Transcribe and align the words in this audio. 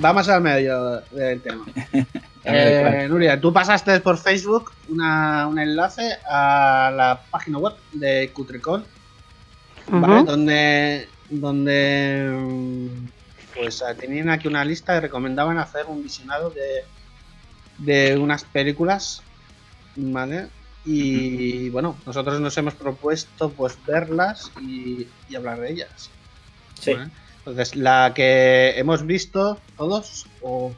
Vamos 0.00 0.28
al 0.28 0.42
medio 0.42 1.00
del 1.10 1.40
tema. 1.40 1.64
Eh, 2.44 3.06
Nuria, 3.08 3.40
tú 3.40 3.52
pasaste 3.52 4.00
por 4.00 4.18
Facebook 4.18 4.72
un 4.88 5.58
enlace 5.60 6.18
a 6.28 6.92
la 6.92 7.22
página 7.30 7.58
web 7.58 7.74
de 7.92 8.32
Cutrecon, 8.34 8.84
¿vale? 9.86 10.24
Donde, 10.24 11.08
donde 11.30 12.90
pues 13.54 13.84
tenían 14.00 14.28
aquí 14.30 14.48
una 14.48 14.64
lista 14.64 14.96
y 14.96 14.98
recomendaban 14.98 15.56
hacer 15.58 15.86
un 15.86 16.02
visionado 16.02 16.50
de, 16.50 16.84
de 17.78 18.18
unas 18.18 18.42
películas, 18.42 19.22
¿vale? 19.94 20.48
Y 20.84 21.70
bueno, 21.70 21.96
nosotros 22.06 22.40
nos 22.40 22.58
hemos 22.58 22.74
propuesto 22.74 23.50
pues 23.50 23.78
verlas 23.86 24.50
y, 24.60 25.06
hablar 25.36 25.60
de 25.60 25.70
ellas. 25.70 26.10
Sí. 26.80 26.96
Entonces, 27.44 27.74
la 27.74 28.12
que 28.14 28.74
hemos 28.76 29.04
visto 29.04 29.58
todos 29.76 30.26
o, 30.42 30.72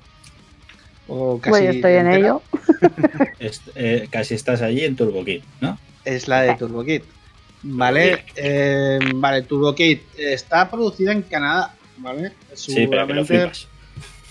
o 1.09 1.39
casi. 1.39 1.51
Pues 1.51 1.75
estoy 1.77 1.93
en 1.95 2.11
ello. 2.11 2.43
Eh, 3.75 4.09
casi 4.11 4.35
estás 4.35 4.63
allí 4.63 4.85
en 4.85 4.97
Turbo 4.97 5.23
Kit, 5.25 5.45
¿no? 5.61 5.79
Es 6.05 6.29
la 6.29 6.41
de 6.43 6.55
Turbo 6.55 6.83
Kit. 6.83 7.05
Vale, 7.63 8.25
eh, 8.37 8.99
vale, 9.15 9.43
Turbo 9.43 9.75
Kit 9.75 10.03
está 10.17 10.71
producida 10.71 11.13
en 11.13 11.23
Canadá, 11.23 11.75
¿vale? 11.99 12.33
Sí, 12.55 12.87
pero 12.87 13.07
que 13.07 13.15
lo 13.15 13.25
flipas. 13.25 13.69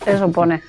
Se 0.04 0.18
supone. 0.18 0.62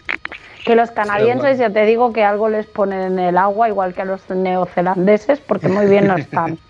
Que 0.65 0.75
los 0.75 0.91
canadienses, 0.91 1.59
ya 1.59 1.71
te 1.71 1.85
digo 1.85 2.13
que 2.13 2.25
algo 2.25 2.49
les 2.49 2.67
ponen 2.67 3.01
en 3.01 3.19
el 3.19 3.39
agua, 3.39 3.69
igual 3.69 3.95
que 3.95 4.03
a 4.03 4.05
los 4.05 4.29
neozelandeses, 4.29 5.41
porque 5.41 5.69
muy 5.69 5.87
bien 5.87 6.07
no 6.07 6.17
están. 6.17 6.59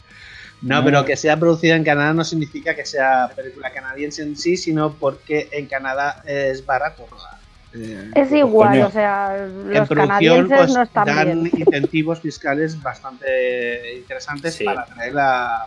no, 0.65 0.83
pero 0.83 1.05
que 1.05 1.17
sea 1.17 1.39
producida 1.39 1.77
en 1.77 1.85
Canadá 1.85 2.15
no 2.15 2.25
significa 2.25 2.75
que 2.75 2.87
sea 2.87 3.31
película 3.37 3.71
canadiense 3.71 4.23
en 4.23 4.37
sí, 4.37 4.57
sino 4.57 4.95
porque 4.95 5.49
en 5.53 5.67
Canadá 5.67 6.23
es 6.27 6.65
barato 6.65 7.07
eh, 7.77 8.11
es 8.15 8.31
igual, 8.31 8.83
o 8.83 8.91
sea, 8.91 9.49
los 9.49 9.89
canadienses 9.89 10.57
pues, 10.57 10.75
no 10.75 10.83
están 10.83 11.07
dan 11.07 11.47
incentivos 11.59 12.21
fiscales 12.21 12.81
bastante 12.81 13.97
interesantes 13.97 14.63
para 14.65 14.83
atraer 14.83 15.13
la, 15.13 15.67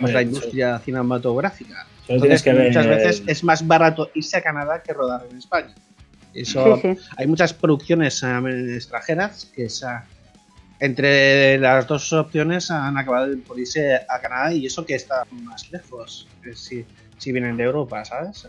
pues, 0.00 0.12
la 0.12 0.22
industria 0.22 0.78
cinematográfica. 0.80 1.86
Entonces, 2.08 2.44
muchas 2.52 2.86
veces 2.86 3.22
es 3.26 3.44
más 3.44 3.64
barato 3.64 4.10
irse 4.14 4.36
a 4.36 4.42
Canadá 4.42 4.82
que 4.82 4.92
rodar 4.92 5.24
en 5.30 5.38
España. 5.38 5.72
Eso, 6.34 6.80
Hay 7.16 7.26
muchas 7.28 7.54
producciones 7.54 8.22
eh, 8.24 8.74
extranjeras 8.74 9.50
que 9.54 9.68
entre 10.80 11.58
las 11.58 11.86
dos 11.86 12.12
opciones 12.12 12.70
han 12.70 12.96
acabado 12.96 13.32
por 13.46 13.58
irse 13.58 13.96
a 13.96 14.20
Canadá 14.20 14.52
y 14.52 14.66
eso 14.66 14.84
que 14.84 14.94
está 14.94 15.26
más 15.30 15.70
lejos, 15.70 16.26
si, 16.54 16.84
si 17.18 17.32
vienen 17.32 17.56
de 17.56 17.64
Europa, 17.64 18.04
¿sabes? 18.04 18.46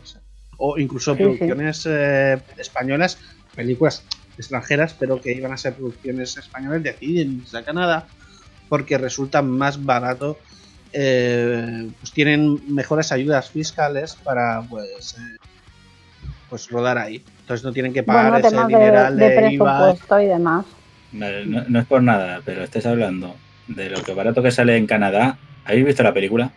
O 0.57 0.77
incluso 0.77 1.15
producciones 1.15 1.85
eh, 1.89 2.41
españolas, 2.57 3.17
películas 3.53 4.03
extranjeras, 4.37 4.95
pero 4.97 5.19
que 5.19 5.33
iban 5.33 5.51
a 5.51 5.57
ser 5.57 5.73
producciones 5.73 6.37
españolas, 6.37 6.81
deciden 6.83 7.41
irse 7.41 7.57
a 7.57 7.63
Canadá 7.63 8.07
porque 8.69 8.97
resulta 8.97 9.41
más 9.41 9.83
barato 9.83 10.37
eh, 10.93 11.89
pues 11.99 12.11
tienen 12.11 12.59
mejores 12.73 13.11
ayudas 13.11 13.49
fiscales 13.49 14.15
para 14.15 14.61
pues 14.69 15.15
pues 16.49 16.69
rodar 16.69 16.97
ahí. 16.97 17.23
Entonces 17.41 17.63
no 17.63 17.71
tienen 17.71 17.93
que 17.93 18.03
pagar 18.03 18.39
ese 18.39 18.55
dineral 18.67 19.17
de, 19.17 19.29
presupuesto 19.29 20.19
y 20.19 20.27
demás. 20.27 20.65
No, 21.11 21.79
es 21.79 21.85
por 21.85 22.01
nada, 22.03 22.41
pero 22.45 22.63
estés 22.63 22.85
hablando 22.85 23.35
de 23.67 23.89
lo 23.89 24.01
que 24.03 24.13
barato 24.13 24.41
que 24.41 24.51
sale 24.51 24.77
en 24.77 24.87
Canadá. 24.87 25.37
¿Habéis 25.65 25.85
visto 25.85 26.03
la 26.03 26.13
película? 26.13 26.51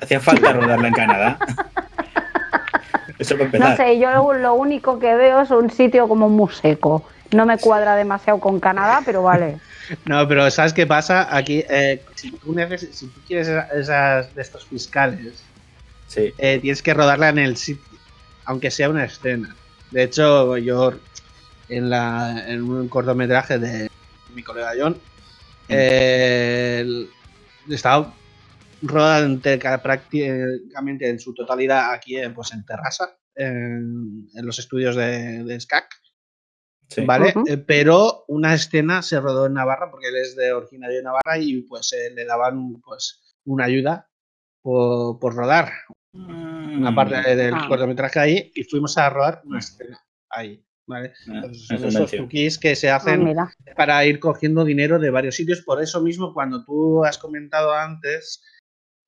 ¿Hacía 0.00 0.20
falta 0.20 0.52
rodarla 0.52 0.88
en 0.88 0.94
Canadá? 0.94 1.38
Eso 3.18 3.34
para 3.34 3.46
empezar. 3.46 3.70
No 3.70 3.76
sé, 3.76 3.98
yo 3.98 4.32
lo, 4.34 4.54
único 4.54 4.98
que 4.98 5.14
veo 5.14 5.42
es 5.42 5.50
un 5.50 5.70
sitio 5.70 6.06
como 6.06 6.28
muy 6.28 6.52
seco. 6.52 7.04
No 7.32 7.46
me 7.46 7.58
cuadra 7.58 7.96
demasiado 7.96 8.38
con 8.38 8.60
Canadá, 8.60 9.02
pero 9.04 9.22
vale. 9.22 9.58
No, 10.04 10.28
pero 10.28 10.50
¿sabes 10.50 10.74
qué 10.74 10.86
pasa? 10.86 11.34
Aquí, 11.34 11.64
eh, 11.70 12.02
si, 12.14 12.30
tú 12.30 12.54
si, 12.76 13.06
tú 13.06 13.20
quieres 13.26 13.48
esas 13.74 14.34
de 14.34 14.42
estos 14.42 14.66
fiscales, 14.66 15.42
eh, 16.14 16.58
tienes 16.60 16.82
que 16.82 16.92
rodarla 16.92 17.30
en 17.30 17.38
el 17.38 17.56
sitio 17.56 17.88
aunque 18.48 18.70
sea 18.70 18.88
una 18.88 19.04
escena. 19.04 19.54
De 19.90 20.02
hecho, 20.02 20.56
yo 20.56 20.94
en, 21.68 21.90
la, 21.90 22.44
en 22.46 22.62
un 22.62 22.88
cortometraje 22.88 23.58
de 23.58 23.90
mi 24.34 24.42
colega 24.42 24.72
John, 24.78 24.92
mm. 24.92 25.66
eh, 25.68 27.06
estaba 27.68 28.14
rodando 28.82 29.40
prácticamente 29.82 31.08
en 31.08 31.18
su 31.18 31.34
totalidad 31.34 31.92
aquí 31.92 32.16
pues, 32.34 32.52
en 32.52 32.64
Terrassa, 32.64 33.16
en, 33.34 34.28
los 34.34 34.58
estudios 34.58 34.96
de, 34.96 35.44
de 35.44 35.60
SCAC. 35.60 35.86
¿Vale? 37.04 37.34
Eh, 37.46 37.58
pero 37.58 38.24
una 38.28 38.54
escena 38.54 39.02
se 39.02 39.20
rodó 39.20 39.44
en 39.44 39.52
Navarra 39.52 39.90
porque 39.90 40.08
él 40.08 40.16
es 40.16 40.34
de 40.36 40.52
originario 40.52 40.96
de 40.96 41.02
Navarra 41.02 41.38
y 41.38 41.60
pues 41.62 41.92
eh, 41.92 42.10
le 42.14 42.24
daban 42.24 42.80
pues 42.80 43.36
una 43.44 43.66
ayuda 43.66 44.08
por, 44.62 45.18
por 45.18 45.34
rodar 45.34 45.70
una 46.78 46.94
parte 46.94 47.20
mm. 47.20 47.36
del 47.36 47.54
ah. 47.54 47.66
cortometraje 47.68 48.18
ahí 48.18 48.52
y 48.54 48.64
fuimos 48.64 48.96
a 48.98 49.10
rodar 49.10 49.42
una 49.44 49.58
escena 49.58 50.00
ahí. 50.30 50.64
¿Vale? 50.88 51.12
Ah, 51.28 51.42
son 51.52 51.84
esos 51.84 52.10
cookies 52.12 52.58
que 52.58 52.74
se 52.74 52.90
hacen 52.90 53.38
ah, 53.38 53.52
para 53.76 54.04
ir 54.06 54.18
cogiendo 54.18 54.64
dinero 54.64 54.98
de 54.98 55.10
varios 55.10 55.36
sitios. 55.36 55.62
Por 55.62 55.80
eso 55.80 56.00
mismo, 56.00 56.34
cuando 56.34 56.64
tú 56.64 57.04
has 57.04 57.18
comentado 57.18 57.72
antes 57.72 58.42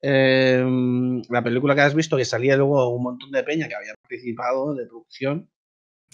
em, 0.01 1.21
la 1.29 1.43
película 1.43 1.75
que 1.75 1.81
has 1.81 1.95
visto, 1.95 2.15
que 2.15 2.25
salía 2.25 2.55
luego 2.55 2.95
un 2.95 3.03
montón 3.03 3.31
de 3.31 3.43
peña 3.43 3.67
que 3.67 3.75
había 3.75 3.95
participado 4.01 4.75
de 4.75 4.85
producción. 4.85 5.49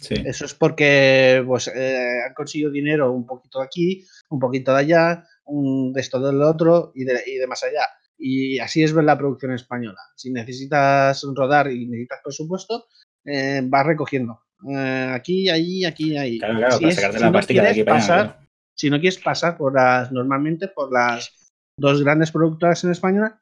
Eso 0.10 0.46
es 0.46 0.54
porque 0.54 1.44
pues, 1.46 1.68
eh, 1.70 2.22
han 2.28 2.34
conseguido 2.36 2.70
dinero 2.70 3.12
un 3.12 3.26
poquito 3.26 3.60
de 3.60 3.66
aquí, 3.66 4.06
un 4.30 4.40
poquito 4.40 4.72
de 4.72 4.80
allá, 4.80 5.24
un 5.46 5.92
de 5.92 6.02
esto 6.02 6.20
del 6.20 6.42
otro 6.44 6.92
y 6.94 7.04
de, 7.04 7.24
y 7.26 7.38
de 7.38 7.48
más 7.48 7.64
allá. 7.64 7.88
Y 8.16 8.60
así 8.60 8.84
es 8.84 8.94
ver 8.94 9.06
la 9.06 9.18
producción 9.18 9.54
española. 9.54 10.00
Si 10.16 10.32
necesitas 10.32 11.24
rodar 11.36 11.72
y 11.72 11.88
necesitas 11.88 12.20
presupuesto, 12.24 12.86
eh, 13.26 13.62
vas 13.64 13.86
recogiendo. 13.88 14.47
Eh, 14.66 15.12
aquí, 15.14 15.50
allí, 15.50 15.86
aquí, 15.86 16.18
ahí. 16.18 16.40
Claro, 16.40 16.58
claro, 16.58 16.80
para 16.80 16.92
sacarte 16.92 17.20
la 17.20 17.32
pastilla 17.32 17.64
de 17.64 17.70
aquí 17.70 17.84
pasar, 17.84 18.40
Si 18.76 18.90
no 18.90 19.00
quieres 19.00 19.20
pasar 19.20 19.58
por 19.58 19.74
las, 19.74 20.12
normalmente 20.12 20.68
por 20.68 20.92
las 20.92 21.52
dos 21.78 22.04
grandes 22.04 22.32
productoras 22.32 22.84
en 22.84 22.92
España, 22.92 23.40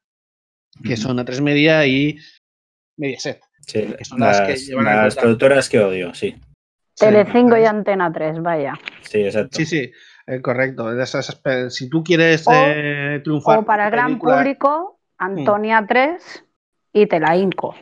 que 0.83 0.97
son 0.97 1.17
A3 1.17 1.41
Media 1.41 1.85
y 1.85 2.17
Mediaset. 2.97 3.41
Sí, 3.61 3.93
que 3.97 4.05
son 4.05 4.19
las, 4.19 4.41
que 4.41 4.55
llevan 4.57 4.85
las 4.85 5.15
productoras 5.15 5.69
que 5.69 5.79
odio, 5.79 6.13
sí. 6.13 6.35
Telecinco 6.97 7.57
y 7.57 7.65
Antena 7.65 8.11
3, 8.11 8.41
vaya. 8.41 8.73
Sí, 9.01 9.21
exacto. 9.21 9.57
Sí, 9.57 9.65
sí. 9.65 9.91
Eh, 10.27 10.41
correcto. 10.41 10.89
si 11.69 11.89
tú 11.89 12.03
quieres 12.03 12.45
eh, 12.51 13.21
triunfar. 13.23 13.59
O 13.59 13.65
para 13.65 13.85
el 13.85 13.91
gran 13.91 14.17
público, 14.17 14.99
Antonia 15.17 15.85
3 15.87 16.45
y 16.93 17.05
Te 17.07 17.19
la 17.19 17.35
Inco. 17.35 17.75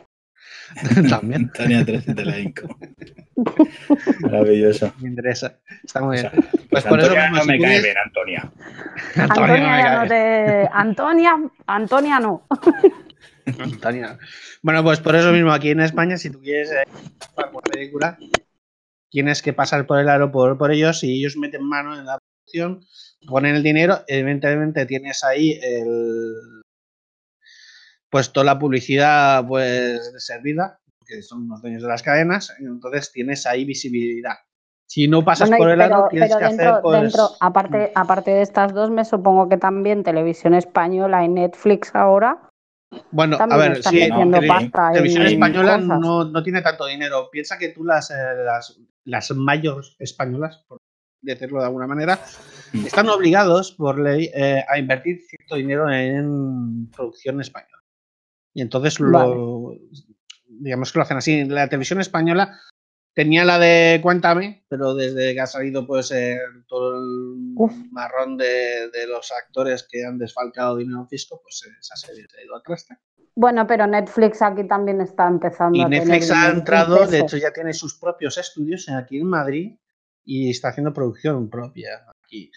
También. 1.08 1.42
Antonia 1.44 1.84
3 1.84 2.08
y 2.08 2.14
Te 2.14 2.24
la 2.24 2.38
Inco. 2.38 2.78
Maravilloso. 4.20 4.92
Me 5.00 5.08
interesa. 5.08 5.58
Está 5.82 6.00
muy 6.00 6.18
bien. 6.18 6.30
pues, 6.70 6.84
por 6.84 7.00
eso 7.00 7.14
no 7.32 7.44
me 7.44 7.58
cae 7.58 7.82
bien, 7.82 7.96
Antonia. 8.04 8.52
Antonia, 9.16 10.02
no, 10.02 10.08
te... 10.08 10.68
Antonia, 10.72 11.36
Antonia 11.66 12.20
no. 12.20 12.46
Antonia. 13.58 14.18
Bueno, 14.62 14.82
pues 14.82 15.00
por 15.00 15.14
eso 15.16 15.32
mismo 15.32 15.52
aquí 15.52 15.70
en 15.70 15.80
España, 15.80 16.16
si 16.16 16.30
tú 16.30 16.40
quieres 16.40 16.70
eh, 16.70 16.84
una 17.36 17.50
película, 17.60 18.18
tienes 19.10 19.42
que 19.42 19.52
pasar 19.52 19.86
por 19.86 19.98
el 19.98 20.08
aeropuerto 20.08 20.58
por 20.58 20.72
ellos 20.72 21.04
y 21.04 21.18
ellos 21.18 21.36
meten 21.36 21.62
mano 21.62 21.98
en 21.98 22.06
la 22.06 22.18
ponen 23.26 23.56
el 23.56 23.62
dinero, 23.62 24.04
evidentemente 24.06 24.86
tienes 24.86 25.24
ahí 25.24 25.58
el 25.62 26.62
pues 28.14 28.32
toda 28.32 28.44
la 28.44 28.60
publicidad 28.60 29.44
pues 29.44 30.14
servida, 30.24 30.78
que 31.04 31.20
son 31.20 31.48
los 31.48 31.60
dueños 31.60 31.82
de 31.82 31.88
las 31.88 32.00
cadenas, 32.00 32.54
entonces 32.60 33.10
tienes 33.10 33.44
ahí 33.44 33.64
visibilidad. 33.64 34.36
Si 34.86 35.08
no 35.08 35.24
pasas 35.24 35.50
por 35.50 35.68
el 35.68 35.80
lado, 35.80 36.06
tienes 36.12 36.36
que 36.36 36.44
hacer 36.44 36.74
pues, 36.80 37.12
aparte, 37.40 37.90
aparte 37.96 38.30
de 38.30 38.42
estas 38.42 38.72
dos, 38.72 38.88
me 38.88 39.04
supongo 39.04 39.48
que 39.48 39.56
también 39.56 40.04
televisión 40.04 40.54
española 40.54 41.24
y 41.24 41.28
Netflix 41.28 41.92
ahora. 41.92 42.48
Bueno, 43.10 43.36
a 43.36 43.56
ver, 43.56 43.82
sí, 43.82 44.08
televisión 44.92 45.26
española 45.26 45.78
no, 45.78 46.24
no, 46.24 46.42
tiene 46.44 46.62
tanto 46.62 46.86
dinero. 46.86 47.28
Piensa 47.32 47.58
que 47.58 47.70
tú 47.70 47.82
las, 47.82 48.12
eh, 48.12 48.14
las, 48.44 48.78
las 49.06 49.32
mayores 49.32 49.96
españolas, 49.98 50.64
por 50.68 50.78
decirlo 51.20 51.58
de 51.58 51.66
alguna 51.66 51.88
manera, 51.88 52.20
mm. 52.74 52.86
están 52.86 53.08
obligados 53.08 53.72
por 53.72 53.98
ley 53.98 54.30
eh, 54.32 54.62
a 54.68 54.78
invertir 54.78 55.18
cierto 55.28 55.56
dinero 55.56 55.90
en 55.90 56.88
producción 56.92 57.40
española. 57.40 57.83
Y 58.54 58.62
entonces 58.62 59.00
lo, 59.00 59.76
digamos 60.48 60.92
que 60.92 60.98
lo 60.98 61.02
hacen 61.02 61.16
así. 61.18 61.44
La 61.44 61.68
televisión 61.68 62.00
española 62.00 62.58
Tenía 63.14 63.44
la 63.44 63.60
de 63.60 64.00
Cuéntame, 64.02 64.64
pero 64.68 64.92
desde 64.92 65.34
que 65.34 65.40
ha 65.40 65.46
salido 65.46 65.86
pues 65.86 66.12
todo 66.66 66.96
el 66.96 67.36
marrón 67.92 68.36
de, 68.36 68.90
los 69.08 69.30
actores 69.30 69.86
que 69.88 70.04
han 70.04 70.18
desfalcado 70.18 70.76
dinero 70.76 71.06
fisco, 71.06 71.40
pues 71.40 71.62
esa 71.80 71.94
serie 71.94 72.26
se 72.28 72.40
ha 72.40 72.44
ido 72.44 72.56
atrás. 72.56 72.88
Bueno, 73.36 73.68
pero 73.68 73.86
Netflix 73.86 74.42
aquí 74.42 74.66
también 74.66 75.00
está 75.00 75.28
empezando. 75.28 75.78
Y 75.78 75.84
Netflix 75.84 76.32
ha 76.32 76.50
entrado, 76.50 77.06
de 77.06 77.20
hecho 77.20 77.36
ya 77.36 77.52
tiene 77.52 77.72
sus 77.72 77.96
propios 78.00 78.36
estudios 78.36 78.88
aquí 78.88 79.18
en 79.18 79.28
Madrid 79.28 79.78
y 80.24 80.50
está 80.50 80.70
haciendo 80.70 80.92
producción 80.92 81.48
propia 81.48 82.06
aquí. 82.24 82.50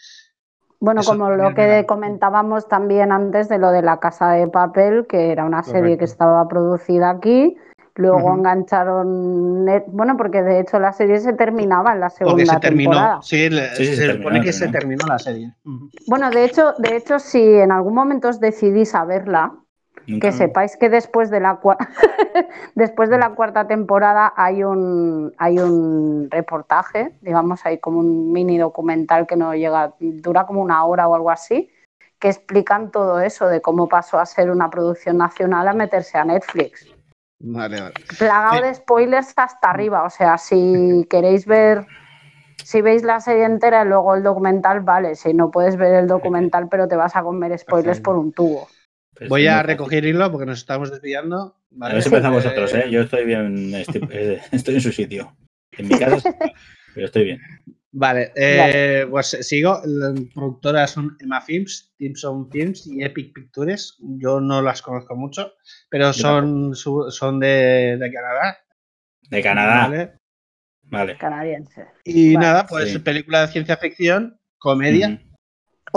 Bueno, 0.79 1.01
como 1.03 1.29
lo 1.31 1.53
que 1.55 1.85
comentábamos 1.87 2.67
también 2.67 3.11
antes 3.11 3.49
de 3.49 3.57
lo 3.57 3.71
de 3.71 3.81
la 3.81 3.99
Casa 3.99 4.31
de 4.31 4.47
Papel, 4.47 5.07
que 5.07 5.31
era 5.31 5.43
una 5.45 5.63
serie 5.63 5.97
que 5.97 6.05
estaba 6.05 6.47
producida 6.47 7.09
aquí 7.09 7.57
Luego 7.97 8.31
engancharon, 8.31 9.65
bueno, 9.87 10.17
porque 10.17 10.43
de 10.43 10.59
hecho 10.59 10.79
la 10.79 10.93
serie 10.93 11.19
se 11.19 11.33
terminaba 11.33 11.93
en 11.93 11.99
la 11.99 12.11
segunda 12.11 12.53
se 12.53 12.59
terminó, 12.59 12.91
temporada. 12.91 13.21
Sí, 13.23 13.49
se, 13.49 14.13
supone 14.13 14.41
que 14.41 14.53
se 14.53 14.67
terminó. 14.67 15.03
la 15.07 15.17
serie. 15.17 15.51
Bueno, 16.05 16.29
de 16.29 16.45
hecho, 16.45 16.73
de 16.77 16.95
hecho, 16.95 17.17
si 17.17 17.41
en 17.41 17.71
algún 17.71 17.95
momento 17.95 18.29
os 18.29 18.39
decidís 18.39 18.93
a 18.93 19.03
verla, 19.03 19.55
que 20.21 20.31
sepáis 20.31 20.77
que 20.77 20.89
después 20.89 21.29
de 21.29 21.41
la 21.41 21.59
después 22.75 23.09
de 23.09 23.17
la 23.17 23.31
cuarta 23.31 23.67
temporada 23.67 24.33
hay 24.35 24.63
un 24.63 25.33
hay 25.37 25.59
un 25.59 26.29
reportaje, 26.31 27.13
digamos, 27.21 27.65
hay 27.65 27.79
como 27.79 27.99
un 27.99 28.31
mini 28.31 28.57
documental 28.57 29.27
que 29.27 29.35
no 29.35 29.53
llega, 29.53 29.93
dura 29.99 30.45
como 30.45 30.61
una 30.61 30.85
hora 30.85 31.07
o 31.07 31.15
algo 31.15 31.29
así, 31.29 31.69
que 32.19 32.29
explican 32.29 32.89
todo 32.91 33.19
eso 33.19 33.47
de 33.47 33.61
cómo 33.61 33.87
pasó 33.87 34.17
a 34.17 34.25
ser 34.25 34.49
una 34.49 34.69
producción 34.69 35.17
nacional 35.17 35.67
a 35.67 35.73
meterse 35.73 36.17
a 36.17 36.25
Netflix. 36.25 36.87
Plagado 38.17 38.65
de 38.65 38.73
spoilers 38.73 39.33
hasta 39.35 39.69
arriba. 39.69 40.03
O 40.03 40.09
sea, 40.09 40.37
si 40.37 41.05
queréis 41.09 41.45
ver, 41.45 41.85
si 42.63 42.81
veis 42.81 43.03
la 43.03 43.19
serie 43.19 43.43
entera 43.43 43.83
y 43.83 43.87
luego 43.87 44.15
el 44.15 44.23
documental, 44.23 44.81
vale. 44.81 45.15
Si 45.15 45.33
no 45.33 45.51
puedes 45.51 45.77
ver 45.77 45.93
el 45.93 46.07
documental, 46.07 46.67
pero 46.71 46.87
te 46.87 46.95
vas 46.95 47.15
a 47.15 47.23
comer 47.23 47.57
spoilers 47.59 47.99
por 47.99 48.15
un 48.15 48.31
tubo. 48.31 48.67
Pues 49.17 49.29
Voy 49.29 49.47
a 49.47 49.63
recoger 49.63 50.05
hilo 50.05 50.31
porque 50.31 50.45
nos 50.45 50.59
estamos 50.59 50.91
desviando. 50.91 51.55
A 51.81 51.93
ver 51.93 52.01
si 52.01 52.09
empezamos 52.09 52.43
vosotros, 52.43 52.73
¿eh? 52.75 52.85
Yo 52.89 53.01
estoy 53.01 53.25
bien, 53.25 53.73
estoy, 53.73 54.07
eh, 54.11 54.41
estoy 54.51 54.75
en 54.75 54.81
su 54.81 54.91
sitio. 54.91 55.35
En 55.71 55.87
mi 55.87 55.97
casa, 55.97 56.29
pero 56.93 57.05
estoy 57.05 57.23
bien. 57.25 57.41
Vale, 57.91 58.31
eh, 58.35 59.07
pues 59.09 59.37
sigo. 59.41 59.81
Las 59.85 60.19
productoras 60.33 60.91
son 60.91 61.17
Emma 61.19 61.41
Films, 61.41 61.93
Timson 61.97 62.49
Films 62.51 62.85
y 62.85 63.03
Epic 63.03 63.33
Pictures. 63.33 63.97
Yo 63.99 64.39
no 64.39 64.61
las 64.61 64.83
conozco 64.83 65.15
mucho, 65.15 65.53
pero 65.89 66.13
son, 66.13 66.75
son 66.75 67.39
de, 67.39 67.97
Canadá. 68.13 68.57
De 69.29 69.41
Canadá. 69.41 70.19
Vale. 70.83 71.17
Canadiense. 71.17 71.85
Y 72.03 72.37
nada, 72.37 72.67
pues 72.67 72.97
película 72.99 73.41
de 73.41 73.51
ciencia 73.51 73.77
ficción, 73.77 74.39
comedia. 74.59 75.19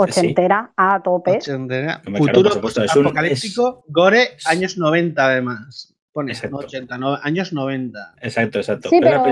Ochentera 0.03 0.71
a 0.75 1.01
tope. 1.01 1.37
Ochentera. 1.37 2.01
Futuro 2.17 2.49
apocalíptico, 2.51 3.83
gore, 3.87 4.37
años 4.45 4.77
90 4.77 5.25
además. 5.25 5.91
Pone 6.13 6.33
80, 6.33 6.93
años 7.23 7.53
90. 7.53 8.15
Exacto, 8.19 8.59
exacto. 8.59 8.89
Sí, 8.89 8.99
pero, 8.99 9.23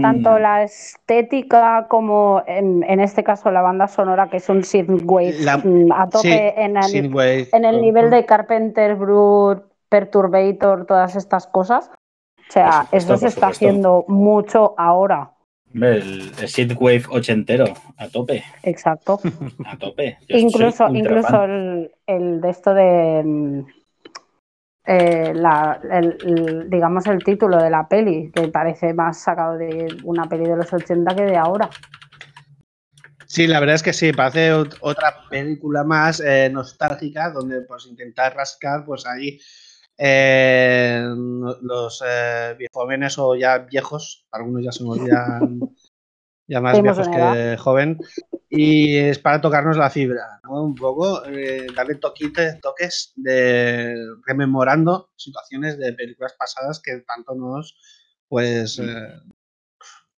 tanto 0.00 0.38
la 0.38 0.62
estética 0.62 1.86
como 1.88 2.44
en, 2.46 3.00
este 3.00 3.24
caso 3.24 3.50
la 3.50 3.60
banda 3.60 3.88
sonora, 3.88 4.30
que 4.30 4.36
es 4.36 4.48
un 4.48 4.62
synthwave 4.62 5.34
mm, 5.64 5.90
a 5.90 6.08
tope 6.08 6.54
en, 6.62 6.76
el, 6.76 7.48
en 7.52 7.64
el 7.64 7.80
nivel 7.80 8.10
de 8.10 8.24
Carpenter, 8.24 8.94
Brut, 8.94 9.64
Perturbator, 9.88 10.86
todas 10.86 11.16
estas 11.16 11.48
cosas. 11.48 11.90
O 12.48 12.52
sea, 12.52 12.86
eso 12.92 13.16
se 13.16 13.26
está 13.26 13.48
haciendo 13.48 14.04
mucho 14.06 14.74
ahora. 14.78 15.32
El, 15.74 16.32
el 16.40 16.48
synthwave 16.48 17.04
ochentero, 17.08 17.64
a 17.96 18.08
tope. 18.08 18.44
Exacto. 18.62 19.20
A 19.66 19.76
tope. 19.76 20.18
incluso 20.28 20.88
incluso 20.88 21.44
el, 21.44 21.90
el 22.06 22.40
de 22.40 22.50
esto 22.50 22.74
de 22.74 23.22
mm, 23.24 23.66
eh, 24.84 25.32
la, 25.34 25.80
el, 25.90 26.68
digamos 26.68 27.06
el 27.06 27.22
título 27.22 27.62
de 27.62 27.70
la 27.70 27.86
peli, 27.88 28.32
que 28.32 28.48
parece 28.48 28.92
más 28.92 29.22
sacado 29.22 29.56
de 29.56 29.96
una 30.02 30.28
peli 30.28 30.44
de 30.44 30.56
los 30.56 30.72
80 30.72 31.14
que 31.14 31.22
de 31.22 31.36
ahora. 31.36 31.70
Sí, 33.26 33.46
la 33.46 33.60
verdad 33.60 33.76
es 33.76 33.82
que 33.82 33.94
sí, 33.94 34.12
parece 34.12 34.52
otra 34.52 35.26
película 35.30 35.84
más 35.84 36.20
eh, 36.20 36.50
nostálgica 36.52 37.30
donde 37.30 37.62
pues 37.62 37.86
intentar 37.86 38.34
rascar 38.34 38.84
pues 38.84 39.06
ahí 39.06 39.40
eh, 39.98 41.04
los 41.62 42.02
jóvenes 42.72 43.18
o 43.18 43.34
ya 43.34 43.58
viejos, 43.58 44.26
algunos 44.30 44.64
ya 44.64 44.72
somos 44.72 44.98
ya, 45.06 45.40
ya 46.46 46.60
más 46.60 46.82
viejos 46.82 47.08
que 47.08 47.56
joven, 47.58 47.98
y 48.54 48.98
es 48.98 49.18
para 49.18 49.40
tocarnos 49.40 49.78
la 49.78 49.88
fibra, 49.88 50.38
¿no? 50.44 50.62
Un 50.62 50.74
poco, 50.74 51.24
eh, 51.24 51.66
darle 51.74 51.94
toquites, 51.94 52.60
toques 52.60 53.14
de 53.16 53.96
rememorando 54.26 55.08
situaciones 55.16 55.78
de 55.78 55.94
películas 55.94 56.34
pasadas 56.38 56.82
que 56.82 56.98
tanto 56.98 57.34
nos, 57.34 57.78
pues, 58.28 58.78
eh, 58.78 59.08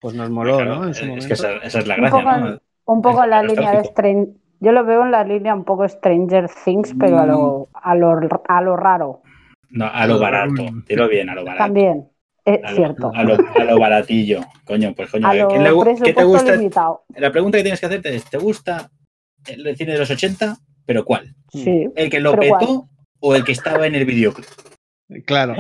pues 0.01 0.15
nos 0.15 0.31
moló, 0.31 0.65
¿no? 0.65 0.89
es 0.89 0.99
que 0.99 1.35
esa, 1.35 1.53
es 1.59 1.87
la 1.87 1.95
gracia, 1.95 2.19
un 2.19 2.25
poco, 2.25 2.63
Un 2.87 3.03
poco 3.03 3.25
en 3.25 3.31
la 3.31 3.43
línea 3.45 3.71
de 3.71 3.85
Stranger, 3.85 4.35
yo 4.59 4.73
lo 4.73 4.85
veo 4.85 5.05
en 5.05 5.13
la 5.13 5.23
línea 5.23 5.55
un 5.55 5.65
poco 5.65 5.89
Stranger 5.89 6.51
Things, 6.65 6.93
pero 6.99 7.21
a 7.21 7.27
lo, 7.27 7.69
a 7.73 7.95
lo, 7.95 8.19
a 8.49 8.61
lo 8.63 8.77
raro. 8.77 9.23
No, 9.75 9.87
a 9.93 10.07
lo 10.07 10.19
barato, 10.19 10.67
dilo 10.87 11.09
bien, 11.09 11.29
a 11.29 11.35
lo 11.35 11.45
barato. 11.45 11.65
También. 11.65 12.09
Es 12.45 12.61
cierto. 12.77 13.11
A 13.15 13.25
lo, 13.25 13.79
baratillo. 13.79 14.43
Coño, 14.65 14.95
pues 14.95 15.11
coño, 15.11 15.29
¿qué, 15.49 16.13
te 16.13 16.25
gusta? 16.25 16.59
La 17.17 17.33
pregunta 17.33 17.59
que 17.59 17.65
tienes 17.65 17.81
que 17.81 17.87
hacerte 17.87 18.15
es: 18.15 18.25
¿te 18.29 18.39
gusta 18.39 18.91
el 19.47 19.77
cine 19.77 19.95
de 19.95 19.99
los 19.99 20.11
80? 20.11 20.57
¿Pero 20.87 21.05
cuál? 21.05 21.35
Sí. 21.51 21.89
¿El 21.97 22.11
que 22.11 22.21
lo 22.21 22.37
petó 22.37 22.89
o 23.21 23.35
el 23.35 23.45
que 23.45 23.53
estaba 23.53 23.87
en 23.87 23.95
el 23.95 24.05
videoclip? 24.05 24.47
Claro. 25.25 25.57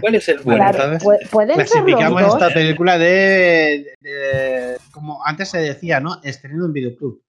¿Cuál 0.00 0.14
es 0.14 0.28
el 0.28 0.38
bueno? 0.40 0.64
Clasificamos 1.54 2.22
esta 2.22 2.50
película 2.50 2.98
de, 2.98 3.96
como 4.92 5.24
antes 5.24 5.50
se 5.50 5.58
decía, 5.58 6.00
¿no? 6.00 6.20
Estreno 6.22 6.66
en 6.66 6.72
videoclub. 6.72 7.22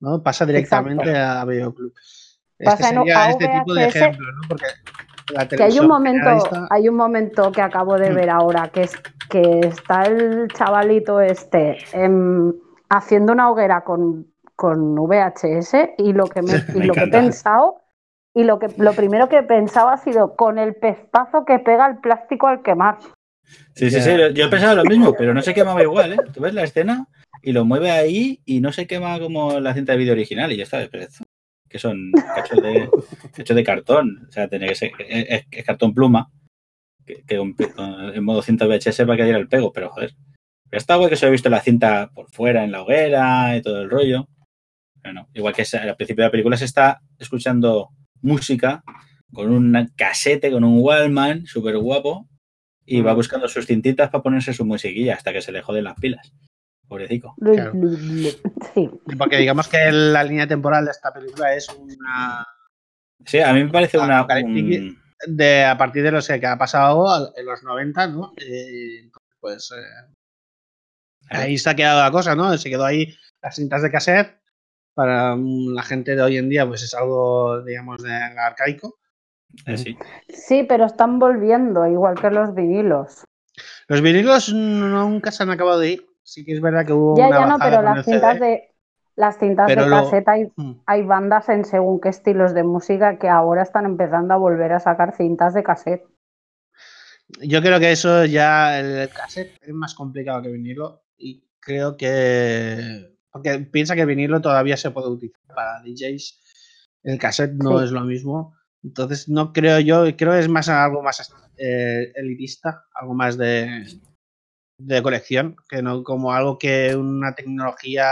¿no? 0.00 0.22
Pasa 0.22 0.46
directamente 0.46 1.16
a 1.16 1.44
videoclub. 1.44 1.92
Este 2.58 2.84
sería 2.84 3.30
este 3.30 3.48
tipo 3.48 3.74
de 3.74 3.86
ejemplo, 3.86 4.32
¿no? 4.32 4.48
Porque 4.48 4.66
que 5.48 5.62
hay 5.62 5.78
un 5.78 5.88
momento, 5.88 6.28
hay 6.70 6.88
un 6.88 6.96
momento 6.96 7.52
que 7.52 7.62
acabo 7.62 7.96
de 7.96 8.10
mm. 8.10 8.14
ver 8.14 8.30
ahora, 8.30 8.68
que 8.68 8.82
es 8.82 8.96
que 9.28 9.60
está 9.60 10.02
el 10.02 10.48
chavalito 10.48 11.20
este 11.20 11.78
em, 11.92 12.52
haciendo 12.88 13.32
una 13.32 13.50
hoguera 13.50 13.82
con, 13.84 14.26
con 14.54 14.94
VHS 14.94 15.74
y 15.98 16.12
lo 16.12 16.26
que 16.26 16.42
me, 16.42 16.52
lo 16.86 16.94
que 16.94 17.04
he 17.04 17.08
pensado 17.08 17.80
y 18.34 18.44
lo 18.44 18.58
que 18.58 18.66
lo 18.78 18.92
primero 18.92 19.28
que 19.28 19.38
he 19.38 19.42
pensado 19.42 19.88
ha 19.88 19.96
sido 19.96 20.36
con 20.36 20.58
el 20.58 20.74
pestazo 20.74 21.44
que 21.44 21.58
pega 21.58 21.86
el 21.86 21.98
plástico 21.98 22.48
al 22.48 22.62
quemar. 22.62 22.98
Sí, 23.74 23.90
sí, 23.90 24.00
sí, 24.00 24.10
yo 24.34 24.46
he 24.46 24.48
pensado 24.48 24.76
lo 24.76 24.84
mismo, 24.84 25.14
pero 25.16 25.34
no 25.34 25.42
se 25.42 25.54
quemaba 25.54 25.82
igual, 25.82 26.14
¿eh? 26.14 26.16
Tú 26.32 26.40
ves 26.40 26.54
la 26.54 26.62
escena 26.62 27.06
y 27.42 27.52
lo 27.52 27.64
mueve 27.64 27.90
ahí 27.90 28.40
y 28.44 28.60
no 28.60 28.72
se 28.72 28.86
quema 28.86 29.18
como 29.20 29.60
la 29.60 29.74
cinta 29.74 29.92
de 29.92 29.98
vídeo 29.98 30.14
original 30.14 30.50
y 30.50 30.56
ya 30.56 30.62
está, 30.64 30.78
que 31.74 31.80
son 31.80 32.12
cachos 32.36 32.62
de, 32.62 32.88
de 33.54 33.64
cartón. 33.64 34.28
O 34.28 34.32
sea, 34.32 34.46
tiene 34.46 34.68
que 34.68 34.76
ser, 34.76 34.92
es, 35.08 35.44
cartón 35.64 35.92
pluma, 35.92 36.30
que, 37.04 37.24
en 37.28 38.24
modo 38.24 38.42
cinta 38.42 38.64
VHS 38.64 39.00
va 39.10 39.14
a 39.14 39.16
caer 39.16 39.34
el 39.34 39.48
pego, 39.48 39.72
pero 39.72 39.90
joder. 39.90 40.14
está 40.70 40.94
guay 40.94 41.10
que 41.10 41.16
se 41.16 41.26
ha 41.26 41.30
visto 41.30 41.50
la 41.50 41.60
cinta 41.60 42.12
por 42.14 42.30
fuera 42.30 42.62
en 42.62 42.70
la 42.70 42.82
hoguera 42.82 43.56
y 43.56 43.62
todo 43.62 43.82
el 43.82 43.90
rollo. 43.90 44.28
Pero 45.02 45.26
igual 45.34 45.52
que 45.52 45.64
al 45.76 45.96
principio 45.96 46.22
de 46.22 46.28
la 46.28 46.30
película 46.30 46.56
se 46.56 46.64
está 46.64 47.00
escuchando 47.18 47.88
música 48.22 48.84
con 49.32 49.50
un 49.50 49.90
casete, 49.96 50.52
con 50.52 50.62
un 50.62 50.78
Wallman 50.78 51.44
súper 51.44 51.76
guapo 51.78 52.28
y 52.86 53.00
va 53.00 53.14
mm. 53.14 53.16
buscando 53.16 53.48
sus 53.48 53.66
cintitas 53.66 54.10
para 54.10 54.22
ponerse 54.22 54.54
su 54.54 54.64
musiquilla 54.64 55.14
hasta 55.14 55.32
que 55.32 55.42
se 55.42 55.50
le 55.50 55.60
joden 55.60 55.82
las 55.82 55.98
pilas. 55.98 56.32
Pobrecico. 56.88 57.34
Sí. 58.74 58.90
Porque 59.16 59.36
digamos 59.36 59.68
que 59.68 59.92
la 59.92 60.24
línea 60.24 60.48
temporal 60.48 60.84
de 60.84 60.90
esta 60.90 61.12
película 61.12 61.54
es 61.54 61.68
una. 61.68 62.44
Sí, 63.24 63.38
a 63.38 63.52
mí 63.52 63.62
me 63.62 63.70
parece 63.70 63.98
una. 63.98 64.26
De 65.28 65.64
a 65.64 65.78
partir 65.78 66.02
de 66.02 66.10
lo 66.10 66.20
que 66.20 66.46
ha 66.46 66.58
pasado 66.58 67.32
en 67.36 67.46
los 67.46 67.62
90, 67.62 68.08
¿no? 68.08 68.32
Eh, 68.36 69.08
pues. 69.38 69.70
Eh, 69.70 70.14
ahí 71.30 71.56
se 71.56 71.70
ha 71.70 71.76
quedado 71.76 72.02
la 72.02 72.10
cosa, 72.10 72.34
¿no? 72.34 72.56
Se 72.58 72.68
quedó 72.68 72.84
ahí 72.84 73.14
las 73.40 73.54
cintas 73.54 73.82
de 73.82 73.90
cassette. 73.92 74.40
Para 74.94 75.36
la 75.36 75.82
gente 75.82 76.16
de 76.16 76.22
hoy 76.22 76.36
en 76.36 76.48
día, 76.48 76.66
pues 76.66 76.82
es 76.82 76.94
algo, 76.94 77.62
digamos, 77.62 78.02
de 78.02 78.12
arcaico. 78.12 78.98
Eh, 79.66 79.76
sí. 79.76 79.96
sí, 80.28 80.64
pero 80.68 80.86
están 80.86 81.20
volviendo, 81.20 81.86
igual 81.86 82.20
que 82.20 82.30
los 82.30 82.54
vinilos. 82.54 83.24
Los 83.86 84.00
vinilos 84.00 84.52
nunca 84.52 85.30
se 85.30 85.44
han 85.44 85.50
acabado 85.50 85.78
de 85.78 85.90
ir 85.92 86.13
sí 86.24 86.44
que 86.44 86.52
es 86.52 86.60
verdad 86.60 86.84
que 86.84 86.92
hubo. 86.92 87.16
Ya, 87.16 87.30
ya 87.30 87.46
no, 87.46 87.58
pero 87.58 87.82
las 87.82 88.04
cintas 88.04 88.40
de. 88.40 88.70
Las 89.16 89.38
cintas 89.38 89.68
de 89.68 89.76
caseta 89.76 90.32
hay, 90.32 90.50
mm. 90.56 90.72
hay, 90.86 91.02
bandas 91.04 91.48
en 91.48 91.64
según 91.64 92.00
qué 92.00 92.08
estilos 92.08 92.52
de 92.52 92.64
música 92.64 93.16
que 93.16 93.28
ahora 93.28 93.62
están 93.62 93.84
empezando 93.84 94.34
a 94.34 94.38
volver 94.38 94.72
a 94.72 94.80
sacar 94.80 95.14
cintas 95.16 95.54
de 95.54 95.62
cassette. 95.62 96.02
Yo 97.40 97.62
creo 97.62 97.78
que 97.78 97.92
eso 97.92 98.24
ya, 98.24 98.80
el 98.80 99.08
cassette 99.10 99.56
es 99.62 99.72
más 99.72 99.94
complicado 99.94 100.42
que 100.42 100.50
vinilo 100.50 101.04
y 101.16 101.48
creo 101.60 101.96
que... 101.96 103.14
Porque 103.30 103.60
piensa 103.60 103.94
que 103.94 104.04
vinilo 104.04 104.40
todavía 104.40 104.76
se 104.76 104.90
puede 104.90 105.08
utilizar 105.08 105.54
para 105.54 105.80
DJs, 105.82 106.40
el 107.04 107.18
cassette 107.18 107.54
no 107.54 107.82
es 107.82 107.92
lo 107.92 108.00
mismo. 108.00 108.56
Entonces 108.82 109.28
no 109.28 109.52
creo 109.52 109.78
yo, 109.78 110.04
creo 110.16 110.32
que 110.32 110.40
es 110.40 110.48
más 110.48 110.68
algo 110.68 111.04
más 111.04 111.32
eh, 111.56 112.12
elitista, 112.16 112.84
algo 112.94 113.14
más 113.14 113.38
de, 113.38 113.86
de 114.78 115.02
colección, 115.02 115.56
que 115.68 115.82
no 115.82 116.02
como 116.02 116.32
algo 116.32 116.58
que 116.58 116.94
una 116.96 117.34
tecnología 117.34 118.06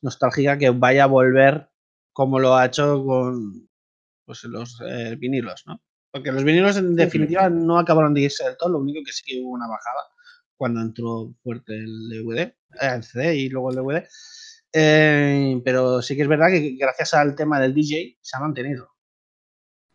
nostálgica 0.00 0.58
que 0.58 0.70
vaya 0.70 1.04
a 1.04 1.08
volver 1.08 1.68
como 2.12 2.38
lo 2.38 2.56
ha 2.56 2.66
hecho 2.66 3.04
con 3.04 3.68
pues, 4.24 4.44
los 4.44 4.80
eh, 4.86 5.16
vinilos, 5.18 5.64
¿no? 5.66 5.82
Porque 6.10 6.30
los 6.30 6.44
vinilos 6.44 6.76
en 6.76 6.94
definitiva 6.94 7.48
no 7.48 7.78
acabaron 7.78 8.12
de 8.12 8.22
irse 8.22 8.44
del 8.44 8.56
todo, 8.56 8.70
lo 8.70 8.78
único 8.78 9.00
que 9.04 9.12
sí 9.12 9.22
que 9.24 9.40
hubo 9.40 9.52
una 9.52 9.66
bajada 9.66 10.08
cuando 10.56 10.80
entró 10.80 11.34
fuerte 11.42 11.74
el 11.74 12.08
DVD, 12.10 12.40
eh, 12.40 12.54
el 12.80 13.02
CD 13.02 13.34
y 13.36 13.48
luego 13.48 13.70
el 13.70 13.76
DVD. 13.76 14.06
Eh, 14.74 15.60
pero 15.64 16.02
sí 16.02 16.16
que 16.16 16.22
es 16.22 16.28
verdad 16.28 16.48
que 16.48 16.76
gracias 16.78 17.14
al 17.14 17.34
tema 17.34 17.60
del 17.60 17.74
DJ 17.74 18.18
se 18.20 18.36
ha 18.36 18.40
mantenido. 18.40 18.88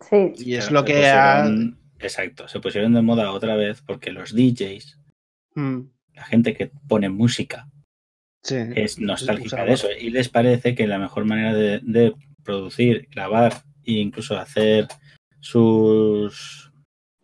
Sí. 0.02 0.34
Y 0.38 0.56
es 0.56 0.72
lo 0.72 0.84
que 0.84 1.08
ha... 1.08 1.48
Exacto, 2.00 2.48
se 2.48 2.60
pusieron 2.60 2.94
de 2.94 3.02
moda 3.02 3.32
otra 3.32 3.56
vez 3.56 3.82
porque 3.82 4.12
los 4.12 4.36
DJs, 4.36 5.00
mm. 5.58 5.90
la 6.14 6.24
gente 6.24 6.54
que 6.54 6.72
pone 6.88 7.10
música, 7.10 7.68
es 8.50 9.00
nostálgica 9.00 9.66
de 9.66 9.74
eso. 9.74 9.88
Y 9.92 10.10
les 10.10 10.30
parece 10.30 10.76
que 10.76 10.88
la 10.88 11.00
mejor 11.00 11.26
manera 11.26 11.54
de, 11.54 12.14
producir, 12.44 13.10
grabar 13.14 13.54
e 13.84 13.94
incluso 13.94 14.38
hacer 14.38 14.88
sus, 15.42 16.72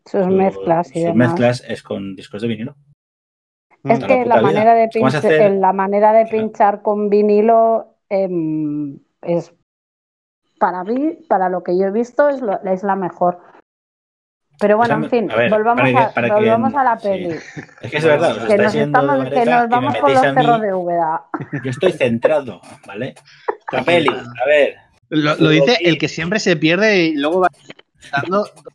sus 0.05 0.27
mezclas, 0.27 0.91
mezclas 1.15 1.63
es 1.65 1.81
con 1.81 2.15
discos 2.15 2.41
de 2.41 2.47
vinilo. 2.49 2.75
Es 3.85 3.99
que 3.99 4.25
la 4.25 4.41
manera, 4.41 4.73
de 4.75 4.87
pinchar, 4.87 5.51
la 5.51 5.73
manera 5.73 6.13
de 6.13 6.25
pinchar 6.25 6.81
con 6.81 7.09
vinilo 7.09 7.97
em, 8.09 8.99
es 9.21 9.53
para 10.57 10.83
mí, 10.83 11.19
para 11.27 11.49
lo 11.49 11.63
que 11.63 11.77
yo 11.77 11.87
he 11.87 11.91
visto, 11.91 12.29
es, 12.29 12.41
es 12.65 12.83
la 12.83 12.95
mejor. 12.95 13.39
Pero 14.59 14.77
bueno, 14.77 14.95
en 14.95 15.09
fin, 15.09 15.27
volvamos, 15.49 15.89
a, 15.95 16.33
volvamos 16.33 16.75
a 16.75 16.83
la 16.83 16.97
peli. 16.97 17.35
Es 17.81 17.91
que 17.91 17.97
es 17.97 18.03
verdad, 18.03 18.47
que, 18.47 18.57
nos, 18.57 18.75
estamos, 18.75 19.29
que 19.29 19.45
nos 19.45 19.69
vamos 19.69 19.97
con 19.97 20.13
los 20.13 20.21
cerros 20.21 20.61
de 20.61 20.73
Úbeda. 20.73 21.23
Yo 21.63 21.71
estoy 21.71 21.91
centrado, 21.91 22.61
¿vale? 22.87 23.15
La 23.71 23.83
peli, 23.83 24.09
a 24.09 24.45
ver. 24.45 24.75
Lo, 25.09 25.35
lo 25.35 25.49
dice 25.49 25.77
el 25.81 25.97
que 25.97 26.07
siempre 26.07 26.39
se 26.39 26.55
pierde 26.55 27.05
y 27.05 27.15
luego 27.15 27.41
va 27.41 27.49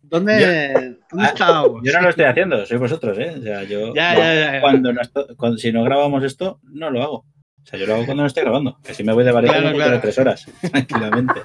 ¿Dónde, 0.03 0.97
¿dónde 1.11 1.35
ah, 1.41 1.65
Yo 1.83 1.93
no 1.93 2.01
lo 2.01 2.09
estoy 2.09 2.25
haciendo, 2.25 2.65
sois 2.65 2.81
vosotros, 2.81 3.19
¿eh? 3.19 3.35
O 3.39 3.43
sea, 3.43 3.63
yo 3.65 3.93
cuando, 4.61 4.93
cuando, 5.37 5.59
si 5.59 5.73
no 5.73 5.85
grabamos 5.85 6.25
esto, 6.25 6.61
no 6.65 6.91
lo 6.91 7.03
hago. 7.03 7.17
O 7.17 7.67
sea, 7.71 7.79
yo 7.79 7.87
lo 7.87 7.95
hago 7.95 8.07
cuando 8.07 8.23
no 8.23 8.27
estoy 8.27 8.45
grabando, 8.45 8.79
que 8.83 8.95
si 8.95 9.05
me 9.05 9.13
voy 9.13 9.25
de 9.25 9.33
varias 9.33 9.75
claro, 9.75 10.01
tres 10.01 10.19
horas, 10.19 10.47
tranquilamente. 10.71 11.41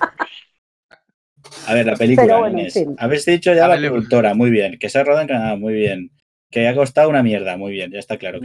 A 1.67 1.73
ver, 1.73 1.85
la 1.85 1.95
película, 1.95 2.51
Habéis 2.97 3.25
dicho 3.25 3.53
ya 3.53 3.67
la, 3.67 3.77
productora, 3.77 4.33
muy 4.33 4.49
bien. 4.49 4.77
Que 4.79 4.89
se 4.89 4.99
ha 4.99 5.03
rodado 5.03 5.21
en 5.21 5.27
Canadá, 5.27 5.55
muy 5.55 5.73
bien. 5.73 6.11
Que 6.49 6.67
ha 6.67 6.75
costado 6.75 7.09
una 7.09 7.23
mierda, 7.23 7.57
muy 7.57 7.71
bien, 7.71 7.91
ya 7.91 7.97
está 7.97 8.17
claro. 8.17 8.39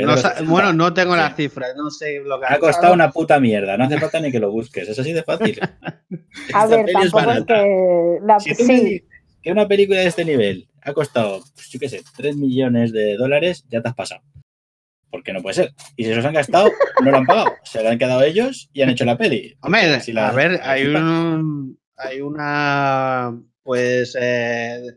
bueno, 0.47 0.73
no 0.73 0.95
tengo 0.95 1.15
las 1.15 1.37
cifras, 1.37 1.75
no 1.77 1.91
sé 1.91 2.21
lo 2.25 2.41
que 2.41 2.47
ha, 2.47 2.55
ha 2.55 2.59
costado 2.59 2.95
una 2.95 3.11
puta 3.11 3.39
mierda, 3.39 3.77
no 3.77 3.85
hace 3.85 3.99
falta 3.99 4.19
ni 4.19 4.33
que 4.33 4.41
lo 4.41 4.51
busques, 4.51 4.89
es 4.89 4.99
así 4.99 5.13
de 5.13 5.23
fácil. 5.23 5.61
a 6.55 6.67
ver, 6.67 6.87
tampoco 6.91 7.31
es, 7.31 7.45
que 7.45 8.19
la... 8.23 8.41
sí 8.41 9.05
que 9.43 9.53
una 9.53 9.69
película 9.69 10.01
de 10.01 10.07
este 10.07 10.25
nivel 10.25 10.69
ha 10.83 10.93
costado, 10.93 11.43
pues, 11.55 11.69
yo 11.71 11.79
qué 11.79 11.89
sé, 11.89 12.03
3 12.17 12.37
millones 12.37 12.93
de 12.93 13.17
dólares, 13.17 13.65
ya 13.69 13.81
te 13.83 13.89
has 13.89 13.95
pasado. 13.95 14.23
Porque 15.11 15.33
no 15.33 15.41
puede 15.41 15.55
ser. 15.55 15.75
Y 15.97 16.05
si 16.05 16.11
se 16.11 16.17
los 16.17 16.25
han 16.25 16.35
gastado, 16.35 16.71
no 17.03 17.11
lo 17.11 17.17
han 17.17 17.25
pagado. 17.25 17.53
Se 17.63 17.83
lo 17.83 17.89
han 17.89 17.99
quedado 17.99 18.23
ellos 18.23 18.69
y 18.75 18.83
han 18.83 18.91
hecho 18.91 19.07
la 19.07 19.17
peli. 19.17 19.57
Hombre, 19.61 19.81
a 20.17 20.33
ver, 20.33 20.61
hay 20.63 20.87
un. 20.87 21.78
Hay 21.99 22.21
una. 22.21 23.39
Pues. 23.63 24.17
Eh, 24.19 24.97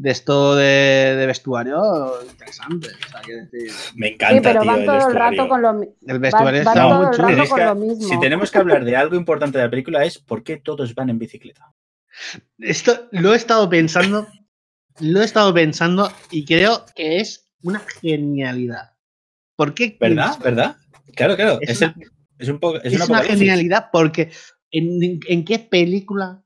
de 0.00 0.10
esto 0.10 0.54
de, 0.54 1.24
vestuario 1.26 2.22
interesante. 2.22 2.88
Me 3.96 4.10
encanta. 4.10 4.34
Sí, 4.34 4.40
pero 4.42 4.64
van 4.64 4.84
todo 4.84 5.08
el, 5.08 5.14
rato 5.14 5.48
con 5.48 5.60
lo 5.60 5.80
El 6.06 6.18
vestuario 6.20 6.60
está 6.60 7.74
muy 7.74 7.98
chulo. 7.98 8.08
Si 8.08 8.20
tenemos 8.20 8.50
que 8.50 8.58
hablar 8.58 8.84
de 8.84 8.94
algo 8.96 9.16
importante 9.16 9.58
de 9.58 9.64
la 9.64 9.70
película 9.70 10.04
es 10.04 10.18
por 10.18 10.44
qué 10.44 10.58
todos 10.58 10.94
van 10.94 11.10
en 11.10 11.18
bicicleta. 11.18 11.74
Esto 12.58 13.08
lo 13.10 13.34
he 13.34 13.36
estado 13.36 13.68
pensando, 13.68 14.28
lo 15.00 15.20
he 15.20 15.24
estado 15.24 15.52
pensando 15.52 16.12
y 16.30 16.44
creo 16.44 16.84
que 16.94 17.18
es 17.18 17.50
una 17.62 17.80
genialidad. 18.00 18.92
¿Por 19.56 19.74
qué? 19.74 19.96
¿Verdad? 19.98 20.38
¿Verdad? 20.42 20.76
Claro, 21.16 21.34
claro. 21.34 21.58
Es, 21.60 21.80
un 22.48 22.60
poco, 22.60 22.80
es, 22.80 22.94
una, 23.08 23.22
genialidad 23.22 23.88
porque 23.92 24.30
¿en, 24.70 25.44
qué 25.44 25.58
película 25.58 26.44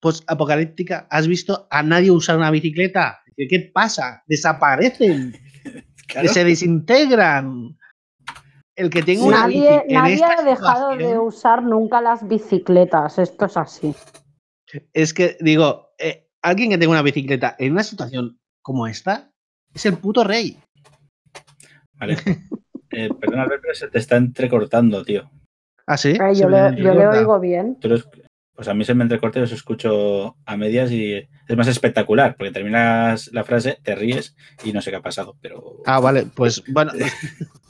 post-apocalíptica 0.00 1.06
has 1.10 1.26
visto 1.26 1.66
a 1.70 1.82
nadie 1.82 2.10
usar 2.10 2.36
una 2.36 2.50
bicicleta? 2.50 3.22
¿Qué 3.36 3.70
pasa? 3.72 4.22
Desaparecen. 4.26 5.34
Se 6.32 6.44
desintegran. 6.44 7.78
El 8.74 8.90
que 8.90 9.02
tenga 9.02 9.24
una 9.24 9.40
nadie, 9.42 9.84
nadie 9.88 10.24
ha 10.24 10.42
dejado 10.42 10.96
de 10.96 11.18
usar 11.18 11.62
nunca 11.62 12.00
las 12.00 12.26
bicicletas. 12.26 13.18
Esto 13.18 13.44
es 13.46 13.56
así. 13.56 13.94
Es 14.94 15.12
que, 15.12 15.36
digo, 15.40 15.90
eh, 15.98 16.30
alguien 16.42 16.70
que 16.70 16.78
tenga 16.78 16.92
una 16.92 17.02
bicicleta 17.02 17.54
en 17.58 17.72
una 17.72 17.84
situación 17.84 18.40
como 18.62 18.86
esta 18.86 19.30
es 19.74 19.86
el 19.86 19.98
puto 19.98 20.24
rey. 20.24 20.58
Vale. 21.94 22.16
eh, 22.90 23.10
perdón, 23.20 23.40
Albert, 23.40 23.62
pero 23.62 23.74
se 23.74 23.88
te 23.88 23.98
está 23.98 24.16
entrecortando, 24.16 25.04
tío. 25.04 25.30
¿Ah, 25.86 25.96
sí? 25.96 26.16
yo, 26.34 26.48
le, 26.48 27.06
oigo 27.06 27.40
bien. 27.40 27.78
pues 28.54 28.68
a 28.68 28.74
mí 28.74 28.84
se 28.84 28.94
me 28.94 29.02
entrecorta 29.02 29.40
y 29.40 29.42
os 29.42 29.52
escucho 29.52 30.36
a 30.44 30.56
medias 30.56 30.90
y 30.90 31.14
es 31.48 31.56
más 31.56 31.68
espectacular, 31.68 32.36
porque 32.36 32.52
terminas 32.52 33.30
la 33.32 33.44
frase, 33.44 33.78
te 33.82 33.94
ríes 33.94 34.36
y 34.64 34.72
no 34.72 34.80
sé 34.80 34.90
qué 34.90 34.96
ha 34.96 35.02
pasado, 35.02 35.36
pero... 35.40 35.82
Ah, 35.86 36.00
vale, 36.00 36.26
pues 36.34 36.62
bueno... 36.72 36.92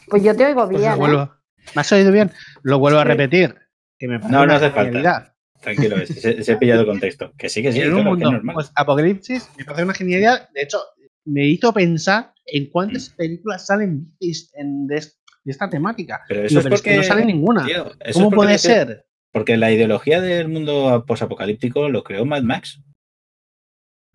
pues 0.08 0.22
yo 0.22 0.36
te 0.36 0.46
oigo 0.46 0.68
pues 0.68 0.80
bien, 0.80 0.92
¿eh? 0.92 1.28
¿Me 1.74 1.80
has 1.80 1.92
oído 1.92 2.12
bien? 2.12 2.30
Lo 2.62 2.78
vuelvo 2.78 2.98
a 2.98 3.04
repetir. 3.04 3.54
Que 3.98 4.08
me 4.08 4.18
no, 4.18 4.46
no 4.46 4.52
hace 4.52 4.70
falta. 4.70 5.32
Tranquilo, 5.60 5.96
se, 6.06 6.40
he 6.40 6.56
pillado 6.56 6.80
el 6.80 6.86
contexto. 6.88 7.32
Que 7.38 7.48
sí, 7.48 7.62
que 7.62 7.72
sí. 7.72 7.80
En 7.80 7.94
un 7.94 8.04
mundo, 8.04 8.32
pues, 8.52 8.72
Apocalipsis 8.74 9.48
me 9.56 9.64
parece 9.64 9.84
una 9.84 9.94
genialidad. 9.94 10.48
De 10.52 10.62
hecho, 10.62 10.78
me 11.24 11.46
hizo 11.46 11.72
pensar 11.72 12.32
en 12.46 12.68
cuántas 12.70 13.10
mm. 13.10 13.16
películas 13.16 13.66
salen 13.66 14.12
de, 14.18 15.04
esta 15.50 15.68
temática. 15.68 16.22
Pero 16.28 16.44
eso 16.44 16.60
es 16.60 16.66
porque 16.66 16.96
no 16.96 17.02
sale 17.02 17.24
ninguna. 17.24 17.66
¿Cómo 18.12 18.30
puede 18.30 18.58
ser? 18.58 19.04
Porque 19.32 19.56
la 19.56 19.72
ideología 19.72 20.20
del 20.20 20.48
mundo 20.48 21.04
posapocalíptico 21.06 21.88
lo 21.88 22.04
creó 22.04 22.24
Mad 22.24 22.42
Max. 22.42 22.80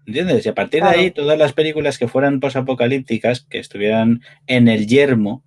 ¿Entiendes? 0.05 0.45
Y 0.45 0.49
a 0.49 0.55
partir 0.55 0.83
de 0.83 0.89
ahí, 0.89 1.11
todas 1.11 1.37
las 1.37 1.51
películas 1.51 1.97
que 1.97 2.07
fueran 2.07 2.39
posapocalípticas, 2.39 3.41
que 3.41 3.59
estuvieran 3.59 4.21
en 4.45 4.69
el 4.69 4.87
yermo, 4.87 5.43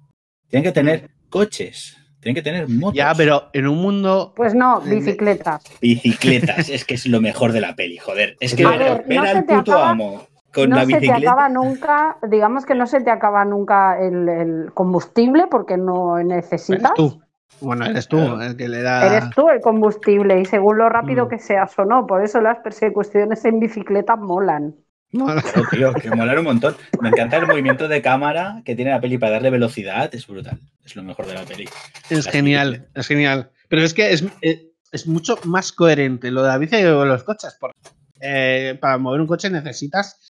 tienen 0.49 0.65
que 0.65 0.73
tener 0.73 1.11
coches. 1.31 1.97
Tienen 2.21 2.35
que 2.35 2.43
tener 2.43 2.69
motos. 2.69 2.97
Ya, 2.97 3.15
pero 3.15 3.49
en 3.55 3.67
un 3.67 3.79
mundo. 3.79 4.35
Pues 4.37 4.55
no, 4.55 4.83
bicicletas. 4.83 5.63
Bicicletas, 5.81 6.69
es 6.69 6.85
que 6.85 6.95
es 6.95 7.07
lo 7.07 7.23
mejor 7.23 7.53
de 7.53 7.63
la 7.63 7.75
peli, 7.75 7.97
joder. 7.97 8.37
Es 8.41 8.55
que 8.55 8.67
ver, 8.67 9.03
al 9.19 9.45
puto 9.47 9.79
amo 9.79 10.29
con 10.53 10.71
no 10.71 10.77
la 10.77 10.85
bicicleta. 10.85 11.17
se 11.17 11.21
te 11.21 11.29
acaba 11.29 11.49
nunca, 11.49 12.17
digamos 12.29 12.67
que 12.67 12.75
no 12.75 12.87
se 12.87 13.01
te 13.01 13.11
acaba 13.11 13.45
nunca 13.45 14.01
el, 14.01 14.71
combustible 14.75 15.47
porque 15.51 15.77
no 15.77 16.19
necesitas. 16.23 16.93
Eres 16.93 16.95
tú. 16.95 17.23
Bueno, 17.61 17.85
eres 17.85 18.09
tú 18.09 18.19
el 18.19 18.57
que 18.57 18.69
le 18.69 18.83
da. 18.83 19.07
Eres 19.07 19.31
tú 19.31 19.51
el 19.51 19.61
combustible 19.61 20.41
y 20.41 20.45
según 20.45 20.79
lo 20.79 20.89
rápido 20.89 21.27
mm. 21.27 21.29
que 21.29 21.39
seas 21.39 21.79
o 21.79 21.85
no. 21.85 22.07
Por 22.07 22.25
eso 22.25 22.41
las 22.41 22.59
persecuciones 22.59 23.45
en 23.45 23.61
bicicleta 23.61 24.17
molan. 24.17 24.75
No, 25.13 25.27
tío, 25.71 25.93
que 25.95 26.11
molar 26.11 26.39
un 26.39 26.45
montón. 26.45 26.77
Me 27.01 27.09
encanta 27.09 27.37
el 27.37 27.47
movimiento 27.47 27.89
de 27.89 28.01
cámara 28.01 28.63
que 28.65 28.77
tiene 28.77 28.93
la 28.93 29.01
peli 29.01 29.19
para 29.19 29.33
darle 29.33 29.51
velocidad, 29.51 30.15
es 30.15 30.27
brutal. 30.27 30.61
Es 30.85 30.95
lo 30.95 31.03
mejor 31.03 31.27
de 31.27 31.35
la 31.35 31.43
peli. 31.43 31.69
Es 32.09 32.27
genial, 32.29 32.89
es 32.95 33.09
genial. 33.09 33.51
Pero 33.69 33.83
es 33.83 33.93
que 33.93 34.13
es, 34.13 34.25
eh, 34.41 34.71
es, 34.93 35.07
mucho 35.07 35.37
más 35.45 35.73
coherente 35.73 36.31
lo 36.31 36.43
de 36.43 36.49
la 36.49 36.59
bici 36.59 36.77
y 36.77 36.83
los 36.83 37.25
coches. 37.25 37.57
Porque, 37.61 37.77
eh, 38.21 38.79
para 38.81 38.99
mover 38.99 39.21
un 39.21 39.27
coche 39.27 39.51
necesitas 39.51 40.30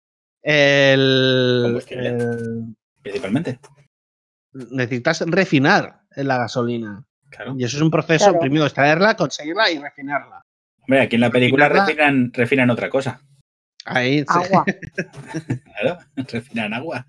el, 0.41 1.81
Principalmente. 3.01 3.59
Necesitas 4.53 5.21
refinar 5.27 6.01
la 6.15 6.37
gasolina. 6.37 7.03
Claro. 7.29 7.55
Y 7.57 7.63
eso 7.63 7.77
es 7.77 7.83
un 7.83 7.91
proceso, 7.91 8.37
primero 8.39 8.65
extraerla, 8.65 9.15
conseguirla 9.15 9.71
y 9.71 9.79
refinarla. 9.79 10.43
Hombre, 10.81 11.01
aquí 11.01 11.15
en 11.15 11.21
la 11.21 11.29
película 11.29 11.69
refinan, 11.69 12.31
refinan 12.33 12.69
otra 12.69 12.89
cosa. 12.89 13.21
Ahí, 13.85 14.23
agua. 14.27 14.65
claro, 15.79 15.97
refinan 16.31 16.73
agua. 16.73 17.05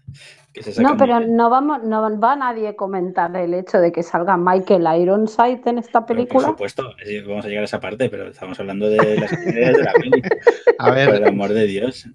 no, 0.78 0.96
pero 0.96 1.20
no 1.20 1.50
vamos, 1.50 1.82
no 1.82 2.20
va 2.20 2.36
nadie 2.36 2.68
a 2.68 2.76
comentar 2.76 3.34
el 3.36 3.54
hecho 3.54 3.78
de 3.78 3.92
que 3.92 4.02
salga 4.02 4.36
Michael 4.36 4.86
Ironside 5.02 5.62
en 5.66 5.78
esta 5.78 6.06
película. 6.06 6.46
por 6.46 6.52
supuesto, 6.52 6.94
vamos 7.26 7.44
a 7.44 7.48
llegar 7.48 7.62
a 7.62 7.66
esa 7.66 7.80
parte, 7.80 8.08
pero 8.08 8.28
estamos 8.28 8.58
hablando 8.60 8.88
de 8.88 9.18
las 9.18 9.32
ideas 9.32 9.76
de 9.76 9.82
la 9.82 9.92
peli. 9.92 10.22
A 10.78 10.90
ver. 10.90 11.06
Por 11.06 11.16
el 11.16 11.28
amor 11.28 11.52
de 11.52 11.66
Dios. 11.66 12.06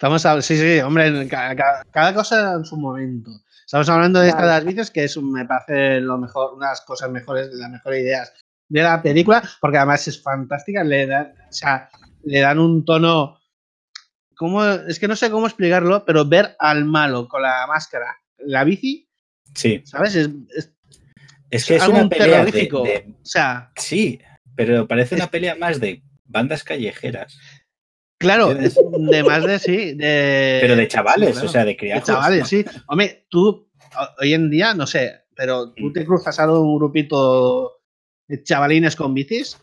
Estamos 0.00 0.24
a, 0.24 0.40
sí, 0.40 0.56
sí, 0.56 0.80
hombre, 0.80 1.28
cada, 1.28 2.14
cosa 2.14 2.54
en 2.54 2.64
su 2.64 2.78
momento. 2.78 3.32
Estamos 3.66 3.86
hablando 3.90 4.20
de 4.20 4.30
esta 4.30 4.40
de 4.40 4.46
las 4.46 4.64
bicis, 4.64 4.90
que 4.90 5.04
es, 5.04 5.14
me 5.18 5.44
parece 5.44 6.00
lo 6.00 6.16
mejor, 6.16 6.54
una 6.54 6.68
de 6.68 6.72
las 6.72 6.80
cosas 6.80 7.10
mejores, 7.10 7.50
de 7.50 7.58
las 7.58 7.68
mejores 7.68 8.00
ideas 8.00 8.32
de 8.70 8.82
la 8.82 9.02
película, 9.02 9.42
porque 9.60 9.76
además 9.76 10.08
es 10.08 10.22
fantástica, 10.22 10.82
le 10.84 11.06
dan, 11.06 11.34
o 11.50 11.52
sea, 11.52 11.90
le 12.22 12.40
dan 12.40 12.58
un 12.58 12.82
tono. 12.86 13.40
¿cómo? 14.36 14.64
Es 14.64 14.98
que 14.98 15.06
no 15.06 15.16
sé 15.16 15.30
cómo 15.30 15.46
explicarlo, 15.46 16.02
pero 16.06 16.24
ver 16.24 16.56
al 16.58 16.86
malo 16.86 17.28
con 17.28 17.42
la 17.42 17.66
máscara, 17.66 18.22
la 18.38 18.64
bici. 18.64 19.06
Sí. 19.54 19.82
¿Sabes? 19.84 20.14
Es, 20.14 20.30
es, 21.50 21.66
que 21.66 21.76
es 21.76 21.86
una 21.86 22.08
pelea 22.08 22.46
de, 22.46 22.70
O 22.72 23.26
sea. 23.26 23.70
Sí, 23.76 24.18
pero 24.56 24.88
parece 24.88 25.16
una 25.16 25.26
pelea 25.26 25.56
más 25.56 25.78
de 25.78 26.02
bandas 26.24 26.64
callejeras. 26.64 27.36
Claro, 28.20 28.54
de 28.54 29.24
más 29.24 29.44
de 29.44 29.58
sí. 29.58 29.94
De, 29.94 30.58
pero 30.60 30.76
de 30.76 30.86
chavales, 30.86 31.42
o 31.42 31.48
sea, 31.48 31.64
de 31.64 31.74
criados. 31.74 32.06
De 32.06 32.12
chavales, 32.12 32.48
sí. 32.48 32.62
Hombre, 32.86 33.24
tú, 33.30 33.66
hoy 34.20 34.34
en 34.34 34.50
día, 34.50 34.74
no 34.74 34.86
sé, 34.86 35.22
pero 35.34 35.72
tú 35.72 35.86
mm. 35.86 35.92
te 35.94 36.04
cruzas 36.04 36.38
a 36.38 36.52
un 36.52 36.76
grupito 36.76 37.80
de 38.28 38.42
chavalines 38.42 38.94
con 38.94 39.14
bicis 39.14 39.58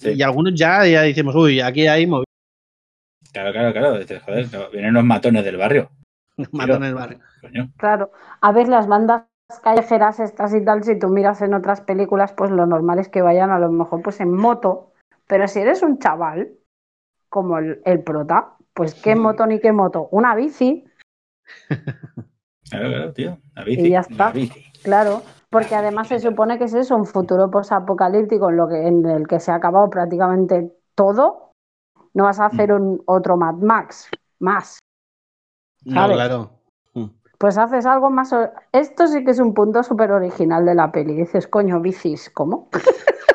y 0.00 0.22
algunos 0.22 0.54
ya, 0.54 0.86
ya 0.86 1.02
decimos, 1.02 1.34
uy, 1.34 1.60
aquí 1.60 1.86
hay 1.86 2.06
móvil. 2.06 2.24
Claro, 3.30 3.52
claro, 3.52 3.72
claro. 3.72 4.20
joder, 4.24 4.48
vienen 4.72 4.94
los 4.94 5.04
matones 5.04 5.44
del 5.44 5.58
barrio. 5.58 5.90
matones 6.52 6.88
del 6.88 6.94
barrio. 6.94 7.20
Claro. 7.76 8.10
A 8.40 8.52
ver, 8.52 8.68
las 8.68 8.86
bandas 8.86 9.24
callejeras 9.62 10.18
estas 10.18 10.54
y 10.54 10.64
tal, 10.64 10.82
si 10.82 10.98
tú 10.98 11.08
miras 11.08 11.42
en 11.42 11.52
otras 11.52 11.82
películas, 11.82 12.32
pues 12.32 12.50
lo 12.50 12.66
normal 12.66 12.98
es 12.98 13.10
que 13.10 13.20
vayan 13.20 13.50
a 13.50 13.58
lo 13.58 13.70
mejor 13.70 14.00
pues 14.00 14.18
en 14.20 14.32
moto. 14.32 14.92
Pero 15.26 15.46
si 15.46 15.60
eres 15.60 15.82
un 15.82 15.98
chaval, 15.98 16.52
como 17.32 17.56
el, 17.58 18.02
prota. 18.04 18.56
Pues 18.74 18.94
qué 18.94 19.16
moto 19.16 19.46
ni 19.46 19.58
qué 19.58 19.72
moto, 19.72 20.08
una 20.12 20.36
bici. 20.36 20.84
Claro, 22.70 22.88
claro, 22.88 23.12
tío. 23.12 23.38
La 23.54 23.64
bici. 23.64 23.86
Y 23.88 23.90
ya 23.90 24.00
está. 24.00 24.32
Claro, 24.82 25.20
porque 25.50 25.74
además 25.74 26.08
se 26.08 26.20
supone 26.20 26.56
que 26.56 26.64
es 26.64 26.72
eso, 26.72 26.96
un 26.96 27.04
futuro 27.04 27.50
posapocalíptico 27.50 28.48
en, 28.48 28.56
lo 28.56 28.66
que, 28.66 28.86
en 28.86 29.04
el 29.04 29.28
que 29.28 29.40
se 29.40 29.50
ha 29.50 29.56
acabado 29.56 29.90
prácticamente 29.90 30.72
todo. 30.94 31.52
No 32.14 32.24
vas 32.24 32.40
a 32.40 32.46
hacer 32.46 32.72
mm. 32.72 32.76
un 32.76 33.02
otro 33.04 33.36
Mad 33.36 33.56
Max 33.56 34.08
más. 34.38 34.78
No, 35.84 36.06
claro. 36.06 36.50
Mm. 36.94 37.08
Pues 37.36 37.58
haces 37.58 37.84
algo 37.84 38.08
más. 38.08 38.34
Esto 38.72 39.06
sí 39.06 39.22
que 39.22 39.32
es 39.32 39.38
un 39.38 39.52
punto 39.52 39.82
súper 39.82 40.10
original 40.12 40.64
de 40.64 40.74
la 40.74 40.90
peli. 40.90 41.14
Dices, 41.14 41.46
coño, 41.46 41.78
bicis, 41.78 42.30
¿cómo? 42.30 42.70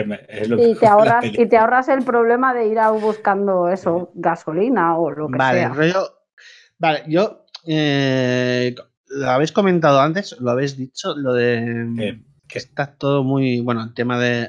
y, 0.00 0.74
te 0.74 0.86
ahorras, 0.86 1.24
y 1.24 1.46
te 1.46 1.56
ahorras 1.56 1.88
el 1.88 2.04
problema 2.04 2.54
de 2.54 2.66
ir 2.66 2.78
a 2.78 2.90
buscando 2.90 3.68
eso, 3.68 4.10
gasolina 4.14 4.96
o 4.98 5.10
lo 5.10 5.28
que 5.28 5.38
vale, 5.38 5.60
sea. 5.60 5.68
Rollo, 5.70 6.18
vale, 6.78 7.02
yo 7.08 7.44
eh, 7.66 8.74
lo 9.08 9.30
habéis 9.30 9.52
comentado 9.52 10.00
antes, 10.00 10.36
lo 10.40 10.50
habéis 10.50 10.76
dicho, 10.76 11.14
lo 11.16 11.34
de 11.34 12.20
que 12.50 12.58
está 12.58 12.94
todo 12.96 13.22
muy, 13.22 13.60
bueno, 13.60 13.82
el 13.82 13.94
tema 13.94 14.18
de, 14.18 14.48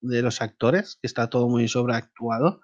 de 0.00 0.22
los 0.22 0.40
actores, 0.42 0.98
que 1.00 1.06
está 1.06 1.28
todo 1.28 1.48
muy 1.48 1.66
sobreactuado. 1.66 2.60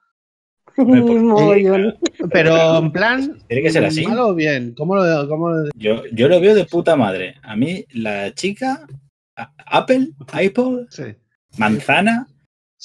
pero 2.30 2.78
en 2.78 2.92
plan, 2.92 3.38
tiene 3.48 3.62
que 3.62 3.72
ser 3.72 3.84
así. 3.84 4.06
¿Malo 4.06 4.28
o 4.28 4.34
bien? 4.34 4.74
¿Cómo 4.76 4.96
lo, 4.96 5.28
cómo 5.28 5.50
Yo, 5.74 6.02
yo 6.12 6.28
lo 6.28 6.40
veo 6.40 6.54
de 6.54 6.66
puta 6.66 6.96
madre. 6.96 7.36
A 7.42 7.56
mí, 7.56 7.84
la 7.92 8.34
chica, 8.34 8.86
Apple, 9.66 10.10
iPod, 10.40 10.86
sí. 10.90 11.16
Manzana. 11.58 12.26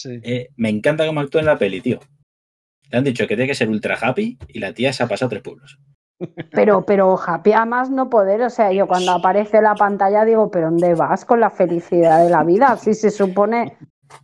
Eh, 0.05 0.49
me 0.57 0.69
encanta 0.69 1.05
cómo 1.05 1.21
actúa 1.21 1.41
en 1.41 1.47
la 1.47 1.57
peli, 1.57 1.81
tío. 1.81 1.99
Le 2.89 2.97
han 2.97 3.03
dicho 3.03 3.27
que 3.27 3.35
tiene 3.35 3.47
que 3.47 3.55
ser 3.55 3.69
ultra 3.69 3.97
happy 3.99 4.37
y 4.49 4.59
la 4.59 4.73
tía 4.73 4.93
se 4.93 5.03
ha 5.03 5.07
pasado 5.07 5.29
tres 5.29 5.41
pueblos. 5.41 5.79
Pero, 6.51 6.85
pero 6.85 7.19
happy 7.19 7.51
a 7.53 7.65
más 7.65 7.89
no 7.89 8.09
poder. 8.09 8.41
O 8.41 8.49
sea, 8.49 8.71
yo 8.71 8.87
cuando 8.87 9.11
aparece 9.11 9.61
la 9.61 9.75
pantalla 9.75 10.23
digo, 10.25 10.49
¿pero 10.49 10.69
dónde 10.69 10.93
vas 10.95 11.25
con 11.25 11.39
la 11.39 11.49
felicidad 11.49 12.23
de 12.23 12.29
la 12.29 12.43
vida? 12.43 12.77
Si 12.77 12.93
se 12.93 13.11
supone 13.11 13.77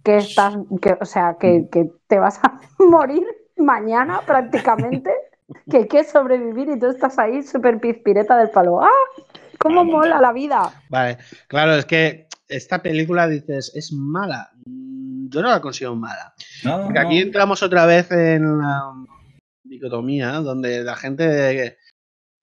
que 0.03 0.18
estás, 0.18 0.57
que, 0.81 0.98
o 1.00 1.05
sea, 1.05 1.37
que, 1.39 1.68
te 2.07 2.20
vas 2.20 2.39
a 2.44 2.59
morir 2.79 3.24
mañana 3.57 4.22
prácticamente, 4.25 5.11
que 5.70 5.77
hay 5.77 5.87
que 5.87 6.03
sobrevivir 6.03 6.70
y 6.70 6.79
tú 6.79 6.87
estás 6.87 7.20
ahí 7.20 7.44
súper 7.44 7.79
pizpireta 7.79 8.37
del 8.37 8.50
palo. 8.50 8.81
¡Ah! 8.81 8.89
¿Cómo 9.59 9.83
mola 9.83 10.20
la 10.20 10.31
vida? 10.31 10.72
Vale, 10.89 11.18
claro, 11.48 11.74
es 11.74 11.85
que 11.85 12.27
esta 12.51 12.81
película 12.81 13.27
dices, 13.27 13.72
es 13.75 13.92
mala. 13.92 14.51
Mm, 14.66 15.29
yo 15.29 15.42
no 15.42 15.50
la 15.50 15.61
considero 15.61 15.96
mala. 15.96 16.33
Porque 16.64 17.00
aquí 17.00 17.20
entramos 17.20 17.64
otra 17.64 17.85
vez 17.85 18.11
en 18.11 18.59
la 18.59 18.94
dicotomía, 19.64 20.33
donde 20.33 20.83
la 20.83 20.96
gente 20.96 21.77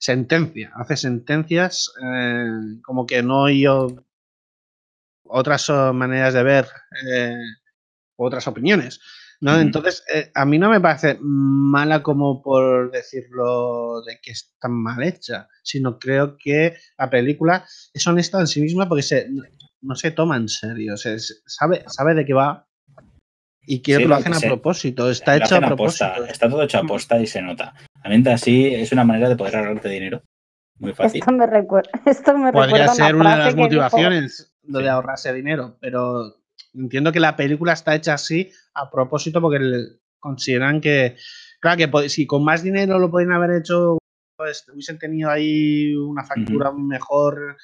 sentencia, 0.01 0.73
hace 0.77 0.97
sentencias 0.97 1.92
eh, 2.03 2.79
como 2.83 3.05
que 3.07 3.23
no 3.23 3.47
hay 3.47 3.64
otras 5.25 5.68
maneras 5.92 6.35
de 6.35 6.42
ver, 6.42 6.66
eh, 7.12 7.35
otras 8.16 8.47
opiniones. 8.47 9.01
¿no? 9.40 9.59
Entonces, 9.61 10.03
eh, 10.12 10.31
a 10.35 10.44
mí 10.44 10.59
no 10.59 10.71
me 10.71 10.81
parece 10.81 11.18
mala 11.21 12.03
como 12.03 12.42
por 12.42 12.90
decirlo 12.90 14.03
de 14.03 14.18
que 14.21 14.33
es 14.33 14.55
tan 14.61 14.73
mal 14.73 15.03
hecha, 15.03 15.49
sino 15.62 15.99
creo 15.99 16.37
que 16.37 16.77
la 16.99 17.09
película 17.09 17.64
es 17.92 18.07
honesta 18.07 18.40
en 18.40 18.47
sí 18.47 18.61
misma 18.61 18.88
porque 18.88 19.03
se, 19.03 19.29
no 19.83 19.95
se 19.95 20.11
toma 20.11 20.37
en 20.37 20.49
serio. 20.49 20.95
sabe, 20.97 21.85
sabe 21.87 22.14
de 22.14 22.25
qué 22.25 22.35
va 22.35 22.67
y 23.71 23.83
quiero 23.83 24.01
que 24.01 24.09
lo 24.09 24.14
hacen 24.17 24.35
a 24.35 24.41
propósito. 24.41 25.11
Está 25.11 25.37
hecho 25.37 25.57
a 25.57 25.61
propósito. 25.61 26.25
está 26.25 26.49
todo 26.49 26.62
hecho 26.62 26.79
a 26.79 26.85
posta 26.85 27.21
y 27.21 27.27
se 27.27 27.43
nota. 27.43 27.75
Realmente 28.03 28.31
así 28.31 28.67
es 28.67 28.93
una 28.93 29.05
manera 29.05 29.29
de 29.29 29.37
poder 29.37 29.57
ahorrarte 29.57 29.91
dinero. 29.91 30.23
Muy 30.79 30.95
fácil. 30.95 31.21
Esto 31.21 31.33
me 31.33 31.47
recuerda. 31.47 31.91
Esto 32.07 32.38
me 32.38 32.53
Podría 32.53 32.88
ser 32.88 33.14
una 33.14 33.37
de 33.37 33.45
las 33.45 33.57
motivaciones 33.57 34.55
lo 34.62 34.79
de 34.81 34.88
ahorrarse 34.88 35.33
dinero, 35.33 35.77
pero 35.81 36.37
entiendo 36.75 37.12
que 37.12 37.21
la 37.21 37.37
película 37.37 37.73
está 37.73 37.95
hecha 37.95 38.14
así 38.14 38.51
a 38.75 38.91
propósito 38.91 39.41
porque 39.41 39.59
consideran 40.19 40.81
que, 40.81 41.17
claro, 41.61 41.77
que 41.79 42.09
si 42.09 42.27
con 42.27 42.45
más 42.45 42.62
dinero 42.62 42.99
lo 42.99 43.11
pueden 43.11 43.33
haber 43.33 43.51
hecho, 43.53 43.99
pues 44.37 44.67
hubiesen 44.73 44.99
tenido 44.99 45.31
ahí 45.31 45.95
una 45.95 46.25
factura 46.25 46.73
mejor 46.73 47.57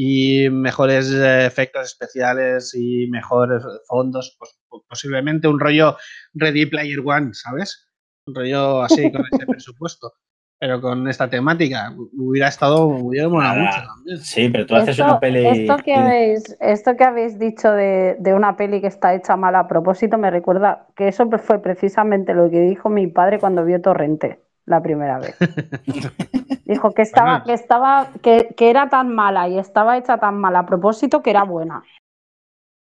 y 0.00 0.48
mejores 0.48 1.12
eh, 1.12 1.44
efectos 1.44 1.86
especiales 1.86 2.72
y 2.72 3.08
mejores 3.08 3.64
fondos, 3.88 4.36
pues 4.38 4.56
posiblemente 4.88 5.48
un 5.48 5.58
rollo 5.58 5.96
Ready 6.34 6.66
Player 6.66 7.00
One, 7.04 7.30
¿sabes? 7.32 7.90
Un 8.24 8.36
rollo 8.36 8.82
así 8.82 9.10
con 9.10 9.24
ese 9.32 9.44
presupuesto. 9.48 10.12
Pero 10.60 10.80
con 10.80 11.08
esta 11.08 11.28
temática 11.28 11.92
hubiera 12.16 12.46
estado, 12.46 12.86
hubiera 12.86 13.28
molado 13.28 13.58
mucho 13.58 13.78
también. 13.88 14.18
Sí, 14.18 14.48
pero 14.48 14.66
tú 14.66 14.76
haces 14.76 15.00
una 15.00 15.18
peli. 15.18 15.44
Esto 15.44 15.76
que, 15.78 15.94
habéis, 15.94 16.56
esto 16.60 16.96
que 16.96 17.02
habéis 17.02 17.36
dicho 17.40 17.72
de, 17.72 18.14
de, 18.20 18.34
una 18.34 18.56
peli 18.56 18.80
que 18.80 18.86
está 18.86 19.14
hecha 19.14 19.36
mal 19.36 19.56
a 19.56 19.66
propósito 19.66 20.16
me 20.16 20.30
recuerda 20.30 20.86
que 20.94 21.08
eso 21.08 21.28
fue 21.38 21.60
precisamente 21.60 22.34
lo 22.34 22.48
que 22.50 22.60
dijo 22.60 22.88
mi 22.88 23.08
padre 23.08 23.40
cuando 23.40 23.64
vio 23.64 23.80
Torrente 23.80 24.47
la 24.68 24.82
primera 24.82 25.18
vez. 25.18 25.36
Dijo 26.64 26.92
que 26.92 27.02
estaba, 27.02 27.42
que 27.44 27.52
estaba, 27.52 28.10
que, 28.22 28.54
era 28.58 28.88
tan 28.88 29.14
mala 29.14 29.48
y 29.48 29.58
estaba 29.58 29.96
hecha 29.96 30.18
tan 30.18 30.38
mal 30.38 30.54
a 30.56 30.66
propósito 30.66 31.22
que 31.22 31.30
era 31.30 31.44
buena. 31.44 31.82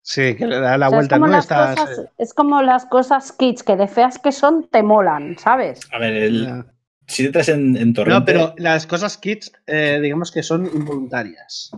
Sí, 0.04 0.34
que 0.36 0.46
le 0.46 0.60
da 0.60 0.78
la 0.78 0.88
vuelta. 0.88 1.16
Es 1.16 1.20
como, 1.20 1.26
las 1.28 1.46
cosas, 1.46 2.00
es 2.18 2.34
como 2.34 2.62
las 2.62 2.86
cosas 2.86 3.32
kits, 3.32 3.62
que 3.62 3.76
de 3.76 3.86
feas 3.86 4.18
que 4.18 4.32
son, 4.32 4.68
te 4.68 4.82
molan, 4.82 5.38
¿sabes? 5.38 5.80
A 5.92 5.98
ver, 5.98 6.64
si 7.06 7.24
te 7.24 7.30
traes 7.30 7.48
en, 7.48 7.76
en 7.76 7.92
torrente... 7.92 8.18
No, 8.18 8.24
pero 8.24 8.54
las 8.58 8.86
cosas 8.86 9.16
kits, 9.16 9.52
eh, 9.66 10.00
digamos 10.02 10.32
que 10.32 10.42
son 10.42 10.66
involuntarias. 10.66 11.70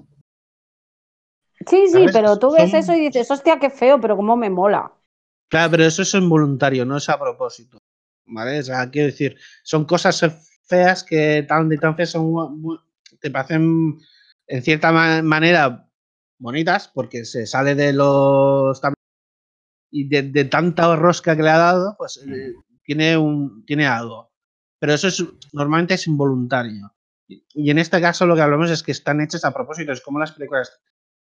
Sí, 1.66 1.88
sí, 1.88 2.06
pero 2.12 2.38
tú 2.38 2.52
ves 2.52 2.74
eso 2.74 2.94
y 2.94 3.00
dices, 3.00 3.30
hostia, 3.30 3.58
qué 3.58 3.70
feo, 3.70 4.00
pero 4.00 4.16
cómo 4.16 4.36
me 4.36 4.50
mola. 4.50 4.92
Claro, 5.48 5.70
pero 5.70 5.84
eso 5.84 6.02
es 6.02 6.12
involuntario, 6.14 6.84
no 6.84 6.96
es 6.96 7.08
a 7.08 7.18
propósito. 7.18 7.78
¿Vale? 8.26 8.60
O 8.60 8.62
sea, 8.62 8.90
quiero 8.90 9.06
decir, 9.06 9.36
son 9.62 9.84
cosas 9.84 10.24
feas 10.66 11.04
que 11.04 11.44
tan 11.48 11.68
de 11.68 11.78
tan 11.78 11.96
feas 11.96 12.10
son, 12.10 12.58
te 13.20 13.30
parecen 13.30 13.98
en 14.46 14.62
cierta 14.62 14.92
manera 15.22 15.88
bonitas 16.38 16.88
porque 16.88 17.24
se 17.24 17.46
sale 17.46 17.74
de 17.74 17.92
los 17.92 18.80
y 19.90 20.08
de, 20.08 20.44
tanta 20.46 20.96
rosca 20.96 21.36
que 21.36 21.42
le 21.42 21.50
ha 21.50 21.58
dado, 21.58 21.94
pues 21.96 22.20
eh, 22.26 22.52
tiene 22.82 23.16
un 23.16 23.64
tiene 23.64 23.86
algo. 23.86 24.32
Pero 24.80 24.92
eso 24.92 25.08
es 25.08 25.24
normalmente 25.52 25.94
es 25.94 26.06
involuntario. 26.06 26.92
Y, 27.26 27.70
en 27.70 27.78
este 27.78 28.00
caso 28.00 28.26
lo 28.26 28.34
que 28.34 28.42
hablamos 28.42 28.70
es 28.70 28.82
que 28.82 28.92
están 28.92 29.20
hechas 29.20 29.44
a 29.44 29.54
propósito, 29.54 29.92
es 29.92 30.00
como 30.00 30.18
las 30.18 30.32
películas 30.32 30.80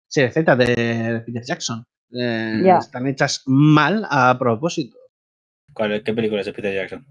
CZ 0.10 0.36
de 0.58 1.24
Peter 1.26 1.44
Jackson. 1.46 1.86
Eh, 2.12 2.64
están 2.80 3.08
hechas 3.08 3.44
mal 3.46 4.06
a 4.10 4.38
propósito. 4.38 4.98
¿Qué 5.76 6.14
película 6.14 6.42
es 6.42 6.46
de 6.46 6.54
Peter 6.54 6.74
Jackson? 6.74 7.06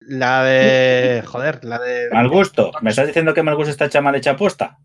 La 0.00 0.44
de. 0.44 1.22
Joder, 1.26 1.64
la 1.64 1.78
de. 1.78 2.10
Mal 2.10 2.28
gusto. 2.28 2.72
¿Me 2.80 2.90
estás 2.90 3.06
diciendo 3.06 3.34
que 3.34 3.42
mal 3.42 3.56
gusto 3.56 3.70
está 3.70 3.86
hecha 3.86 4.00
mal 4.00 4.14
hecha 4.14 4.32
aposta? 4.32 4.78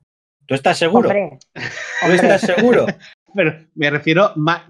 ¿Tú 0.46 0.54
estás 0.54 0.78
seguro? 0.78 1.10
¿Tú 1.10 2.12
estás 2.12 2.42
seguro? 2.42 2.86
Pero 3.36 3.54
me 3.74 3.90
refiero 3.90 4.32
mal, 4.36 4.64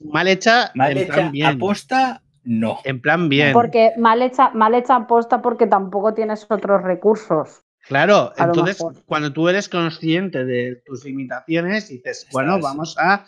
mal 0.00 0.28
hecha. 0.28 0.70
Mal 0.74 0.96
hecha 0.96 1.30
aposta. 1.48 2.22
no. 2.42 2.80
En 2.84 3.00
plan 3.00 3.28
bien. 3.28 3.52
Porque 3.52 3.92
mal 3.98 4.22
hecha, 4.22 4.50
mal 4.50 4.74
hecha 4.74 4.96
aposta 4.96 5.42
porque 5.42 5.66
tampoco 5.66 6.14
tienes 6.14 6.46
otros 6.48 6.82
recursos. 6.82 7.62
Claro, 7.86 8.32
entonces 8.36 8.84
cuando 9.06 9.32
tú 9.32 9.48
eres 9.48 9.68
consciente 9.68 10.44
de 10.44 10.82
tus 10.84 11.04
limitaciones, 11.04 11.88
dices, 11.88 12.26
bueno, 12.32 12.60
vamos 12.60 12.96
a 12.98 13.24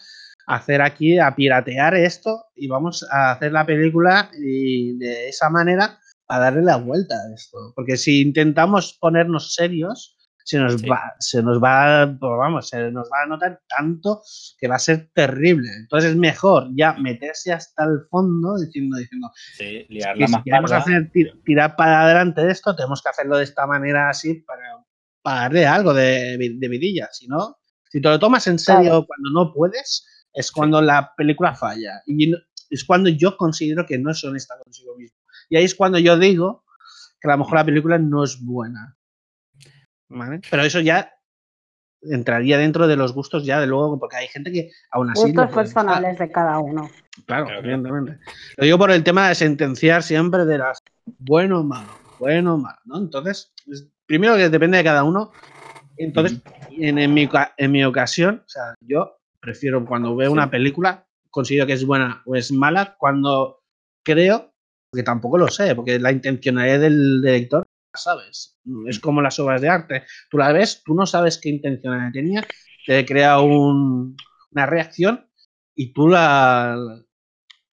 hacer 0.51 0.83
aquí, 0.83 1.19
a 1.19 1.35
piratear 1.35 1.95
esto 1.95 2.47
y 2.57 2.67
vamos 2.67 3.07
a 3.11 3.33
hacer 3.33 3.53
la 3.53 3.65
película 3.65 4.31
y 4.37 4.99
de 4.99 5.29
esa 5.29 5.49
manera 5.49 5.99
a 6.27 6.39
darle 6.39 6.63
la 6.63 6.77
vuelta 6.77 7.15
a 7.15 7.35
esto. 7.35 7.73
Porque 7.75 7.97
si 7.97 8.21
intentamos 8.21 8.99
ponernos 9.01 9.55
serios, 9.55 10.17
se 10.45 10.59
nos 10.59 10.83
va, 10.83 11.15
se 11.21 11.43
nos 11.43 11.63
va, 11.63 12.07
pues 12.07 12.33
vamos, 12.37 12.69
se 12.69 12.91
nos 12.91 13.09
va 13.09 13.23
a 13.23 13.27
notar 13.27 13.61
tanto 13.69 14.23
que 14.59 14.67
va 14.67 14.77
a 14.77 14.81
ser 14.81 15.11
terrible. 15.15 15.69
Entonces 15.83 16.11
es 16.11 16.17
mejor 16.17 16.69
ya 16.75 16.95
meterse 16.95 17.53
hasta 17.53 17.85
el 17.85 18.01
fondo 18.11 18.59
diciendo, 18.59 18.97
diciendo, 18.97 19.31
sí, 19.57 19.87
si 19.89 20.43
queremos 20.43 20.73
hacer, 20.73 21.13
tirar 21.45 21.77
para 21.77 22.03
adelante 22.03 22.45
de 22.45 22.51
esto, 22.51 22.75
tenemos 22.75 23.03
que 23.03 23.11
hacerlo 23.11 23.37
de 23.37 23.45
esta 23.45 23.67
manera 23.69 24.09
así 24.09 24.35
para, 24.35 24.85
para 25.23 25.43
darle 25.43 25.67
algo 25.67 25.95
de, 25.95 26.37
de 26.59 26.69
vidilla. 26.69 27.09
Si 27.13 27.29
no, 27.29 27.59
si 27.89 28.01
te 28.01 28.09
lo 28.09 28.19
tomas 28.19 28.47
en 28.47 28.59
serio 28.59 29.07
cuando 29.07 29.31
no 29.33 29.53
puedes, 29.53 30.07
es 30.33 30.51
cuando 30.51 30.81
la 30.81 31.15
película 31.17 31.55
falla. 31.55 32.03
Y 32.07 32.33
es 32.71 32.85
cuando 32.85 33.11
yo 33.11 33.37
considero 33.37 33.87
que 33.87 33.99
no 33.99 34.11
es 34.11 34.23
honesta 34.25 34.55
consigo 34.63 34.97
mismo. 34.97 35.19
Y 35.49 35.57
ahí 35.57 35.65
es 35.65 35.75
cuando 35.75 35.99
yo 35.99 36.19
digo 36.19 36.65
que 37.21 37.29
a 37.29 37.33
lo 37.33 37.39
mejor 37.39 37.55
la 37.55 37.65
película 37.65 37.99
no 37.99 38.25
es 38.25 38.41
buena. 38.41 38.97
Pero 40.51 40.63
eso 40.63 40.81
ya 40.81 41.13
entraría 42.03 42.59
dentro 42.59 42.89
de 42.89 42.97
los 42.97 43.13
gustos 43.13 43.45
ya 43.45 43.61
de 43.61 43.67
luego, 43.67 43.99
porque 43.99 44.17
hay 44.17 44.29
gente 44.29 44.51
que 44.51 44.71
aún 44.91 45.11
así... 45.11 45.33
Gustos 45.33 45.53
personales 45.53 46.19
de 46.19 46.31
cada 46.31 46.59
uno. 46.59 46.91
Claro, 47.27 47.51
evidentemente. 47.51 48.19
Lo 48.57 48.65
digo 48.65 48.79
por 48.79 48.91
el 48.91 49.05
tema 49.05 49.29
de 49.29 49.35
sentenciar 49.35 50.03
siempre 50.03 50.45
de 50.47 50.59
las 50.59 50.79
bueno 51.19 51.61
o 51.61 51.65
malo, 51.65 51.91
bueno 52.19 52.55
o 52.55 52.59
malo, 52.59 52.79
¿no? 52.85 52.99
Entonces, 52.99 53.53
primero 54.07 54.37
que 54.37 54.49
depende 54.49 54.79
de 54.79 54.85
cada 54.85 55.05
uno. 55.05 55.33
Entonces, 55.97 56.41
en, 56.71 57.13
mi, 57.13 57.29
en 57.59 57.73
mi 57.73 57.85
ocasión, 57.85 58.43
o 58.47 58.49
sea, 58.49 58.75
yo 58.81 59.20
prefiero 59.41 59.85
cuando 59.85 60.15
veo 60.17 60.31
una 60.31 60.51
película, 60.51 61.07
considero 61.31 61.67
que 61.67 61.75
es 61.75 61.85
buena 61.85 62.23
o 62.27 62.37
es 62.37 62.53
mala, 62.53 62.97
cuando 62.99 63.63
creo, 64.05 64.53
porque 64.91 65.03
tampoco 65.03 65.39
lo 65.39 65.49
sé, 65.49 65.75
porque 65.75 65.99
la 65.99 66.13
intencionalidad 66.13 66.81
del 66.81 67.23
director 67.23 67.67
sabes. 67.95 68.59
Es 68.89 68.99
mm. 68.99 69.01
como 69.01 69.23
las 69.23 69.39
obras 69.39 69.61
de 69.61 69.69
arte. 69.69 70.05
Tú 70.31 70.39
la 70.39 70.53
ves, 70.53 70.83
tú 70.85 70.95
no 70.95 71.07
sabes 71.07 71.39
qué 71.39 71.49
intención 71.49 72.13
tenía, 72.13 72.47
te 72.87 73.05
crea 73.05 73.41
una 73.41 74.67
reacción 74.67 75.29
y 75.75 75.93
tú 75.93 76.09
la, 76.09 76.77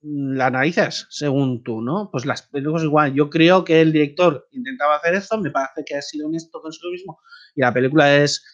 la 0.03 0.46
analizas 0.46 1.07
según 1.11 1.62
tú, 1.62 1.81
¿no? 1.81 2.11
Pues 2.11 2.27
las 2.27 2.42
películas 2.42 2.83
igual. 2.83 3.14
Yo 3.14 3.31
creo 3.31 3.64
que 3.64 3.81
el 3.81 3.92
director 3.92 4.48
intentaba 4.53 4.96
hacer 4.96 5.14
esto, 5.14 5.38
me 5.40 5.50
parece 5.50 5.85
que 5.85 5.96
ha 5.96 6.03
sido 6.03 6.29
honesto 6.29 6.61
con 6.61 6.72
su 6.72 6.88
mismo 6.90 7.20
y 7.55 7.61
la 7.61 7.72
película 7.72 8.16
es 8.16 8.44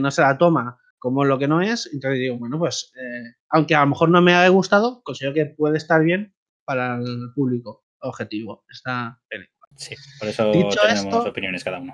no 0.00 0.10
se 0.10 0.20
la 0.20 0.36
toma 0.36 0.78
como 1.04 1.26
lo 1.26 1.38
que 1.38 1.46
no 1.46 1.60
es. 1.60 1.90
Entonces 1.92 2.18
digo, 2.18 2.38
bueno, 2.38 2.58
pues 2.58 2.90
eh, 2.96 3.34
aunque 3.50 3.74
a 3.74 3.80
lo 3.80 3.88
mejor 3.88 4.08
no 4.08 4.22
me 4.22 4.34
haya 4.34 4.48
gustado, 4.48 5.02
considero 5.02 5.34
que 5.34 5.44
puede 5.44 5.76
estar 5.76 6.02
bien 6.02 6.34
para 6.64 6.96
el 6.96 7.30
público 7.34 7.84
objetivo 8.00 8.64
esta 8.70 9.20
película. 9.28 9.68
Sí, 9.76 9.94
por 10.18 10.28
eso 10.30 10.50
tenemos 10.50 11.26
opiniones 11.26 11.62
cada 11.62 11.78
uno. 11.78 11.92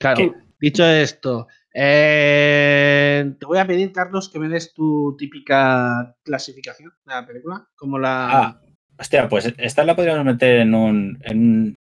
Claro, 0.00 0.34
dicho 0.58 0.84
esto, 0.84 1.46
eh, 1.72 3.36
te 3.38 3.46
voy 3.46 3.58
a 3.58 3.68
pedir, 3.68 3.92
Carlos, 3.92 4.28
que 4.28 4.40
me 4.40 4.48
des 4.48 4.74
tu 4.74 5.14
típica 5.16 6.16
clasificación 6.24 6.90
de 7.06 7.14
la 7.14 7.24
película, 7.24 7.68
como 7.76 8.00
la... 8.00 8.28
Ah, 8.32 8.60
hostia, 8.98 9.28
pues 9.28 9.54
esta 9.58 9.84
la 9.84 9.94
podríamos 9.94 10.24
meter 10.24 10.58
en, 10.58 10.74
un, 10.74 11.20
en 11.22 11.76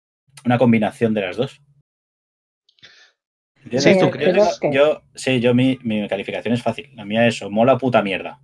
una 0.44 0.58
combinación 0.58 1.14
de 1.14 1.20
las 1.20 1.36
dos. 1.36 1.62
Sí, 3.78 3.98
¿tú 3.98 4.10
crees? 4.10 4.58
Yo, 4.72 5.02
sí, 5.14 5.40
yo 5.40 5.54
mi, 5.54 5.78
mi, 5.82 6.08
calificación 6.08 6.54
es 6.54 6.62
fácil. 6.62 6.90
La 6.94 7.04
mía 7.04 7.26
es 7.26 7.42
mola 7.50 7.76
puta 7.76 8.02
mierda. 8.02 8.40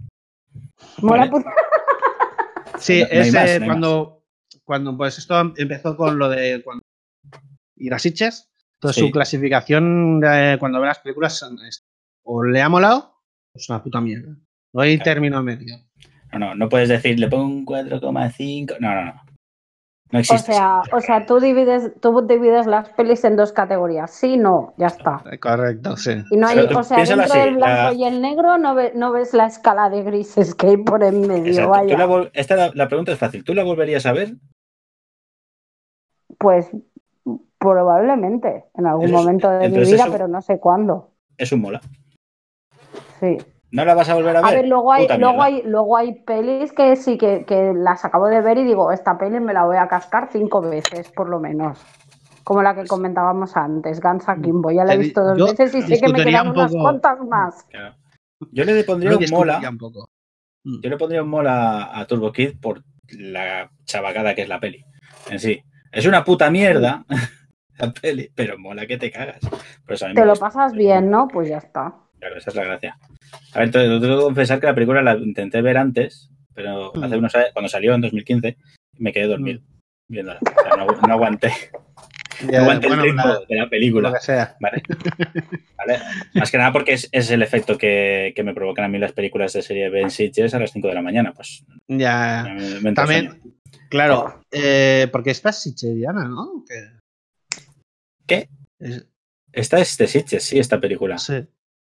Mola 0.98 1.30
puta. 1.30 1.52
Sí, 2.78 3.02
es 3.10 3.34
cuando, 3.64 4.22
cuando 4.64 4.96
pues 4.98 5.16
esto 5.16 5.54
empezó 5.56 5.96
con 5.96 6.18
lo 6.18 6.28
de 6.28 6.60
cuando 6.62 6.84
ir 7.76 7.94
a 7.94 7.98
Sitches, 7.98 8.50
entonces 8.74 9.02
su 9.02 9.10
clasificación 9.10 10.20
de, 10.20 10.56
cuando 10.60 10.78
ve 10.78 10.86
las 10.86 10.98
películas 10.98 11.42
o 12.22 12.44
le 12.44 12.60
ha 12.60 12.68
molado 12.68 13.14
o 13.54 13.58
es 13.58 13.68
una 13.70 13.82
puta 13.82 14.02
mierda. 14.02 14.36
No 14.74 14.82
hay 14.82 14.98
término 14.98 15.42
medio. 15.42 15.78
No, 16.32 16.38
no, 16.38 16.54
no 16.54 16.68
puedes 16.68 16.90
decir 16.90 17.18
le 17.18 17.28
pongo 17.28 17.46
un 17.46 17.64
4,5. 17.64 18.76
No, 18.78 18.94
no, 18.94 19.04
no. 19.06 19.25
No 20.12 20.20
existe. 20.20 20.52
O 20.52 20.54
sea, 20.54 20.82
o 20.92 21.00
sea 21.00 21.26
tú, 21.26 21.40
divides, 21.40 21.92
tú 22.00 22.24
divides 22.26 22.66
las 22.66 22.88
pelis 22.90 23.24
en 23.24 23.36
dos 23.36 23.52
categorías. 23.52 24.10
Sí, 24.12 24.36
no, 24.36 24.72
ya 24.76 24.86
está. 24.86 25.22
Correcto, 25.40 25.96
sí. 25.96 26.22
Y 26.30 26.36
no 26.36 26.46
hay, 26.46 26.60
o 26.60 26.82
sea, 26.84 26.98
dentro 27.04 27.34
del 27.34 27.56
blanco 27.56 27.92
y 27.94 28.04
el 28.04 28.20
negro 28.20 28.56
no, 28.58 28.76
no, 28.94 29.12
ves 29.12 29.34
la 29.34 29.46
escala 29.46 29.90
de 29.90 30.02
grises 30.04 30.54
que 30.54 30.68
hay 30.68 30.76
por 30.76 31.02
en 31.02 31.26
medio. 31.26 31.68
Vaya. 31.68 31.98
La, 31.98 32.30
esta, 32.34 32.70
la 32.74 32.88
pregunta 32.88 33.12
es 33.12 33.18
fácil. 33.18 33.42
¿Tú 33.42 33.52
la 33.52 33.64
volverías 33.64 34.06
a 34.06 34.12
ver? 34.12 34.34
Pues 36.38 36.70
probablemente, 37.58 38.66
en 38.74 38.86
algún 38.86 39.10
momento 39.10 39.50
de 39.50 39.68
mi 39.68 39.80
vida, 39.80 40.06
pero 40.12 40.28
no 40.28 40.40
sé 40.40 40.60
cuándo. 40.60 41.10
Es 41.36 41.50
un 41.50 41.62
mola. 41.62 41.80
Sí. 43.18 43.38
¿No 43.72 43.84
la 43.84 43.94
vas 43.94 44.08
a 44.08 44.14
volver 44.14 44.36
a 44.36 44.40
ver? 44.42 44.50
A 44.50 44.54
ver, 44.54 44.68
luego 44.68 44.92
hay, 44.92 45.06
luego 45.18 45.42
hay, 45.42 45.62
luego 45.64 45.96
hay 45.96 46.14
pelis 46.24 46.72
que 46.72 46.96
sí 46.96 47.18
que, 47.18 47.44
que, 47.44 47.72
las 47.74 48.04
acabo 48.04 48.28
de 48.28 48.40
ver 48.40 48.58
y 48.58 48.64
digo, 48.64 48.92
esta 48.92 49.18
peli 49.18 49.40
me 49.40 49.52
la 49.52 49.64
voy 49.64 49.76
a 49.76 49.88
cascar 49.88 50.28
cinco 50.30 50.60
veces, 50.60 51.10
por 51.10 51.28
lo 51.28 51.40
menos. 51.40 51.78
Como 52.44 52.62
la 52.62 52.74
que 52.74 52.82
pues 52.82 52.90
comentábamos 52.90 53.56
antes, 53.56 54.00
Gansa 54.00 54.36
Kimbo. 54.40 54.70
Ya 54.70 54.84
la 54.84 54.94
he 54.94 54.98
visto 54.98 55.20
dos 55.22 55.50
veces 55.50 55.74
y 55.74 55.82
sé 55.82 56.00
que 56.00 56.12
me 56.12 56.24
quedan 56.24 56.50
unas 56.50 56.72
cuantas 56.72 57.18
más. 57.28 57.66
Yo 58.52 58.64
le 58.64 58.84
pondría 58.84 59.16
un 59.16 59.24
mola. 59.30 59.60
Mm. 60.62 60.80
Yo 60.80 60.90
le 60.90 60.96
pondría 60.96 61.22
un 61.22 61.28
mola 61.28 61.90
a 61.92 62.06
Turbo 62.06 62.30
Kid 62.32 62.60
por 62.60 62.84
la 63.08 63.70
chabacada 63.84 64.34
que 64.34 64.42
es 64.42 64.48
la 64.48 64.60
peli 64.60 64.84
en 65.30 65.40
sí. 65.40 65.62
Es 65.92 66.06
una 66.06 66.24
puta 66.24 66.50
mierda 66.50 67.04
la 67.78 67.92
peli, 67.92 68.30
pero 68.34 68.58
mola 68.58 68.86
que 68.86 68.96
te 68.96 69.10
cagas. 69.10 69.40
te 70.14 70.24
lo 70.24 70.36
pasas 70.36 70.72
bien, 70.72 71.10
¿no? 71.10 71.28
Pues 71.28 71.48
ya 71.48 71.58
está. 71.58 71.94
Claro, 72.18 72.36
esa 72.36 72.50
es 72.50 72.56
la 72.56 72.64
gracia. 72.64 72.98
A 73.52 73.60
ver, 73.60 73.70
tengo 73.70 74.00
que 74.00 74.24
confesar 74.24 74.60
que 74.60 74.66
la 74.66 74.74
película 74.74 75.02
la 75.02 75.14
intenté 75.16 75.60
ver 75.62 75.76
antes, 75.78 76.30
pero 76.54 76.92
mm. 76.94 77.04
hace 77.04 77.16
unos 77.16 77.34
años, 77.34 77.50
cuando 77.52 77.68
salió 77.68 77.94
en 77.94 78.00
2015, 78.00 78.56
me 78.98 79.12
quedé 79.12 79.26
dormido 79.26 79.60
mm. 79.60 80.12
viéndola. 80.12 80.40
O 80.40 80.62
sea, 80.62 80.76
no, 80.76 81.12
aguanté. 81.12 81.52
no 82.50 82.58
aguanté 82.58 82.86
el 82.86 83.02
ritmo 83.02 83.40
de 83.48 83.56
la 83.56 83.68
película. 83.68 84.18
¿vale? 84.60 84.82
¿Vale? 85.76 85.98
Más 86.34 86.50
que 86.50 86.58
nada 86.58 86.72
porque 86.72 86.94
es, 86.94 87.30
el 87.30 87.42
efecto 87.42 87.76
que, 87.76 88.34
me 88.44 88.54
provocan 88.54 88.84
a 88.84 88.88
mí 88.88 88.98
las 88.98 89.12
películas 89.12 89.52
de 89.52 89.62
serie 89.62 89.90
Ben 89.90 90.10
Sitges 90.10 90.54
a 90.54 90.58
las 90.58 90.72
5 90.72 90.88
de 90.88 90.94
la 90.94 91.02
mañana. 91.02 91.32
Pues 91.32 91.64
ya. 91.88 92.56
También, 92.94 93.40
Claro, 93.88 94.42
eh, 94.50 95.08
porque 95.12 95.30
esta 95.30 95.50
es 95.50 95.62
sitcheriana, 95.62 96.24
¿no? 96.24 96.64
¿Qué? 98.26 98.48
Esta 99.52 99.78
es 99.78 99.96
de 99.96 100.06
Sitges, 100.06 100.42
sí, 100.42 100.58
esta 100.58 100.80
película. 100.80 101.18
Sí. 101.18 101.46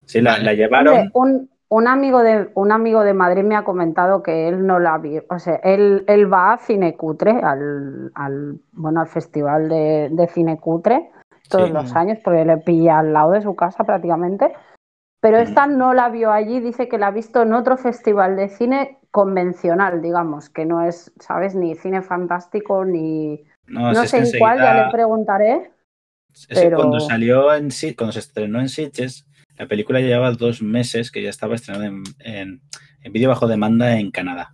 Sí, 0.07 0.21
la, 0.21 0.39
llevaron. 0.53 1.11
Un, 1.15 1.51
un, 1.69 1.89
amigo 1.89 2.23
de, 2.23 2.51
un 2.55 2.73
amigo 2.73 3.03
de 3.03 3.15
Madrid 3.15 3.43
me 3.43 3.57
ha 3.57 3.65
comentado 3.65 4.23
que 4.23 4.49
él 4.49 4.67
no 4.67 4.79
la 4.79 4.99
vio. 4.99 5.25
O 5.31 5.39
sea, 5.39 5.57
él, 5.57 6.05
él 6.07 6.33
va 6.33 6.53
a 6.53 6.59
Cinecutre, 6.59 7.31
al, 7.31 8.13
al, 8.15 8.61
bueno, 8.73 9.01
al 9.01 9.09
festival 9.09 9.69
de, 9.69 10.09
de 10.11 10.27
Cinecutre, 10.29 11.11
todos 11.49 11.71
los 11.71 11.95
años, 11.95 12.19
porque 12.25 12.45
le 12.45 12.59
pilla 12.59 12.99
al 12.99 13.13
lado 13.13 13.33
de 13.33 13.43
su 13.43 13.55
casa 13.55 13.85
prácticamente. 13.85 14.53
Pero 15.25 15.39
esta 15.39 15.67
no 15.67 15.95
la 15.95 16.11
vio 16.11 16.31
allí, 16.31 16.61
dice 16.61 16.87
que 16.87 16.99
la 16.99 17.07
ha 17.07 17.11
visto 17.11 17.41
en 17.41 17.55
otro 17.55 17.79
festival 17.79 18.37
de 18.37 18.51
cine 18.51 18.99
convencional, 19.11 20.03
digamos, 20.03 20.51
que 20.51 20.67
no 20.67 20.87
es, 20.87 21.13
¿sabes? 21.19 21.55
Ni 21.55 21.75
cine 21.77 22.03
fantástico, 22.03 22.85
ni... 22.85 23.43
No, 23.67 23.95
sé 24.05 24.19
en 24.19 24.39
cuál, 24.39 24.59
ya 24.59 24.85
le 24.85 24.91
preguntaré. 24.93 25.71
pero... 26.49 26.77
Cuando 26.77 27.01
salió 27.01 27.55
en 27.55 27.71
cuando 27.97 28.13
se 28.13 28.19
estrenó 28.19 28.61
en 28.61 28.69
Sitges, 28.69 29.27
la 29.57 29.67
película 29.67 30.01
llevaba 30.01 30.33
dos 30.33 30.63
meses 30.63 31.11
que 31.11 31.23
ya 31.23 31.31
estaba 31.31 31.55
estrenada 31.55 31.87
en, 31.87 32.03
en, 32.21 33.13
vídeo 33.13 33.29
bajo 33.29 33.47
demanda 33.47 33.99
en 33.99 34.11
Canadá. 34.11 34.53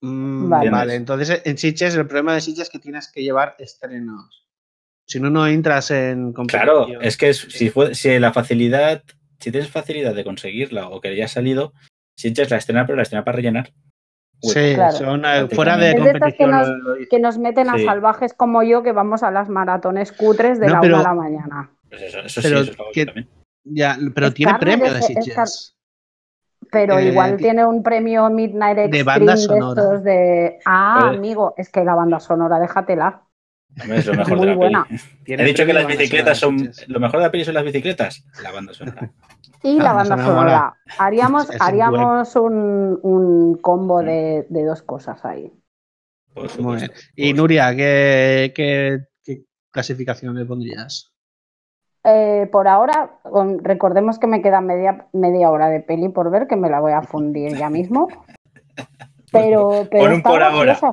Mm, 0.00 0.48
vale. 0.50 0.94
entonces 0.94 1.40
en 1.44 1.56
Sitges 1.56 1.96
el 1.96 2.06
problema 2.06 2.34
de 2.34 2.42
Sitges 2.42 2.64
es 2.64 2.70
que 2.70 2.78
tienes 2.78 3.10
que 3.10 3.22
llevar 3.22 3.56
estrenos. 3.58 4.46
Si 5.06 5.20
no, 5.20 5.30
no 5.30 5.46
entras 5.46 5.90
en 5.90 6.32
Claro, 6.32 7.00
es 7.00 7.16
que 7.16 7.32
si, 7.32 7.70
fue, 7.70 7.94
si 7.94 8.18
la 8.18 8.32
facilidad 8.32 9.02
si 9.40 9.50
tienes 9.50 9.70
facilidad 9.70 10.14
de 10.14 10.24
conseguirla 10.24 10.88
o 10.88 11.00
que 11.00 11.14
ya 11.16 11.26
ha 11.26 11.28
salido, 11.28 11.72
si 12.16 12.28
echas 12.28 12.50
la 12.50 12.56
escena, 12.56 12.86
pero 12.86 12.96
la 12.96 13.02
escena 13.02 13.24
para 13.24 13.36
rellenar. 13.36 13.72
sí, 14.40 14.74
son 14.92 15.24
eh, 15.24 15.48
fuera 15.48 15.76
de 15.76 15.94
competición. 15.96 16.50
que, 17.10 17.18
nos, 17.18 17.38
meten 17.38 17.70
a 17.70 17.78
salvajes 17.78 18.34
como 18.34 18.62
yo 18.62 18.82
que 18.82 18.92
vamos 18.92 19.22
a 19.22 19.30
las 19.30 19.48
maratones 19.48 20.12
cutres 20.12 20.58
de 20.58 20.70
la 20.70 20.80
una 20.80 21.00
a 21.00 21.02
la 21.02 21.14
mañana. 21.14 21.70
Pues 21.88 22.02
eso, 22.02 22.20
eso 22.20 22.42
sí, 22.42 22.48
eso 22.48 22.72
también. 23.06 23.28
Ya, 23.68 23.98
pero 24.14 24.32
tiene 24.32 24.54
premio 24.58 24.92
de 24.92 25.02
Sitges. 25.02 25.76
pero 26.70 26.98
eh, 26.98 27.08
igual 27.08 27.36
tiene 27.36 27.64
un 27.66 27.82
premio 27.82 28.30
Midnight 28.30 28.78
Extreme 28.78 28.98
de, 28.98 29.02
banda 29.02 29.36
sonora. 29.36 29.74
de 29.74 29.86
estos 29.86 30.04
de. 30.04 30.58
Ah, 30.64 31.08
amigo, 31.08 31.54
es 31.56 31.68
que 31.70 31.84
la 31.84 31.94
banda 31.94 32.20
sonora, 32.20 32.58
déjatela. 32.60 33.22
Es 33.76 34.06
lo 34.06 34.14
mejor 34.14 34.40
de 34.40 34.46
la 34.46 34.54
buena. 34.54 34.86
He 35.26 35.44
dicho 35.44 35.66
que 35.66 35.72
las 35.72 35.86
bicicletas 35.86 36.38
son. 36.38 36.72
Lo 36.86 37.00
mejor 37.00 37.18
de 37.18 37.26
la 37.26 37.30
peli 37.30 37.44
son 37.44 37.54
las 37.54 37.64
bicicletas. 37.64 38.24
La 38.42 38.52
banda 38.52 38.72
sonora. 38.72 39.10
Y 39.62 39.78
la 39.80 39.92
banda 39.92 40.16
sonora. 40.16 40.76
Haríamos, 40.98 41.48
haríamos 41.60 42.36
un, 42.36 42.98
un, 43.02 43.58
combo 43.58 44.02
de, 44.02 44.46
de, 44.48 44.64
dos 44.64 44.82
cosas 44.82 45.24
ahí. 45.24 45.52
Y 47.16 47.32
Nuria, 47.32 47.74
¿qué, 47.74 48.52
qué, 48.54 49.00
qué 49.24 49.44
clasificación 49.70 50.36
le 50.36 50.44
pondrías? 50.44 51.15
Eh, 52.08 52.48
por 52.52 52.68
ahora, 52.68 53.18
recordemos 53.62 54.20
que 54.20 54.28
me 54.28 54.40
queda 54.40 54.60
media, 54.60 55.06
media 55.12 55.50
hora 55.50 55.68
de 55.68 55.80
peli 55.80 56.08
por 56.08 56.30
ver, 56.30 56.46
que 56.46 56.54
me 56.54 56.70
la 56.70 56.78
voy 56.78 56.92
a 56.92 57.02
fundir 57.02 57.56
ya 57.56 57.68
mismo. 57.68 58.06
Pero, 59.32 59.88
pero 59.90 60.12
está 60.12 60.30
por 60.30 60.42
ahora. 60.42 60.72
Está 60.72 60.88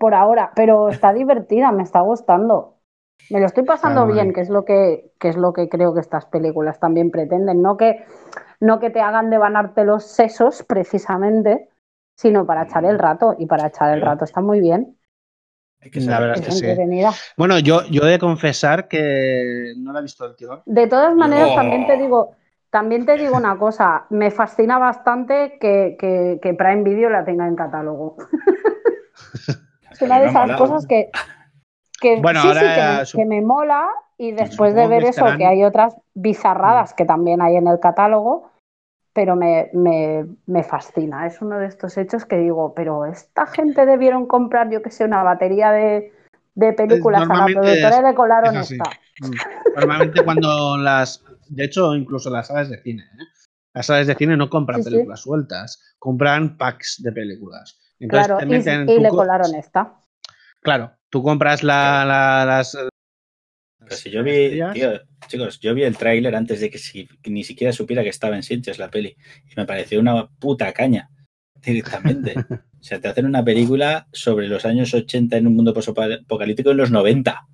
por 0.00 0.14
ahora, 0.14 0.50
pero 0.56 0.88
está 0.88 1.12
divertida, 1.12 1.70
me 1.70 1.84
está 1.84 2.00
gustando. 2.00 2.74
Me 3.30 3.38
lo 3.38 3.46
estoy 3.46 3.62
pasando 3.62 4.04
bien, 4.06 4.32
que 4.32 4.40
es 4.40 4.50
lo 4.50 4.64
que, 4.64 5.12
que, 5.20 5.28
es 5.28 5.36
lo 5.36 5.52
que 5.52 5.68
creo 5.68 5.94
que 5.94 6.00
estas 6.00 6.26
películas 6.26 6.80
también 6.80 7.12
pretenden. 7.12 7.62
No 7.62 7.76
que, 7.76 8.04
no 8.60 8.80
que 8.80 8.90
te 8.90 9.00
hagan 9.00 9.30
devanarte 9.30 9.84
los 9.84 10.04
sesos, 10.04 10.64
precisamente, 10.64 11.68
sino 12.16 12.46
para 12.46 12.64
echar 12.64 12.84
el 12.84 12.98
rato. 12.98 13.36
Y 13.38 13.46
para 13.46 13.68
echar 13.68 13.94
el 13.94 14.02
rato 14.02 14.24
está 14.24 14.40
muy 14.40 14.60
bien. 14.60 14.95
La 15.94 16.20
verdad 16.20 16.38
es 16.46 16.60
que 16.60 17.08
Bueno, 17.36 17.58
yo, 17.58 17.84
yo 17.90 18.02
he 18.02 18.10
de 18.10 18.18
confesar 18.18 18.88
que 18.88 19.72
no 19.76 19.92
la 19.92 20.00
he 20.00 20.02
visto 20.02 20.24
el 20.24 20.34
tío. 20.36 20.62
De 20.66 20.86
todas 20.86 21.14
maneras, 21.14 21.54
también 21.54 21.86
te 21.86 21.96
digo, 21.96 22.34
también 22.70 23.06
te 23.06 23.16
digo 23.16 23.36
una 23.36 23.56
cosa, 23.58 24.06
me 24.10 24.30
fascina 24.30 24.78
bastante 24.78 25.58
que, 25.60 25.96
que, 25.98 26.54
Prime 26.54 26.82
Video 26.82 27.08
la 27.10 27.24
tenga 27.24 27.46
en 27.46 27.56
catálogo. 27.56 28.16
es 29.90 30.02
una 30.02 30.20
de 30.20 30.26
esas 30.26 30.56
cosas 30.56 30.86
que, 30.86 31.10
que, 32.00 32.20
bueno, 32.20 32.40
ahora 32.40 33.04
que, 33.10 33.24
me, 33.24 33.40
mola 33.40 33.88
y 34.18 34.32
después 34.32 34.74
de 34.74 34.88
ver 34.88 35.04
eso, 35.04 35.24
que 35.36 35.46
hay 35.46 35.62
otras 35.62 35.96
bizarradas 36.14 36.94
que 36.94 37.04
también 37.04 37.40
hay 37.40 37.56
en 37.56 37.68
el 37.68 37.78
catálogo, 37.80 38.50
pero 39.16 39.34
me, 39.34 39.70
me, 39.72 40.62
fascina. 40.62 41.26
Es 41.26 41.40
uno 41.40 41.58
de 41.58 41.68
estos 41.68 41.96
hechos 41.96 42.26
que 42.26 42.36
digo, 42.36 42.74
pero 42.76 43.06
esta 43.06 43.46
gente 43.46 43.86
debieron 43.86 44.26
comprar, 44.26 44.70
yo 44.70 44.82
que 44.82 44.90
sé, 44.90 45.06
una 45.06 45.22
batería 45.22 45.72
de, 45.72 46.12
películas 46.76 47.22
a 47.22 47.34
la 47.34 47.46
productora 47.46 48.02
de 48.02 48.14
colaron 48.14 48.58
esta. 48.58 48.84
Mm. 49.20 49.30
Normalmente 49.74 50.22
cuando 50.22 50.76
las, 50.76 51.24
de 51.48 51.64
hecho, 51.64 51.94
incluso 51.94 52.28
las 52.28 52.48
salas 52.48 52.68
de 52.68 52.76
cine, 52.82 53.04
¿eh? 53.04 53.24
las 53.72 53.86
salas 53.86 54.06
de 54.06 54.14
cine 54.16 54.36
no 54.36 54.50
compran 54.50 54.84
películas 54.84 55.20
sueltas, 55.20 55.96
compran 55.98 56.58
packs 56.58 57.02
de 57.02 57.10
películas. 57.12 57.80
claro, 58.10 58.38
y, 58.42 59.00
le 59.00 59.08
colaron 59.08 59.54
esta. 59.54 59.94
Claro, 60.60 60.92
tú 61.08 61.22
compras 61.22 61.62
la, 61.62 62.44
las, 62.46 62.76
si 63.90 64.10
yo 64.10 64.22
vi, 64.22 64.60
chicos, 65.28 65.60
yo 65.60 65.74
vi 65.74 65.84
el 65.84 65.96
tráiler 65.96 66.34
antes 66.34 66.60
de 66.60 66.70
que, 66.70 66.78
ni 67.30 67.44
siquiera 67.44 67.72
supiera 67.72 68.02
que 68.02 68.08
estaba 68.08 68.36
en 68.36 68.42
Sitges 68.42 68.78
la 68.78 68.90
peli. 68.90 69.16
Y 69.50 69.54
me 69.56 69.66
pareció 69.66 70.00
una 70.00 70.28
puta 70.28 70.72
caña, 70.72 71.10
directamente. 71.62 72.34
o 72.50 72.82
sea, 72.82 73.00
te 73.00 73.08
hacen 73.08 73.26
una 73.26 73.44
película 73.44 74.06
sobre 74.12 74.48
los 74.48 74.64
años 74.64 74.94
80 74.94 75.36
en 75.36 75.46
un 75.46 75.56
mundo 75.56 75.72
apocalíptico 75.72 76.70
en 76.70 76.76
los 76.76 76.90
90. 76.90 77.46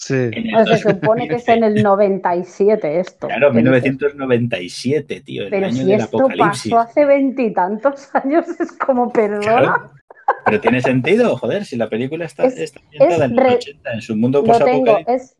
Sí. 0.00 0.30
se 0.66 0.78
supone 0.78 1.28
que 1.28 1.34
es 1.34 1.48
en 1.48 1.62
el 1.62 1.82
97 1.82 3.00
esto. 3.00 3.26
Claro, 3.26 3.52
1997, 3.52 5.20
tío. 5.20 5.44
El 5.44 5.50
Pero 5.50 5.66
año 5.66 5.76
si 5.76 5.84
del 5.84 6.00
esto 6.00 6.28
pasó 6.38 6.78
hace 6.78 7.04
veintitantos 7.04 8.08
años, 8.14 8.46
es 8.60 8.72
como 8.72 9.12
perdona. 9.12 9.92
Pero 10.46 10.60
tiene 10.60 10.80
sentido, 10.80 11.36
joder, 11.36 11.66
si 11.66 11.76
la 11.76 11.88
película 11.88 12.24
está, 12.24 12.46
está 12.46 12.80
en 12.92 13.36
los 13.36 13.54
80 13.54 13.92
en 13.92 14.00
su 14.00 14.16
mundo 14.16 14.42
posapocalíptico. 14.42 15.12
Es 15.12 15.36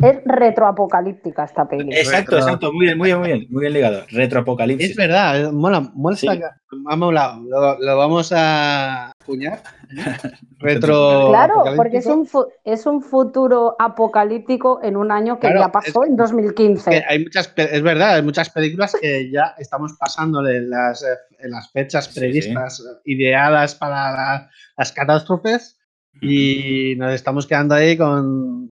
es 0.00 0.16
retroapocalíptica 0.24 1.44
esta 1.44 1.68
película. 1.68 1.96
Exacto, 1.98 2.36
exacto, 2.36 2.72
muy 2.72 2.86
bien, 2.86 2.98
muy 2.98 3.06
bien, 3.08 3.18
muy 3.18 3.28
bien, 3.28 3.46
muy 3.50 3.60
bien 3.62 3.72
ligado. 3.72 4.04
Retroapocalipsis. 4.10 4.90
Es 4.90 4.96
verdad, 4.96 5.50
mola, 5.50 5.90
mola 5.92 7.38
Lo, 7.80 7.96
vamos 7.96 8.32
a 8.34 9.12
puñar. 9.26 9.60
Retro. 10.58 11.28
Claro, 11.30 11.64
porque 11.76 11.98
es 11.98 12.06
un, 12.06 12.28
es 12.64 12.86
un 12.86 13.02
futuro 13.02 13.74
apocalíptico 13.78 14.80
en 14.82 14.96
un 14.96 15.10
año 15.10 15.40
que 15.40 15.48
ya 15.48 15.70
pasó 15.72 16.04
en 16.04 16.16
2015. 16.16 17.04
hay 17.08 17.24
muchas, 17.24 17.52
es 17.56 17.82
verdad, 17.82 18.14
hay 18.14 18.22
muchas 18.22 18.50
películas 18.50 18.96
que 19.00 19.30
ya 19.30 19.54
estamos 19.58 19.94
pasándole 19.98 20.62
las, 20.62 21.02
eh, 21.02 21.48
las 21.48 21.72
fechas 21.72 22.08
previstas, 22.08 22.82
ideadas 23.04 23.74
para 23.74 24.48
las 24.76 24.92
catástrofes 24.92 25.76
y 26.20 26.94
nos 26.96 27.12
estamos 27.14 27.46
quedando 27.46 27.74
ahí 27.74 27.96
con 27.96 28.70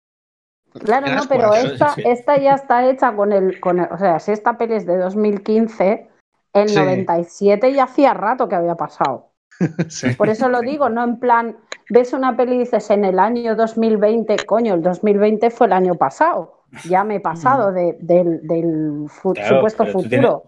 Claro, 0.80 1.14
no, 1.14 1.22
pero 1.28 1.54
esta, 1.54 1.94
esta 2.04 2.38
ya 2.38 2.54
está 2.54 2.88
hecha 2.88 3.14
con 3.14 3.32
el, 3.32 3.60
con 3.60 3.80
o 3.80 3.98
sea, 3.98 4.18
si 4.18 4.32
esta 4.32 4.56
peli 4.56 4.74
es 4.74 4.86
de 4.86 4.96
2015, 4.96 6.08
el 6.54 6.74
97 6.74 7.72
ya 7.72 7.84
hacía 7.84 8.14
rato 8.14 8.48
que 8.48 8.54
había 8.54 8.74
pasado. 8.74 9.28
Por 10.18 10.28
eso 10.28 10.48
lo 10.48 10.60
digo, 10.60 10.88
no 10.88 11.04
en 11.04 11.18
plan, 11.18 11.56
ves 11.90 12.12
una 12.12 12.36
peli 12.36 12.56
y 12.56 12.58
dices 12.60 12.90
en 12.90 13.04
el 13.04 13.18
año 13.18 13.54
2020, 13.54 14.36
coño, 14.46 14.74
el 14.74 14.82
2020 14.82 15.50
fue 15.50 15.66
el 15.66 15.72
año 15.74 15.94
pasado, 15.94 16.64
ya 16.88 17.04
me 17.04 17.16
he 17.16 17.20
pasado 17.20 17.70
mm. 17.70 18.06
del, 18.06 19.06
supuesto 19.10 19.86
futuro. 19.86 20.44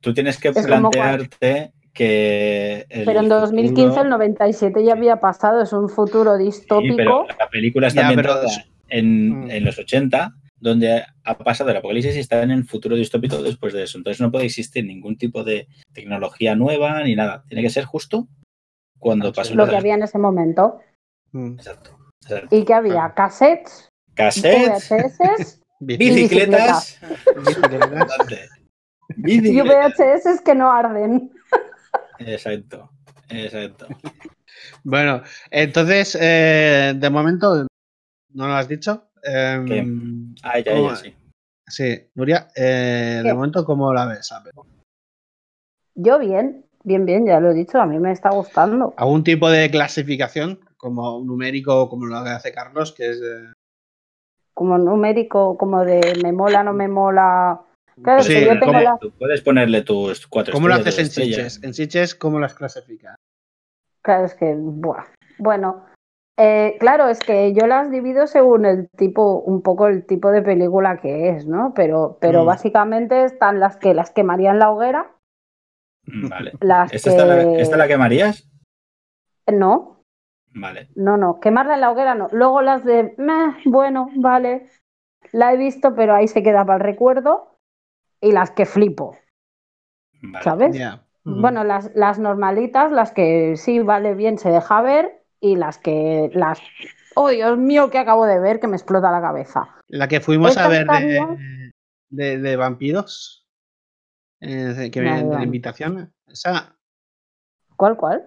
Tú 0.00 0.14
tienes, 0.14 0.38
que 0.38 0.52
plantearte 0.52 1.72
que... 1.92 2.86
pero 3.04 3.20
en 3.20 3.28
2015 3.28 4.00
el 4.00 4.08
97 4.08 4.84
ya 4.84 4.92
había 4.92 5.16
pasado, 5.16 5.60
es 5.60 5.72
un 5.72 5.88
futuro 5.88 6.38
distópico. 6.38 6.96
pero 6.96 7.26
la 7.38 7.48
película 7.48 7.88
está 7.88 8.08
Mm. 8.90 9.50
en, 9.50 9.64
los 9.64 9.78
80, 9.78 10.34
donde 10.56 11.04
ha 11.24 11.38
pasado 11.38 11.70
el 11.70 11.76
apocalipsis 11.76 12.16
y 12.16 12.20
está 12.20 12.42
en 12.42 12.50
el 12.50 12.64
futuro 12.64 12.96
distópico 12.96 13.42
después 13.42 13.72
de 13.72 13.84
eso. 13.84 13.98
Entonces 13.98 14.20
no 14.20 14.30
puede 14.30 14.46
existir 14.46 14.84
ningún 14.84 15.16
tipo 15.16 15.44
de 15.44 15.68
tecnología 15.92 16.56
nueva 16.56 17.02
ni 17.04 17.14
nada. 17.14 17.44
Tiene 17.48 17.62
que 17.62 17.70
ser 17.70 17.84
justo 17.84 18.28
cuando 18.98 19.32
pasó. 19.32 19.54
Lo 19.54 19.68
que 19.68 19.76
había 19.76 19.94
en 19.94 20.02
ese 20.02 20.18
momento. 20.18 20.80
Mm. 21.32 21.54
Exacto, 21.54 21.98
¿Y 22.50 22.64
que 22.64 22.74
había? 22.74 23.12
¿Cassettes? 23.14 23.88
¿Cassettes? 24.14 25.60
bicicletas. 25.80 26.98
Y 29.24 29.60
VHS 29.60 30.40
que 30.44 30.54
no 30.54 30.70
arden. 30.72 31.30
Exacto, 32.18 32.90
exacto. 33.28 33.86
Bueno, 34.82 35.22
entonces, 35.50 36.18
eh, 36.20 36.94
de 36.96 37.10
momento 37.10 37.67
¿No 38.30 38.46
lo 38.46 38.54
has 38.54 38.68
dicho? 38.68 39.10
Em, 39.22 40.34
ah, 40.42 40.58
ya, 40.58 40.78
ya, 40.78 40.96
sí. 40.96 41.14
Sí, 41.66 42.10
Nuria, 42.14 42.48
eh, 42.56 43.20
de 43.22 43.34
momento, 43.34 43.64
¿cómo 43.64 43.92
la 43.92 44.06
ves? 44.06 44.30
Yo 45.94 46.18
bien, 46.18 46.64
bien, 46.84 47.04
bien, 47.04 47.26
ya 47.26 47.40
lo 47.40 47.50
he 47.50 47.54
dicho, 47.54 47.78
a 47.78 47.86
mí 47.86 47.98
me 47.98 48.12
está 48.12 48.30
gustando. 48.30 48.94
¿Algún 48.96 49.22
tipo 49.22 49.50
de 49.50 49.70
clasificación, 49.70 50.60
como 50.76 51.22
numérico, 51.22 51.88
como 51.90 52.06
lo 52.06 52.24
que 52.24 52.30
hace 52.30 52.52
Carlos, 52.52 52.92
que 52.92 53.10
es... 53.10 53.20
Como 54.54 54.78
numérico, 54.78 55.58
como 55.58 55.84
de 55.84 56.18
me 56.22 56.32
mola, 56.32 56.62
no 56.62 56.72
me 56.72 56.88
mola... 56.88 57.60
Claro, 58.02 58.22
sí, 58.22 58.44
yo 58.44 58.58
tengo 58.58 58.72
la... 58.72 58.96
Puedes 59.18 59.42
ponerle 59.42 59.82
tus 59.82 60.26
cuatro 60.26 60.54
¿Cómo 60.54 60.68
lo 60.68 60.74
haces 60.74 60.98
en 60.98 61.06
Sitches? 61.10 61.62
En 61.62 61.74
Sitches, 61.74 62.14
¿cómo 62.14 62.38
las 62.38 62.54
clasificas? 62.54 63.16
Claro, 64.02 64.24
es 64.24 64.34
que, 64.34 64.54
buah. 64.56 65.04
Bueno, 65.38 65.84
eh, 66.40 66.76
claro, 66.78 67.08
es 67.08 67.18
que 67.18 67.52
yo 67.52 67.66
las 67.66 67.90
divido 67.90 68.28
según 68.28 68.64
el 68.64 68.88
tipo, 68.90 69.40
un 69.40 69.60
poco 69.60 69.88
el 69.88 70.06
tipo 70.06 70.30
de 70.30 70.40
película 70.40 70.98
que 70.98 71.30
es, 71.30 71.46
¿no? 71.48 71.72
Pero, 71.74 72.16
pero 72.20 72.44
mm. 72.44 72.46
básicamente 72.46 73.24
están 73.24 73.58
las 73.58 73.76
que 73.76 73.92
las 73.92 74.12
quemarían 74.12 74.60
la 74.60 74.70
hoguera. 74.70 75.10
Mm, 76.06 76.28
vale. 76.28 76.52
¿Esta, 76.92 77.42
¿Esta, 77.58 77.76
la 77.76 77.88
quemarías? 77.88 78.48
No. 79.48 80.04
Vale. 80.54 80.90
No, 80.94 81.16
no, 81.16 81.40
quemarla 81.40 81.74
en 81.74 81.80
la 81.80 81.90
hoguera 81.90 82.14
no. 82.14 82.28
Luego 82.30 82.62
las 82.62 82.84
de, 82.84 83.16
bueno, 83.64 84.08
vale, 84.14 84.68
la 85.32 85.52
he 85.52 85.56
visto, 85.56 85.96
pero 85.96 86.14
ahí 86.14 86.28
se 86.28 86.44
queda 86.44 86.64
para 86.64 86.76
el 86.76 86.84
recuerdo. 86.84 87.58
Y 88.20 88.30
las 88.30 88.52
que 88.52 88.64
flipo. 88.64 89.16
¿Sabes? 90.42 90.80
Bueno, 91.24 91.64
las, 91.64 91.92
las 91.96 92.20
normalitas, 92.20 92.92
las 92.92 93.10
que 93.10 93.56
sí, 93.56 93.80
vale, 93.80 94.14
bien, 94.14 94.38
se 94.38 94.50
deja 94.50 94.80
ver 94.82 95.17
y 95.40 95.56
las 95.56 95.78
que 95.78 96.30
las 96.34 96.60
oh 97.14 97.28
Dios 97.28 97.58
mío 97.58 97.90
que 97.90 97.98
acabo 97.98 98.26
de 98.26 98.38
ver 98.38 98.60
que 98.60 98.66
me 98.66 98.76
explota 98.76 99.10
la 99.10 99.20
cabeza 99.20 99.68
la 99.88 100.08
que 100.08 100.20
fuimos 100.20 100.56
a 100.56 100.68
ver 100.68 100.86
de, 102.10 102.38
de, 102.38 102.56
vampiros 102.56 103.46
eh, 104.40 104.90
que 104.92 105.00
viene 105.00 105.24
de 105.24 105.34
la 105.34 105.42
invitación 105.42 106.12
esa 106.26 106.76
¿cuál 107.76 107.96
cuál? 107.96 108.24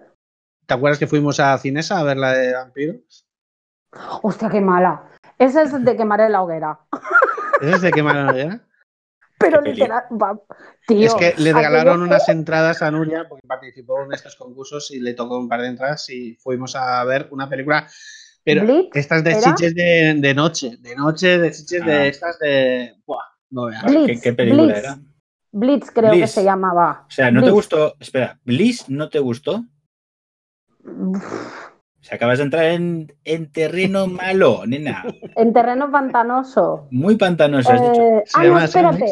¿te 0.66 0.74
acuerdas 0.74 0.98
que 0.98 1.06
fuimos 1.06 1.40
a 1.40 1.56
Cinesa 1.58 1.98
a 1.98 2.04
ver 2.04 2.16
la 2.16 2.32
de 2.32 2.52
vampiros? 2.52 3.26
hostia 4.22 4.48
qué 4.48 4.60
mala 4.60 5.08
esa 5.38 5.62
es 5.62 5.84
de 5.84 5.96
quemar 5.96 6.20
en 6.20 6.32
la 6.32 6.42
hoguera 6.42 6.80
¿esa 7.60 7.76
es 7.76 7.82
de 7.82 7.92
quemar 7.92 8.16
en 8.16 8.26
la 8.26 8.32
hoguera? 8.32 8.66
Pero 9.42 9.60
literal, 9.60 10.04
tío, 10.86 11.06
es 11.06 11.14
que 11.14 11.34
le 11.36 11.52
regalaron 11.52 12.02
unas 12.02 12.28
entradas 12.28 12.82
a 12.82 12.90
Nuria 12.90 13.26
porque 13.28 13.46
participó 13.46 14.02
en 14.02 14.12
estos 14.12 14.36
concursos 14.36 14.90
y 14.90 15.00
le 15.00 15.14
tocó 15.14 15.38
un 15.38 15.48
par 15.48 15.60
de 15.60 15.68
entradas 15.68 16.08
y 16.10 16.34
fuimos 16.36 16.74
a 16.76 17.04
ver 17.04 17.28
una 17.30 17.48
película. 17.48 17.86
Pero 18.44 18.88
estas 18.92 19.22
de 19.22 19.38
chiches 19.40 19.74
de, 19.74 20.34
noche, 20.34 20.76
de 20.80 20.96
noche, 20.96 21.38
de 21.38 21.50
chiches 21.52 21.84
de 21.84 21.92
ah. 21.92 22.06
estas 22.06 22.38
de. 22.38 22.94
Buah, 23.06 23.24
no 23.50 23.66
veas. 23.66 23.84
¿Qué, 24.22 24.32
película 24.32 24.76
era? 24.76 24.98
Blitz 25.52 25.90
creo 25.92 26.12
que 26.12 26.26
se 26.26 26.42
llamaba. 26.42 27.04
O 27.06 27.10
sea, 27.10 27.30
¿no 27.30 27.42
te 27.42 27.50
gustó? 27.50 27.94
Espera, 28.00 28.40
¿Bliss 28.44 28.88
no 28.88 29.10
te 29.10 29.18
gustó? 29.18 29.64
Se 32.00 32.16
acabas 32.16 32.38
de 32.38 32.44
entrar 32.44 32.64
en, 32.64 33.06
terreno 33.52 34.06
malo, 34.08 34.62
nena. 34.66 35.04
En 35.36 35.52
terreno 35.52 35.90
pantanoso. 35.90 36.88
Muy 36.90 37.16
pantanoso, 37.16 37.70
has 37.70 37.80
dicho. 37.80 38.02
Eh, 38.02 38.24
ah, 38.34 38.44
no, 38.44 38.58
espérate. 38.58 39.06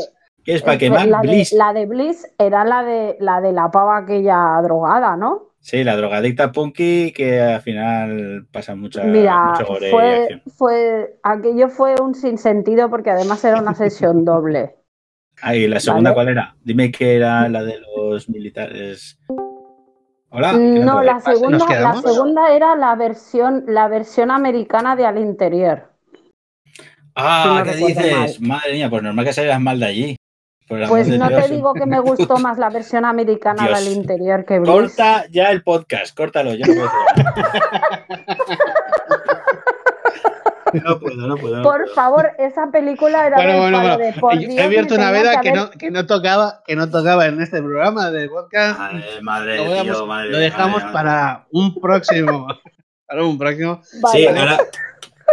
¿Qué 0.50 0.56
es 0.56 0.62
para 0.62 0.78
quemar? 0.78 1.06
La 1.06 1.20
Bliss. 1.20 1.52
De, 1.52 1.58
la 1.58 1.72
de 1.72 1.86
Bliss 1.86 2.26
era 2.36 2.64
la 2.64 2.82
de 2.82 3.16
la 3.20 3.40
de 3.40 3.52
la 3.52 3.70
pava 3.70 3.98
aquella 3.98 4.60
drogada, 4.64 5.16
¿no? 5.16 5.52
Sí, 5.60 5.84
la 5.84 5.96
drogadicta 5.96 6.50
punky 6.50 7.12
que 7.12 7.40
al 7.40 7.60
final 7.60 8.48
pasa 8.50 8.74
mucha, 8.74 9.04
Mira, 9.04 9.54
fue, 9.64 10.42
fue, 10.56 11.20
aquello 11.22 11.68
fue 11.68 11.94
un 12.00 12.16
sinsentido 12.16 12.90
porque 12.90 13.10
además 13.10 13.44
era 13.44 13.60
una 13.60 13.74
sesión 13.74 14.24
doble. 14.24 14.74
Ah, 15.40 15.54
¿y 15.54 15.68
la 15.68 15.78
segunda 15.78 16.14
cuál 16.14 16.30
era? 16.30 16.56
Dime 16.64 16.90
que 16.90 17.14
era 17.14 17.48
la 17.48 17.62
de 17.62 17.78
los 17.78 18.28
militares. 18.28 19.20
Hola. 20.30 20.54
No, 20.54 21.00
la 21.04 21.20
segunda, 21.20 21.80
la 21.80 21.94
segunda 21.94 22.52
era 22.52 22.74
la 22.74 22.96
versión, 22.96 23.66
la 23.68 23.86
versión 23.86 24.32
americana 24.32 24.96
de 24.96 25.06
Al 25.06 25.18
Interior. 25.18 25.92
Ah, 27.14 27.62
¿qué 27.64 27.76
dices? 27.76 28.40
Madre 28.40 28.72
mía, 28.72 28.90
pues 28.90 29.02
normal 29.04 29.24
que 29.24 29.32
salgas 29.32 29.60
mal 29.60 29.78
de 29.78 29.86
allí. 29.86 30.16
Pues 30.88 31.08
no 31.08 31.28
te 31.28 31.48
digo 31.48 31.74
que 31.74 31.84
me 31.84 31.98
gustó 31.98 32.36
más 32.36 32.56
la 32.56 32.70
versión 32.70 33.04
americana 33.04 33.68
del 33.68 33.88
interior 33.88 34.44
que 34.44 34.60
Bliss. 34.60 34.70
Corta 34.70 35.26
ya 35.28 35.50
el 35.50 35.64
podcast, 35.64 36.16
córtalo, 36.16 36.54
yo 36.54 36.64
no 36.66 36.74
puedo. 36.74 36.90
No 40.72 41.00
puedo, 41.00 41.26
no 41.26 41.36
puedo. 41.36 41.62
Por 41.64 41.88
favor, 41.90 42.30
esa 42.38 42.70
película 42.70 43.26
era 43.26 43.36
bueno, 43.38 43.58
bueno, 43.58 43.80
bueno. 43.80 43.98
de 43.98 44.12
por 44.12 44.34
He 44.34 44.62
abierto 44.62 44.94
una 44.94 45.10
veda 45.10 45.40
que, 45.40 45.50
no, 45.50 45.68
que, 45.68 45.90
no, 45.90 46.06
tocaba, 46.06 46.62
que 46.64 46.76
no 46.76 46.88
tocaba 46.88 47.26
en 47.26 47.40
este 47.40 47.60
programa 47.60 48.12
de 48.12 48.28
podcast. 48.28 48.78
Madre, 48.78 49.04
madre, 49.20 49.56
lo, 49.56 49.82
tío, 49.82 50.06
madre, 50.06 50.30
lo 50.30 50.38
dejamos 50.38 50.84
para 50.84 51.46
un 51.50 51.74
próximo. 51.80 52.46
Para 53.04 53.24
un 53.24 53.36
próximo. 53.36 53.80
Sí, 54.12 54.24
ahora 54.24 54.58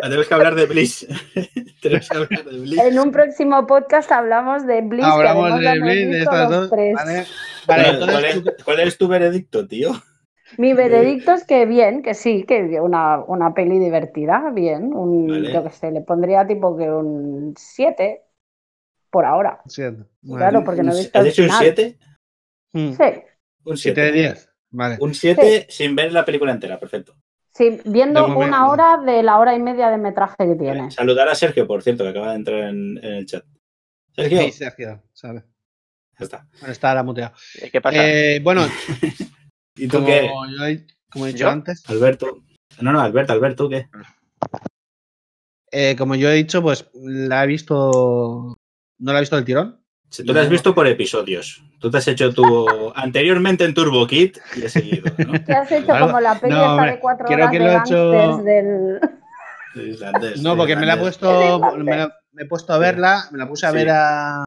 tenemos 0.01 0.27
que 0.27 0.33
hablar 0.33 0.55
de 0.55 0.65
Bliss. 0.65 1.07
tenemos 1.81 2.09
que 2.09 2.17
hablar 2.17 2.43
de 2.43 2.59
Bliss. 2.59 2.79
En 2.79 2.99
un 2.99 3.11
próximo 3.11 3.65
podcast 3.67 4.11
hablamos 4.11 4.65
de 4.65 4.81
Bliss. 4.81 5.05
Hablamos 5.05 5.59
de 5.59 5.79
Bliss, 5.79 6.09
de 6.09 6.19
estas 6.19 6.49
dos. 6.49 6.69
Vale. 6.69 7.25
Vale, 7.67 7.89
entonces, 7.89 8.11
¿cuál, 8.11 8.25
es, 8.25 8.63
¿Cuál 8.63 8.79
es 8.79 8.97
tu 8.97 9.07
veredicto, 9.07 9.67
tío? 9.67 9.91
Mi 10.57 10.73
veredicto 10.73 11.33
es 11.33 11.43
que 11.43 11.65
bien, 11.65 12.01
que 12.01 12.13
sí, 12.13 12.45
que 12.47 12.79
una, 12.79 13.19
una 13.19 13.53
peli 13.53 13.79
divertida, 13.79 14.51
bien. 14.53 14.93
Un, 14.93 15.43
Yo 15.43 15.63
que 15.63 15.69
sé, 15.71 15.91
le 15.91 16.01
pondría 16.01 16.47
tipo 16.47 16.77
que 16.77 16.89
un 16.89 17.53
7 17.57 18.23
por 19.09 19.25
ahora. 19.25 19.61
Claro, 20.25 20.63
porque 20.63 20.83
no 20.83 20.93
he 20.93 20.97
visto. 20.97 21.19
¿Has 21.19 21.25
dicho 21.25 21.43
un 21.43 21.51
7? 21.51 21.97
Sí. 22.73 22.93
Un 23.65 23.77
7 23.77 24.01
de 24.01 24.11
10. 24.11 24.49
Vale. 24.69 24.97
Un 24.99 25.13
7 25.13 25.67
sin 25.69 25.95
ver 25.95 26.11
la 26.13 26.23
película 26.23 26.51
entera, 26.51 26.79
perfecto. 26.79 27.15
Sí, 27.57 27.81
viendo 27.85 28.37
una 28.37 28.67
hora 28.67 28.97
de 29.03 29.23
la 29.23 29.39
hora 29.39 29.55
y 29.55 29.59
media 29.59 29.89
de 29.89 29.97
metraje 29.97 30.35
que 30.37 30.53
tiene. 30.53 30.91
Saludar 30.91 31.27
a 31.27 31.33
Sergio, 31.33 31.65
por 31.65 31.81
cierto, 31.81 32.03
que 32.03 32.11
acaba 32.11 32.29
de 32.29 32.35
entrar 32.35 32.59
en, 32.69 33.03
el 33.03 33.25
chat. 33.25 33.43
Sergio. 34.13 34.41
Sí, 34.41 34.51
Sergio, 34.51 35.03
sabe. 35.11 35.43
Ya 36.19 36.25
está. 36.25 36.47
Bueno, 36.59 36.71
está 36.71 36.93
la 36.93 37.01
muteado. 37.01 37.33
¿Qué 37.71 37.81
pasa? 37.81 37.97
Eh, 37.99 38.39
bueno, 38.43 38.61
¿y 39.75 39.87
tú 39.87 40.05
qué? 40.05 40.29
como 41.09 41.25
he 41.25 41.33
dicho 41.33 41.49
antes. 41.49 41.83
Alberto. 41.89 42.43
No, 42.79 42.91
no, 42.91 43.01
Alberto, 43.01 43.33
Alberto, 43.33 43.67
¿qué? 43.69 43.89
Eh, 45.71 45.95
como 45.97 46.13
yo 46.13 46.29
he 46.29 46.35
dicho, 46.35 46.61
pues 46.61 46.87
la 46.93 47.43
he 47.43 47.47
visto. 47.47 48.55
¿No 48.99 49.13
la 49.13 49.17
he 49.17 49.21
visto 49.21 49.35
del 49.35 49.45
tirón? 49.45 49.83
Tú 50.09 50.33
la 50.33 50.41
has 50.41 50.49
visto 50.49 50.73
por 50.73 50.87
episodios. 50.87 51.63
Tú 51.79 51.91
te 51.91 51.97
has 51.97 52.07
hecho 52.07 52.33
tu 52.33 52.67
anteriormente 52.95 53.65
en 53.65 53.73
Turbo 53.73 54.07
Kit 54.07 54.37
y 54.55 54.63
he 54.63 54.69
seguido, 54.69 55.11
¿no? 55.17 55.43
Te 55.43 55.53
has 55.53 55.71
hecho 55.71 55.87
como 55.87 56.19
la 56.19 56.39
peli 56.39 56.53
no, 56.53 56.81
de 56.81 56.99
cuatro 56.99 57.27
horas 57.27 57.51
que 57.51 57.59
de 57.59 57.65
lo 57.65 57.79
hecho... 57.79 58.37
del... 58.43 60.41
no, 60.41 60.57
porque 60.57 60.75
me 60.75 60.85
la 60.85 60.95
he 60.95 60.97
puesto, 60.97 61.59
me, 61.77 62.07
he 62.37 62.45
puesto 62.45 62.73
a 62.73 62.77
verla, 62.77 63.27
me 63.31 63.37
la 63.37 63.47
puse 63.47 63.65
a 63.65 63.71
ver 63.71 63.89
a 63.89 64.45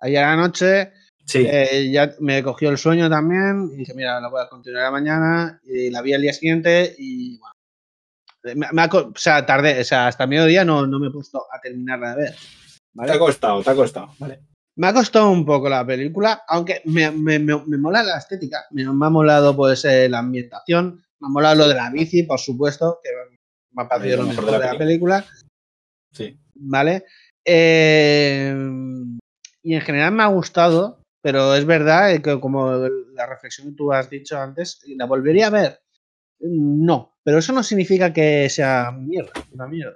ayer 0.00 0.24
a 0.24 0.36
la 0.36 0.36
noche. 0.36 0.92
Sí. 1.24 1.46
Eh, 1.48 1.90
ya 1.92 2.12
me 2.18 2.42
cogió 2.42 2.68
el 2.70 2.78
sueño 2.78 3.08
también 3.08 3.70
y 3.72 3.76
dije, 3.76 3.94
mira, 3.94 4.20
la 4.20 4.28
voy 4.28 4.42
a 4.42 4.48
continuar 4.48 4.90
mañana 4.90 5.60
y 5.64 5.88
la 5.88 6.02
vi 6.02 6.14
al 6.14 6.22
día 6.22 6.32
siguiente 6.32 6.94
y 6.98 7.38
bueno, 7.38 7.54
me, 8.72 8.84
o 8.84 9.12
sea, 9.14 9.46
tarde, 9.46 9.80
o 9.80 9.84
sea, 9.84 10.08
hasta 10.08 10.26
mediodía 10.26 10.64
no, 10.64 10.86
no 10.86 10.98
me 10.98 11.08
he 11.08 11.10
puesto 11.10 11.46
a 11.52 11.60
terminarla 11.60 12.16
de 12.16 12.22
ver. 12.22 12.34
Te 12.94 13.12
ha 13.12 13.18
costado, 13.18 13.62
te 13.62 13.70
ha 13.70 13.74
costado. 13.74 14.08
Me 14.76 14.86
ha 14.86 14.92
costado 14.92 15.30
un 15.30 15.44
poco 15.44 15.68
la 15.68 15.86
película, 15.86 16.44
aunque 16.48 16.82
me, 16.86 17.10
me, 17.10 17.38
me, 17.38 17.56
mola 17.56 18.02
la 18.02 18.18
estética. 18.18 18.64
Me, 18.70 18.84
ha 18.84 18.92
molado 18.92 19.54
pues 19.54 19.84
eh, 19.84 20.08
la 20.08 20.20
ambientación, 20.20 21.04
me 21.20 21.26
ha 21.26 21.30
molado 21.30 21.56
lo 21.56 21.68
de 21.68 21.74
la 21.74 21.90
bici, 21.90 22.22
por 22.22 22.38
supuesto, 22.38 22.98
que 23.02 23.10
me 23.72 23.82
ha 23.82 23.88
parecido 23.88 24.18
lo 24.18 24.28
mejor 24.28 24.50
de 24.50 24.58
la, 24.58 24.78
película. 24.78 25.24
Sí. 26.12 26.38
¿Vale? 26.54 27.04
Eh, 27.44 28.54
y 29.62 29.74
en 29.74 29.80
general 29.80 30.12
me 30.12 30.22
ha 30.22 30.28
gustado, 30.28 31.02
pero 31.22 31.54
es 31.54 31.64
verdad 31.64 32.20
que 32.20 32.40
como 32.40 32.72
la 33.14 33.26
reflexión 33.26 33.68
que 33.68 33.76
tú 33.76 33.92
has 33.92 34.08
dicho 34.08 34.38
antes, 34.38 34.80
¿la 34.96 35.06
volvería 35.06 35.48
a 35.48 35.50
ver? 35.50 35.80
No, 36.40 37.16
pero 37.22 37.38
eso 37.38 37.52
no 37.52 37.62
significa 37.62 38.12
que 38.12 38.48
sea 38.48 38.90
mierda, 38.90 39.32
una 39.52 39.66
mierda. 39.66 39.94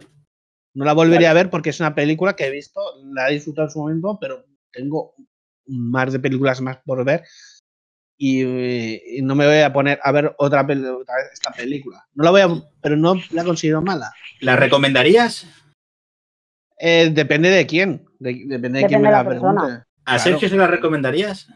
No 0.77 0.85
la 0.85 0.93
volvería 0.93 1.31
a 1.31 1.35
ver 1.35 1.49
porque 1.49 1.71
es 1.71 1.81
una 1.81 1.95
película 1.95 2.37
que 2.37 2.45
he 2.45 2.51
visto, 2.51 2.81
la 3.15 3.31
he 3.31 3.35
disfrutado 3.35 3.67
en 3.67 3.73
su 3.73 3.79
momento, 3.79 4.19
pero 4.21 4.45
tengo 4.71 5.15
más 5.67 6.13
de 6.13 6.21
películas 6.21 6.61
más 6.61 6.77
por 6.85 7.03
ver 7.03 7.25
y, 8.19 9.21
no 9.23 9.35
me 9.35 9.47
voy 9.47 9.61
a 9.61 9.73
poner 9.73 9.99
a 10.03 10.13
ver 10.13 10.35
otra, 10.37 10.63
vez 10.65 10.79
esta 11.33 11.51
película. 11.53 12.07
No 12.15 12.25
la 12.25 12.31
voy 12.31 12.41
a, 12.43 12.49
pero 12.83 12.97
no 12.97 13.15
la 13.31 13.43
considero 13.43 13.81
mala. 13.81 14.13
¿La 14.41 14.57
recomendarías? 14.57 15.47
Eh, 16.79 17.11
depende 17.11 17.49
de 17.49 17.67
quién. 17.67 18.05
depende 18.19 18.81
de 18.81 18.87
quién 18.87 19.01
me 19.01 19.11
la, 19.11 19.27
pregunte. 19.27 19.83
¿A 20.05 20.19
Sergio 20.19 20.47
se 20.47 20.57
la 20.57 20.67
recomendarías? 20.67 21.49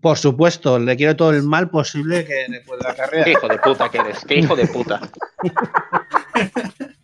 Por 0.00 0.18
supuesto, 0.18 0.80
le 0.80 0.96
quiero 0.96 1.14
todo 1.14 1.30
el 1.30 1.44
mal 1.44 1.70
posible 1.70 2.24
que 2.24 2.46
después 2.48 2.80
de 2.80 2.88
la 2.88 2.96
carrera. 2.96 3.24
Qué 3.24 3.30
hijo 3.30 3.46
de 3.46 3.58
puta 3.58 3.88
que 3.88 3.98
eres, 3.98 4.24
qué 4.24 4.34
hijo 4.38 4.56
de 4.56 4.66
puta. 4.66 5.00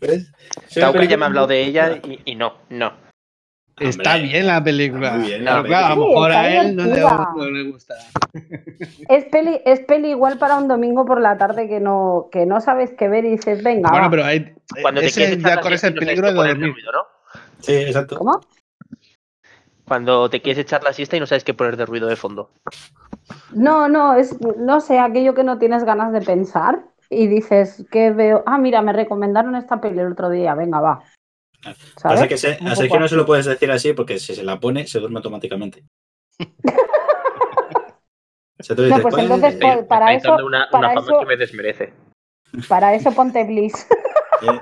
¿Ves? 0.00 0.32
Tauca 0.74 1.04
ya 1.04 1.16
me 1.16 1.24
ha 1.24 1.26
hablado 1.28 1.46
de 1.46 1.62
ella 1.62 2.00
y, 2.24 2.34
no, 2.34 2.54
no. 2.68 2.92
Está 3.78 4.16
bien 4.16 4.46
la 4.46 4.62
película. 4.62 5.16
Bien, 5.16 5.42
claro, 5.42 5.64
a 5.74 5.94
lo 5.94 6.06
mejor 6.06 6.32
a 6.32 6.54
él 6.54 6.76
no 6.76 6.84
le, 6.84 7.70
gusta. 7.70 7.94
Es 9.08 9.24
peli, 9.24 9.60
es 9.64 9.80
peli 9.80 10.10
igual 10.10 10.38
para 10.38 10.56
un 10.56 10.68
domingo 10.68 11.04
por 11.04 11.20
la 11.20 11.36
tarde 11.38 11.66
que 11.66 11.80
no, 11.80 12.28
que 12.30 12.46
no 12.46 12.60
sabes 12.60 12.92
qué 12.96 13.08
ver 13.08 13.24
y 13.24 13.30
dices, 13.30 13.62
venga. 13.62 13.90
Bueno, 13.90 14.10
pero 14.10 14.24
hay, 14.24 14.54
Cuando 14.82 15.00
te 15.00 15.10
quieres 15.10 15.38
ya 15.38 15.60
corres 15.60 15.82
el 15.84 15.94
peligro 15.94 16.28
de 16.28 16.34
dormir. 16.34 16.72
Ruido, 16.72 16.92
¿no? 16.92 17.00
Sí, 17.60 17.74
exacto. 17.74 18.18
¿Cómo? 18.18 18.40
Cuando 19.86 20.30
te 20.30 20.40
quieres 20.40 20.62
echar 20.62 20.84
la 20.84 20.92
siesta 20.92 21.16
y 21.16 21.20
no 21.20 21.26
sabes 21.26 21.42
qué 21.42 21.54
poner 21.54 21.76
de 21.76 21.86
ruido 21.86 22.06
de 22.06 22.16
fondo. 22.16 22.50
No, 23.52 23.88
no, 23.88 24.14
es, 24.14 24.38
no 24.40 24.80
sé, 24.80 24.98
aquello 25.00 25.34
que 25.34 25.42
no 25.42 25.58
tienes 25.58 25.84
ganas 25.84 26.12
de 26.12 26.20
pensar 26.20 26.84
y 27.10 27.26
dices 27.26 27.84
que 27.90 28.12
veo, 28.12 28.44
ah, 28.46 28.56
mira, 28.56 28.80
me 28.82 28.92
recomendaron 28.92 29.56
esta 29.56 29.80
peli 29.80 29.98
el 29.98 30.12
otro 30.12 30.30
día, 30.30 30.54
venga, 30.54 30.78
va. 30.80 31.02
Pasa 32.02 32.28
que 32.28 32.34
a 32.34 32.38
Sergio 32.38 33.00
no 33.00 33.08
se 33.08 33.16
lo 33.16 33.26
puedes 33.26 33.44
decir 33.44 33.70
así 33.70 33.92
porque 33.92 34.18
si 34.18 34.34
se 34.34 34.42
la 34.42 34.58
pone, 34.58 34.86
se 34.86 34.98
duerme 34.98 35.18
automáticamente. 35.18 35.84
o 36.38 36.46
sea, 38.62 38.76
tú 38.76 38.82
dices, 38.82 38.96
no, 38.96 39.02
pues 39.02 39.18
entonces, 39.18 39.58
pues, 39.60 39.84
para 39.84 40.14
eso. 40.14 40.34
Una, 40.42 40.68
para 40.70 40.94
fama 40.94 41.18
que 41.20 41.26
me 41.26 41.36
desmerece. 41.36 41.92
Para 42.68 42.94
eso 42.94 43.12
ponte 43.12 43.44
Bliss. 43.44 43.86
Eh, 44.42 44.58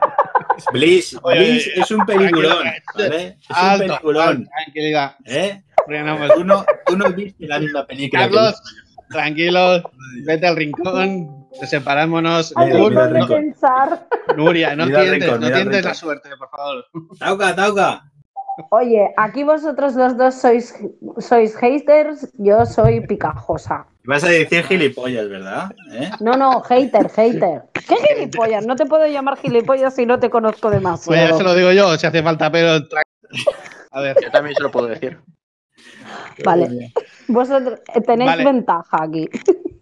Bliss, 0.73 1.17
Bliss 1.23 1.69
es 1.69 1.89
un 1.93 2.05
peliculón, 2.05 2.67
¿vale? 2.97 3.39
Es 3.49 3.63
un 3.63 3.79
peliculón. 3.79 4.49
Tranquilidad. 4.49 5.15
¿Eh? 5.25 5.63
Tú 6.35 6.45
no, 6.45 6.67
tú 6.85 6.97
no 6.97 7.13
viste 7.13 7.47
la 7.47 7.61
misma 7.61 7.87
película. 7.87 8.23
Carlos, 8.23 8.61
tranquilos, 9.11 9.83
vete 10.25 10.47
al 10.47 10.57
rincón, 10.57 11.49
separámonos. 11.65 12.53
Nuria, 14.37 14.77
no 14.77 14.87
tientes, 14.87 15.41
no 15.41 15.51
tientes 15.51 15.85
la 15.85 15.95
suerte, 15.95 16.31
por 16.39 16.51
favor. 16.51 16.85
Tauca, 17.19 17.55
Tauca. 17.55 18.05
Oye, 18.71 19.15
aquí 19.17 19.45
vosotros 19.45 19.95
los 19.95 20.17
dos 20.17 20.35
sois, 20.35 20.75
sois 21.19 21.57
haters, 21.57 22.29
yo 22.39 22.67
soy 22.67 23.07
picajosa. 23.07 23.87
Vas 24.05 24.25
a 24.25 24.29
decir 24.29 24.65
gilipollas, 24.65 25.29
¿verdad? 25.29 25.71
¿Eh? 25.93 26.11
No, 26.21 26.33
no, 26.33 26.63
hater, 26.63 27.09
hater. 27.11 27.63
¿Qué 27.73 27.97
gilipollas? 27.97 28.67
No 28.67 28.75
te 28.75 28.87
puedo 28.87 29.07
llamar 29.07 29.37
gilipollas 29.37 29.95
si 29.95 30.07
no 30.07 30.19
te 30.19 30.29
conozco 30.29 30.71
de 30.71 30.81
más. 30.81 31.05
Pues 31.07 31.29
ya 31.29 31.37
se 31.37 31.45
lo 31.45 31.55
digo 31.55 31.73
yo, 31.73 31.97
si 31.97 32.07
hace 32.07 32.23
falta, 32.23 32.51
pero 32.51 32.85
A 33.93 34.01
ver. 34.01 34.17
Yo 34.23 34.31
también 34.31 34.57
se 34.57 34.63
lo 34.63 34.71
puedo 34.71 34.89
decir. 34.89 35.19
Vale. 36.45 36.93
Vosotros 37.29 37.81
tenéis 38.07 38.45
ventaja 38.45 39.03
aquí. 39.03 39.29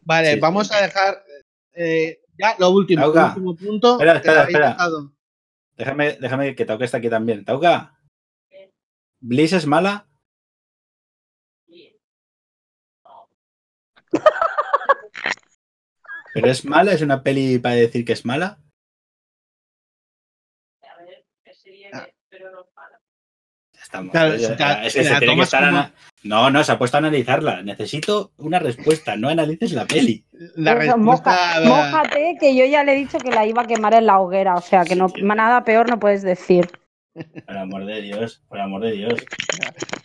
Vale, 0.03 0.37
vamos 0.37 0.71
a 0.73 0.83
dejar 0.83 1.25
eh, 1.73 2.21
ya 2.39 2.57
lo 2.59 2.71
último, 2.71 3.07
último 3.07 3.57
punto. 3.57 3.93
Espera, 3.95 4.17
espera, 4.17 4.43
espera. 4.45 4.77
Déjame, 5.77 6.13
déjame 6.15 6.55
que 6.55 6.65
Tauca 6.65 6.85
está 6.85 6.99
aquí 6.99 7.11
también. 7.11 7.45
Tauca. 7.45 7.99
¿Bliss 9.21 9.53
es 9.53 9.67
mala? 9.67 10.09
¿Pero 16.35 16.51
es 16.51 16.65
mala? 16.67 16.93
¿Es 16.93 17.01
una 17.01 17.23
peli 17.23 17.59
para 17.59 17.77
decir 17.77 18.05
que 18.05 18.13
es 18.13 18.27
mala? 18.27 18.59
A 20.83 21.03
ver, 21.03 21.25
sería, 21.55 21.91
pero 22.29 22.51
no 22.51 22.61
es 22.61 22.67
mala. 22.75 23.01
Ya 23.73 23.81
estamos. 23.81 24.15
es 24.15 24.95
que 24.95 25.05
se 25.05 25.19
tiene 25.19 25.37
que 25.37 25.43
estar 25.43 25.95
No, 26.27 26.51
no, 26.51 26.63
se 26.65 26.73
ha 26.73 26.79
puesto 26.79 26.97
a 26.97 26.99
analizarla. 26.99 27.63
Necesito 27.63 28.33
una 28.39 28.59
respuesta, 28.59 29.17
no 29.17 29.29
analices 29.29 29.73
la 29.73 29.87
peli. 29.87 30.25
La 30.57 30.75
respuesta... 30.75 31.61
Mójate, 31.65 32.37
que 32.41 32.55
yo 32.57 32.65
ya 32.65 32.85
le 32.85 32.93
he 32.93 32.97
dicho 32.97 33.19
que 33.19 33.31
la 33.31 33.47
iba 33.47 33.63
a 33.63 33.67
quemar 33.67 33.95
en 33.95 34.07
la 34.07 34.19
hoguera, 34.19 34.55
o 34.55 34.61
sea 34.61 34.85
que 34.85 34.97
no, 34.97 35.09
nada 35.23 35.65
peor 35.65 35.89
no 35.89 35.99
puedes 35.99 36.23
decir. 36.23 36.71
Por 37.47 37.57
amor 37.57 37.87
de 37.87 38.03
Dios, 38.03 38.43
por 38.49 38.61
amor 38.61 38.83
de 38.83 38.93
Dios. 38.93 39.15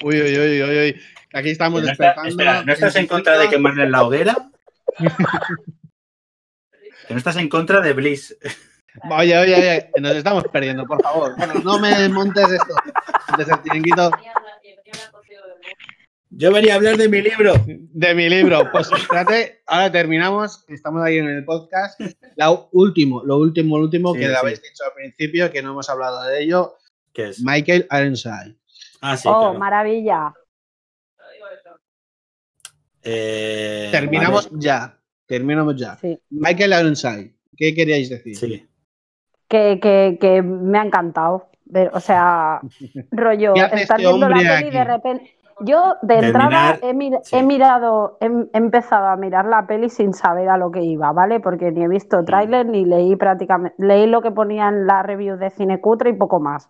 Uy, 0.04 0.22
uy, 0.22 0.38
uy, 0.38 0.64
uy, 0.64 0.78
uy. 0.78 1.02
Aquí 1.34 1.50
estamos 1.50 1.84
no 1.84 1.92
espera, 1.92 2.64
¿no 2.64 2.74
estás 2.74 2.96
en 2.96 3.08
contra 3.08 3.38
de 3.38 3.50
quemarle 3.50 3.84
en 3.84 3.92
la 3.92 4.04
hoguera? 4.04 4.50
Que 7.08 7.16
no 7.16 7.18
estás 7.18 7.36
en 7.38 7.50
contra 7.50 7.82
de 7.82 7.94
Bliss. 7.94 8.38
Oye, 9.10 9.38
oye, 9.38 9.56
oye, 9.56 9.90
nos 10.00 10.16
estamos 10.16 10.44
perdiendo, 10.52 10.86
por 10.86 11.02
favor. 11.02 11.36
Bueno, 11.36 11.56
no 11.64 11.80
me 11.80 12.08
montes 12.10 12.52
esto. 12.52 12.76
Yo 16.34 16.52
venía 16.54 16.74
a 16.74 16.76
hablar 16.78 16.96
de 16.96 17.10
mi 17.10 17.22
libro. 17.22 17.54
De 17.68 18.16
mi 18.16 18.30
libro. 18.30 18.72
Pues 18.72 18.90
espérate, 18.90 19.64
ahora 19.68 19.92
terminamos. 19.92 20.64
Estamos 20.70 21.04
ahí 21.04 21.18
en 21.18 21.28
el 21.28 21.44
podcast. 21.44 22.00
Lo 22.38 22.70
último, 22.72 23.22
lo 23.26 23.38
último, 23.38 23.78
lo 23.78 23.84
último 23.84 24.14
que 24.14 24.34
habéis 24.34 24.62
dicho 24.62 24.86
al 24.86 24.94
principio, 24.94 25.52
que 25.52 25.62
no 25.62 25.72
hemos 25.72 25.90
hablado 25.90 26.24
de 26.24 26.42
ello. 26.42 26.78
¿Qué 27.12 27.30
es? 27.30 27.44
Michael 27.44 27.86
Ironside. 27.92 28.56
Ah, 29.02 29.18
sí. 29.18 29.28
Oh, 29.30 29.54
maravilla. 29.56 30.34
Eh, 33.04 33.90
terminamos 33.92 34.50
ya. 34.54 34.98
Terminamos 35.26 35.76
ya. 35.76 36.00
Michael 36.30 36.74
Ironside, 36.80 37.36
¿qué 37.58 37.76
queríais 37.76 38.10
decir? 38.10 38.38
Sí. 38.38 38.70
Que, 39.50 39.80
que, 39.82 40.18
que, 40.20 40.42
me 40.42 40.80
ha 40.80 40.86
encantado. 40.86 41.50
O 41.92 42.00
sea, 42.00 42.62
rollo, 43.12 43.54
estar 43.54 43.80
este 43.80 43.96
viendo 43.98 44.30
la 44.30 44.38
peli 44.38 44.68
y 44.68 44.72
de 44.72 44.84
repente. 44.86 45.41
Yo 45.64 45.96
de 46.02 46.16
entrada 46.16 46.80
he, 46.82 46.94
mirado, 47.44 48.18
he, 48.20 48.30
empezado 48.54 49.08
a 49.08 49.16
mirar 49.16 49.46
la 49.46 49.68
peli 49.68 49.90
sin 49.90 50.14
saber 50.14 50.50
a 50.50 50.58
lo 50.58 50.72
que 50.72 50.82
iba, 50.82 51.12
¿vale? 51.12 51.40
Porque 51.40 51.72
ni 51.72 51.84
he 51.84 51.88
visto 51.88 52.24
tráiler 52.24 52.66
ni 52.66 52.86
leí 52.86 53.16
prácticamente, 53.16 53.76
leí 53.78 54.08
lo 54.08 54.22
que 54.22 54.32
ponía 54.32 54.70
en 54.70 54.88
la 54.88 55.04
review 55.04 55.38
de 55.38 55.50
Cinecutre 55.50 56.10
y 56.10 56.14
poco 56.14 56.40
más, 56.40 56.70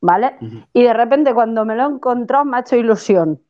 ¿vale? 0.00 0.36
Y 0.72 0.82
de 0.82 0.92
repente 0.92 1.34
cuando 1.34 1.64
me 1.64 1.76
lo 1.76 1.84
he 1.84 1.92
encontrado 1.92 2.44
me 2.44 2.56
ha 2.58 2.60
hecho 2.60 2.76
ilusión. 2.76 3.40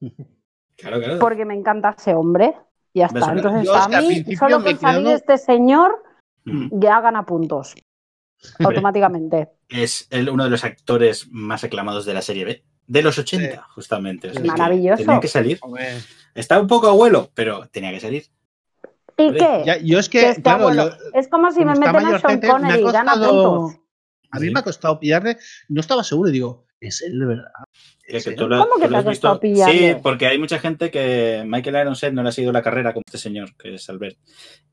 Claro, 0.76 0.98
claro. 0.98 1.18
Porque 1.20 1.44
me 1.44 1.54
encanta 1.54 1.94
ese 1.96 2.16
hombre. 2.16 2.52
Ya 2.92 3.06
está. 3.06 3.30
Entonces, 3.30 3.70
a 3.70 4.00
mí, 4.00 4.24
solo 4.34 4.60
con 4.60 4.76
salir 4.76 5.06
de 5.06 5.14
este 5.14 5.38
señor, 5.38 6.02
ya 6.44 7.00
gana 7.00 7.24
puntos. 7.24 7.76
automáticamente. 8.58 9.50
Es 9.68 10.08
uno 10.30 10.44
de 10.44 10.50
los 10.50 10.64
actores 10.64 11.28
más 11.30 11.64
aclamados 11.64 12.04
de 12.04 12.14
la 12.14 12.22
serie 12.22 12.44
B. 12.44 12.64
De 12.86 13.02
los 13.02 13.18
80, 13.18 13.62
justamente. 13.74 14.32
Maravilloso. 14.40 15.02
tenía 15.02 15.20
que 15.20 15.28
salir. 15.28 15.60
Está 16.34 16.60
un 16.60 16.66
poco 16.66 16.88
abuelo, 16.88 17.30
pero 17.34 17.66
tenía 17.68 17.90
que 17.90 18.00
salir. 18.00 18.26
¿Y 19.16 19.32
qué? 19.32 19.80
yo 19.84 19.98
es 19.98 20.08
que, 20.08 20.34
claro, 20.42 20.70
es 21.14 21.28
como 21.28 21.50
si 21.52 21.64
me 21.64 21.74
meten 21.74 22.06
a 22.06 22.18
Sean 22.18 22.40
Connery 22.40 22.80
y 22.80 22.92
gana 22.92 23.14
puntos. 23.14 23.76
A 24.30 24.40
mí 24.40 24.50
me 24.50 24.58
ha 24.58 24.62
costado 24.64 24.98
pillarle, 24.98 25.38
no 25.68 25.80
estaba 25.80 26.02
seguro 26.02 26.28
y 26.28 26.32
digo, 26.32 26.66
es 26.80 27.02
él 27.02 27.18
de 27.20 27.26
verdad. 27.26 27.52
¿Cómo 28.36 28.80
que 28.80 28.88
te 28.88 28.96
has 28.96 29.06
visto? 29.06 29.40
Sí, 29.42 29.96
porque 30.02 30.26
hay 30.26 30.38
mucha 30.38 30.58
gente 30.58 30.90
que 30.90 31.42
Michael 31.46 31.76
Ironside 31.76 32.12
no 32.12 32.22
le 32.22 32.28
ha 32.28 32.32
sido 32.32 32.52
la 32.52 32.62
carrera 32.62 32.92
como 32.92 33.04
este 33.06 33.16
señor, 33.16 33.56
que 33.56 33.76
es 33.76 33.88
Albert. 33.88 34.18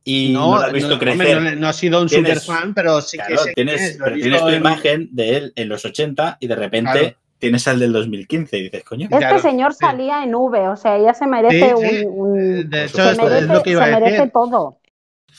Y 0.03 0.29
no, 0.33 0.57
lo 0.57 0.63
ha 0.63 0.69
visto 0.69 0.97
crecer. 0.99 1.57
no, 1.57 1.67
ha 1.67 1.73
sido 1.73 2.01
un 2.01 2.09
super 2.09 2.39
fan, 2.39 2.73
pero 2.73 3.01
sí 3.01 3.17
que 3.17 3.53
tienes, 3.53 3.99
tienes 4.15 4.41
tu 4.41 4.49
imagen 4.49 5.09
de 5.11 5.37
él 5.37 5.53
en 5.55 5.69
los 5.69 5.85
80 5.85 6.37
y 6.41 6.47
de 6.47 6.55
repente 6.55 7.17
tienes 7.41 7.67
al 7.67 7.79
del 7.79 7.91
2015 7.91 8.57
y 8.57 8.63
dices, 8.63 8.83
coño. 8.85 9.09
Este 9.11 9.39
señor 9.39 9.73
salía 9.73 10.23
en 10.23 10.33
V, 10.33 10.69
o 10.69 10.77
sea, 10.77 10.95
ella 10.95 11.13
se 11.13 11.27
merece 11.27 11.73
un, 11.73 12.69
De 12.69 12.85
hecho, 12.85 12.97
se 12.97 13.21
merece, 13.21 13.39
es 13.39 13.47
lo 13.47 13.63
que 13.63 13.71
iba 13.71 13.85
se 13.85 13.91
merece 13.91 14.29
todo. 14.29 14.79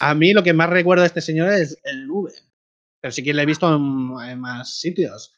A 0.00 0.14
mí 0.14 0.34
lo 0.34 0.42
que 0.42 0.52
más 0.52 0.68
recuerdo 0.68 1.02
de 1.02 1.06
este 1.06 1.20
señor 1.20 1.50
es 1.52 1.78
el 1.84 2.10
V. 2.10 2.30
Pero 3.00 3.12
sí 3.12 3.22
que 3.22 3.32
lo 3.32 3.40
he 3.40 3.46
visto 3.46 3.74
en, 3.74 4.40
más 4.40 4.78
sitios. 4.78 5.34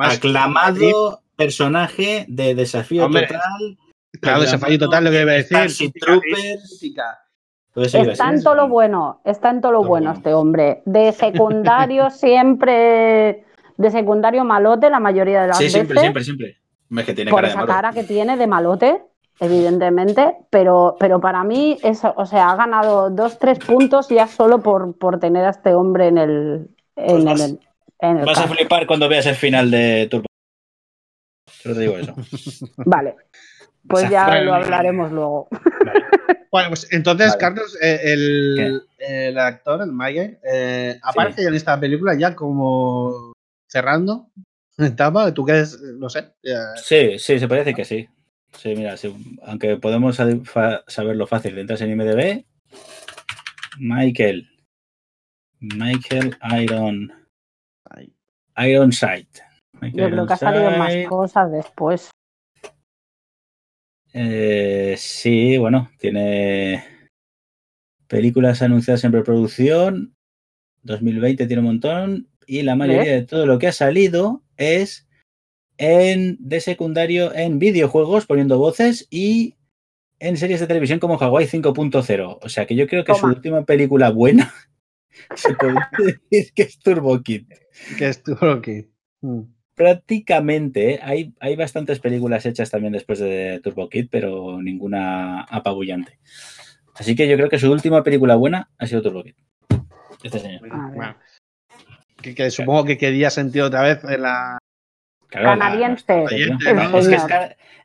Aclamado 0.00 1.22
personaje 1.36 2.26
de 2.28 2.54
desafío 2.54 3.06
total. 3.06 3.78
Claro, 4.20 4.42
desafío 4.42 4.78
total 4.78 5.04
lo 5.04 5.10
que 5.10 5.22
iba 5.22 5.32
a 5.32 5.34
decir. 5.34 5.56
Está 7.76 8.30
en 8.30 8.42
todo 8.42 8.54
lo 8.54 8.68
bueno, 8.68 9.20
está 9.24 9.50
en 9.50 9.60
todo 9.60 9.72
lo 9.72 9.84
bueno 9.84 10.12
este 10.12 10.32
hombre. 10.32 10.82
De 10.84 11.12
secundario 11.24 12.10
siempre, 12.10 13.44
de 13.76 13.90
secundario 13.90 14.44
malote 14.44 14.90
la 14.90 15.00
mayoría 15.00 15.42
de 15.42 15.48
las 15.48 15.58
veces. 15.58 15.72
Sí, 15.72 15.78
siempre, 15.78 16.00
siempre, 16.00 16.24
siempre. 16.24 16.58
Es 16.90 17.04
que 17.04 17.14
tiene 17.14 17.30
por 17.30 17.44
esa 17.44 17.66
cara 17.66 17.92
que 17.92 18.04
tiene 18.04 18.36
de 18.36 18.46
malote, 18.46 19.02
evidentemente, 19.40 20.36
pero, 20.50 20.96
pero 20.98 21.20
para 21.20 21.42
mí, 21.44 21.78
eso, 21.82 22.14
o 22.16 22.26
sea, 22.26 22.50
ha 22.50 22.56
ganado 22.56 23.10
dos, 23.10 23.38
tres 23.38 23.58
puntos 23.58 24.08
ya 24.08 24.26
solo 24.26 24.62
por, 24.62 24.96
por 24.96 25.18
tener 25.18 25.44
a 25.44 25.50
este 25.50 25.74
hombre 25.74 26.08
en 26.08 26.18
el, 26.18 26.68
en, 26.96 27.24
pues 27.24 27.40
el, 27.40 27.58
Vas 28.24 28.38
a 28.38 28.48
flipar 28.48 28.86
cuando 28.86 29.08
veas 29.08 29.26
el 29.26 29.34
final 29.34 29.70
de 29.70 30.08
Turbo. 30.10 30.26
Solo 31.46 31.74
te 31.74 31.80
digo 31.80 31.96
eso. 31.96 32.14
Vale. 32.76 33.16
Pues 33.88 34.08
ya 34.08 34.40
lo 34.40 34.54
hablaremos 34.54 35.10
luego. 35.12 35.48
Bueno, 36.50 36.68
pues 36.68 36.86
entonces, 36.92 37.34
Carlos, 37.34 37.76
eh, 37.82 38.80
el, 39.00 39.36
actor, 39.36 39.82
el 39.82 39.90
Mayer, 39.90 40.38
eh, 40.48 41.00
aparece 41.02 41.42
ya 41.42 41.48
en 41.48 41.54
esta 41.56 41.80
película 41.80 42.14
ya 42.16 42.36
como 42.36 43.33
cerrando 43.74 44.30
etapa. 44.78 45.34
¿Tú 45.34 45.44
qué 45.44 45.60
es? 45.60 45.80
No 45.80 46.08
sé. 46.08 46.32
Sí, 46.76 47.18
sí, 47.18 47.38
se 47.40 47.48
parece 47.48 47.74
que 47.74 47.84
sí. 47.84 48.08
Sí, 48.56 48.74
mira, 48.76 48.94
aunque 49.42 49.76
podemos 49.78 50.16
saberlo 50.16 51.26
fácil, 51.26 51.58
entras 51.58 51.80
en 51.80 51.90
IMDB. 51.90 52.44
Michael. 53.78 54.48
Michael 55.58 56.36
Iron. 56.60 57.12
Ironside. 58.56 59.26
Yo 59.92 60.08
creo 60.08 60.26
que 60.26 60.32
ha 60.32 60.36
salido 60.36 60.70
más 60.70 60.94
cosas 61.08 61.50
después. 61.50 62.10
Eh, 64.12 64.94
sí, 64.96 65.58
bueno, 65.58 65.90
tiene 65.98 66.84
películas 68.06 68.62
anunciadas 68.62 69.02
en 69.02 69.10
preproducción. 69.10 70.14
2020 70.84 71.48
tiene 71.48 71.60
un 71.60 71.66
montón. 71.66 72.28
Y 72.46 72.62
la 72.62 72.76
mayoría 72.76 73.12
de 73.12 73.22
todo 73.22 73.46
lo 73.46 73.58
que 73.58 73.68
ha 73.68 73.72
salido 73.72 74.42
es 74.56 75.06
en, 75.78 76.36
de 76.40 76.60
secundario 76.60 77.34
en 77.34 77.58
videojuegos, 77.58 78.26
poniendo 78.26 78.58
voces 78.58 79.06
y 79.10 79.56
en 80.20 80.36
series 80.36 80.60
de 80.60 80.66
televisión 80.66 80.98
como 81.00 81.18
Hawaii 81.18 81.46
5.0. 81.46 82.38
O 82.40 82.48
sea 82.48 82.66
que 82.66 82.76
yo 82.76 82.86
creo 82.86 83.04
que 83.04 83.14
su 83.14 83.26
última 83.26 83.64
película 83.64 84.10
buena 84.10 84.52
se 85.34 85.54
puede 85.54 85.74
decir 86.30 86.52
que 86.54 86.62
es 86.62 86.78
Turbo 86.78 87.22
Kid. 87.22 87.46
Que 87.98 88.08
es 88.08 88.22
Turbo 88.22 88.60
Kid. 88.60 88.86
Mm. 89.20 89.42
Prácticamente, 89.74 90.94
¿eh? 90.94 91.00
hay, 91.02 91.34
hay 91.40 91.56
bastantes 91.56 91.98
películas 91.98 92.46
hechas 92.46 92.70
también 92.70 92.92
después 92.92 93.18
de 93.18 93.60
Turbo 93.62 93.88
Kid, 93.88 94.06
pero 94.08 94.62
ninguna 94.62 95.40
apabullante. 95.42 96.20
Así 96.94 97.16
que 97.16 97.26
yo 97.26 97.36
creo 97.36 97.48
que 97.48 97.58
su 97.58 97.72
última 97.72 98.04
película 98.04 98.36
buena 98.36 98.70
ha 98.78 98.86
sido 98.86 99.02
Turbo 99.02 99.24
Kid. 99.24 99.34
Este 100.22 100.38
señor. 100.38 100.60
Que, 102.32 102.50
supongo 102.50 102.84
que 102.84 102.96
quería 102.96 103.30
sentido 103.30 103.66
otra 103.66 103.82
vez 103.82 104.04
en 104.04 104.22
la. 104.22 104.58
canadiense. 105.28 106.24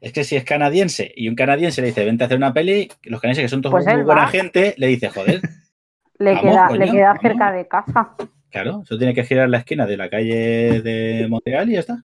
es, 0.01 0.13
que, 0.13 0.23
si 0.23 0.35
es 0.35 0.43
canadiense 0.43 1.11
y 1.15 1.27
un 1.27 1.35
canadiense 1.35 1.81
le 1.81 1.87
dice, 1.87 2.05
vente 2.05 2.23
a 2.23 2.27
hacer 2.27 2.37
una 2.37 2.53
peli, 2.53 2.89
los 3.03 3.19
canadienses 3.19 3.45
que 3.45 3.49
son 3.49 3.61
todos 3.61 3.83
pues 3.83 3.95
muy 3.95 4.03
buena 4.03 4.27
gente, 4.27 4.75
le 4.77 4.87
dice, 4.87 5.09
joder. 5.09 5.41
le, 6.19 6.39
queda, 6.39 6.69
le 6.71 6.91
queda 6.91 7.17
cerca 7.19 7.51
de 7.51 7.67
casa. 7.67 8.15
Claro, 8.49 8.81
eso 8.83 8.97
tiene 8.97 9.13
que 9.13 9.23
girar 9.23 9.49
la 9.49 9.59
esquina 9.59 9.85
de 9.85 9.97
la 9.97 10.09
calle 10.09 10.81
de 10.81 11.27
Montreal 11.29 11.69
y 11.69 11.73
ya 11.73 11.79
está. 11.79 12.03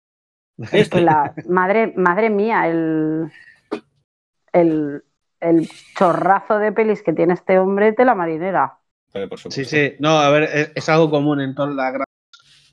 La, 0.92 1.34
madre, 1.48 1.92
madre 1.96 2.30
mía, 2.30 2.66
el, 2.66 3.30
el, 4.52 5.02
chorrazo 5.96 6.58
de 6.58 6.72
pelis 6.72 7.02
que 7.02 7.12
tiene 7.12 7.34
este 7.34 7.60
hombre 7.60 7.92
de 7.92 8.04
la 8.04 8.16
marinera. 8.16 8.78
sí, 9.50 9.64
sí, 9.64 9.94
no, 10.00 10.18
a 10.18 10.30
ver, 10.30 10.72
es, 10.74 10.88
algo 10.88 11.10
común 11.10 11.40
en 11.40 11.54
toda 11.54 11.70
la 11.70 11.92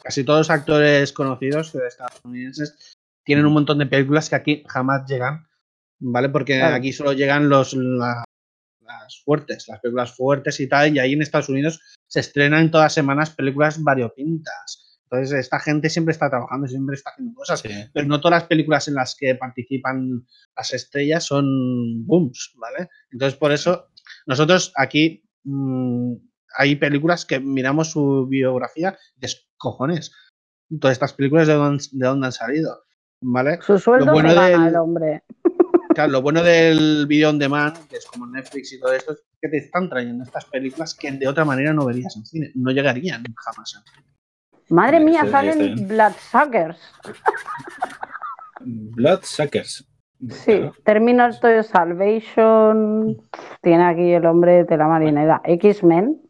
Casi 0.06 0.24
todos 0.24 0.42
los 0.42 0.50
actores 0.52 1.12
conocidos 1.14 1.74
estadounidenses 1.74 2.96
tienen 3.24 3.48
un 3.48 3.54
montón 3.54 3.80
de 3.80 3.88
películas 3.88 4.30
que 4.30 4.36
aquí 4.36 4.64
jamás 4.68 5.10
llegan, 5.10 5.48
¿vale? 5.98 6.30
Porque 6.30 6.62
aquí 6.62 6.94
solo 6.94 7.14
llegan 7.14 7.50
los 7.50 7.74
las 7.74 9.24
fuertes, 9.24 9.68
las 9.68 9.80
películas 9.80 10.16
fuertes 10.16 10.60
y 10.60 10.70
tal, 10.70 10.96
y 10.96 11.00
ahí 11.00 11.14
en 11.14 11.24
Estados 11.24 11.50
Unidos 11.50 11.82
se 12.06 12.20
estrenan 12.20 12.70
todas 12.70 12.94
semanas 12.94 13.32
películas 13.32 13.82
variopintas. 13.82 15.00
Entonces, 15.06 15.40
esta 15.40 15.60
gente 15.60 15.90
siempre 15.90 16.12
está 16.12 16.30
trabajando, 16.30 16.68
siempre 16.68 16.96
está 16.96 17.10
haciendo 17.10 17.34
cosas, 17.34 17.64
pero 17.92 18.06
no 18.06 18.22
todas 18.22 18.42
las 18.42 18.48
películas 18.48 18.88
en 18.88 18.94
las 18.94 19.16
que 19.16 19.34
participan 19.34 20.24
las 20.56 20.72
estrellas 20.72 21.24
son 21.24 22.06
booms, 22.06 22.54
¿vale? 22.58 22.90
Entonces, 23.10 23.40
por 23.40 23.52
eso, 23.52 23.88
nosotros 24.28 24.72
aquí 24.76 25.24
mmm, 25.46 26.14
hay 26.58 26.76
películas 26.76 27.26
que 27.26 27.40
miramos 27.40 27.92
su 27.92 28.28
biografía 28.28 28.98
y 29.20 29.26
es 29.26 29.48
cojones. 29.58 30.12
Todas 30.80 30.94
estas 30.94 31.14
películas 31.14 31.48
de 31.48 31.54
dónde, 31.54 31.84
de 31.92 32.08
dónde 32.08 32.28
han 32.28 32.32
salido, 32.32 32.84
¿vale? 33.22 33.60
Su 33.62 33.78
sueldo 33.78 34.08
lo 34.08 34.14
bueno 34.14 34.34
del, 34.34 34.76
hombre. 34.76 35.24
Claro, 35.96 36.12
lo 36.12 36.22
bueno 36.22 36.44
del 36.44 37.06
video 37.08 37.30
on 37.30 37.40
demand, 37.40 37.78
que 37.88 37.96
es 37.96 38.06
como 38.06 38.28
Netflix 38.28 38.74
y 38.74 38.80
todo 38.82 38.92
esto, 38.92 39.14
es 39.14 39.24
que 39.42 39.48
te 39.48 39.60
están 39.60 39.88
trayendo 39.88 40.26
estas 40.26 40.44
películas 40.44 40.94
que 40.94 41.10
de 41.10 41.26
otra 41.26 41.46
manera 41.46 41.72
no 41.72 41.86
verías 41.86 42.14
en 42.18 42.26
cine, 42.26 42.52
no 42.54 42.72
llegarían 42.72 43.24
jamás. 43.34 43.82
Madre 44.68 45.00
mía, 45.00 45.26
salen 45.32 45.88
Bloodsuckers. 45.88 46.78
Bloodsuckers. 48.60 49.88
Sí, 50.30 50.70
Terminator 50.84 51.64
Salvation. 51.64 53.22
Tiene 53.62 53.84
aquí 53.86 54.12
el 54.12 54.26
hombre 54.26 54.64
de 54.64 54.78
la 54.78 54.88
marinera. 54.88 55.42
X-Men. 55.44 56.25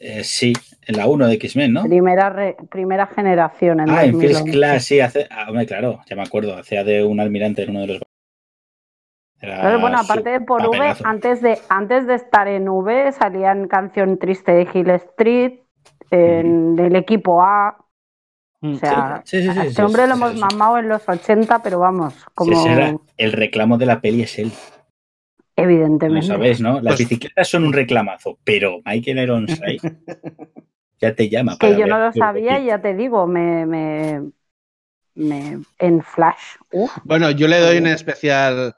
Eh, 0.00 0.22
sí, 0.22 0.52
en 0.86 0.96
la 0.96 1.06
1 1.06 1.26
de 1.26 1.34
X-Men, 1.34 1.72
¿no? 1.72 1.82
Primera, 1.82 2.54
primera 2.70 3.06
generación. 3.08 3.80
En 3.80 3.90
ah, 3.90 4.04
en 4.04 4.18
First 4.18 4.48
Class, 4.48 4.84
sí, 4.84 5.00
hace, 5.00 5.26
ah, 5.30 5.46
hombre, 5.48 5.66
claro, 5.66 6.00
ya 6.08 6.14
me 6.14 6.22
acuerdo, 6.22 6.56
hacía 6.56 6.84
de 6.84 7.04
un 7.04 7.18
almirante 7.18 7.62
en 7.62 7.70
uno 7.70 7.80
de 7.80 7.86
los. 7.86 8.02
Pero 9.40 9.80
bueno, 9.80 9.98
aparte 9.98 10.30
de 10.30 10.40
por 10.40 10.66
V, 10.66 10.94
antes 11.04 11.40
de, 11.42 11.58
antes 11.68 12.06
de 12.06 12.14
estar 12.14 12.48
en 12.48 12.68
V, 12.68 13.12
salía 13.12 13.52
en 13.52 13.68
Canción 13.68 14.18
Triste 14.18 14.52
de 14.52 14.68
Hill 14.72 14.90
Street, 14.90 15.60
en 16.10 16.78
el 16.78 16.96
equipo 16.96 17.42
A. 17.42 17.84
O 18.60 18.74
sea, 18.74 19.22
este 19.24 19.82
hombre 19.82 20.08
lo 20.08 20.14
hemos 20.14 20.34
mamado 20.34 20.78
en 20.78 20.88
los 20.88 21.08
80, 21.08 21.62
pero 21.62 21.78
vamos, 21.78 22.14
como. 22.34 23.00
el 23.16 23.32
reclamo 23.32 23.78
de 23.78 23.86
la 23.86 24.00
peli 24.00 24.22
es 24.22 24.38
él. 24.38 24.52
Evidentemente. 25.58 26.28
Lo 26.28 26.34
sabéis, 26.34 26.60
¿no? 26.60 26.74
Las 26.74 26.94
pues 26.94 26.98
bicicletas 26.98 27.48
son 27.48 27.64
un 27.64 27.72
reclamazo, 27.72 28.38
pero 28.44 28.80
Michael 28.84 29.18
Ironside 29.18 29.80
ya 31.00 31.14
te 31.14 31.28
llama. 31.28 31.58
Que 31.58 31.76
yo 31.76 31.86
no 31.86 31.98
lo 31.98 32.12
sabía 32.12 32.60
y 32.60 32.66
ya 32.66 32.80
te 32.80 32.94
digo, 32.94 33.26
me, 33.26 33.66
me, 33.66 34.30
me 35.16 35.58
en 35.80 36.02
flash. 36.02 36.56
Bueno, 37.02 37.32
yo 37.32 37.48
le 37.48 37.58
doy 37.58 37.78
una 37.78 37.92
especial 37.92 38.76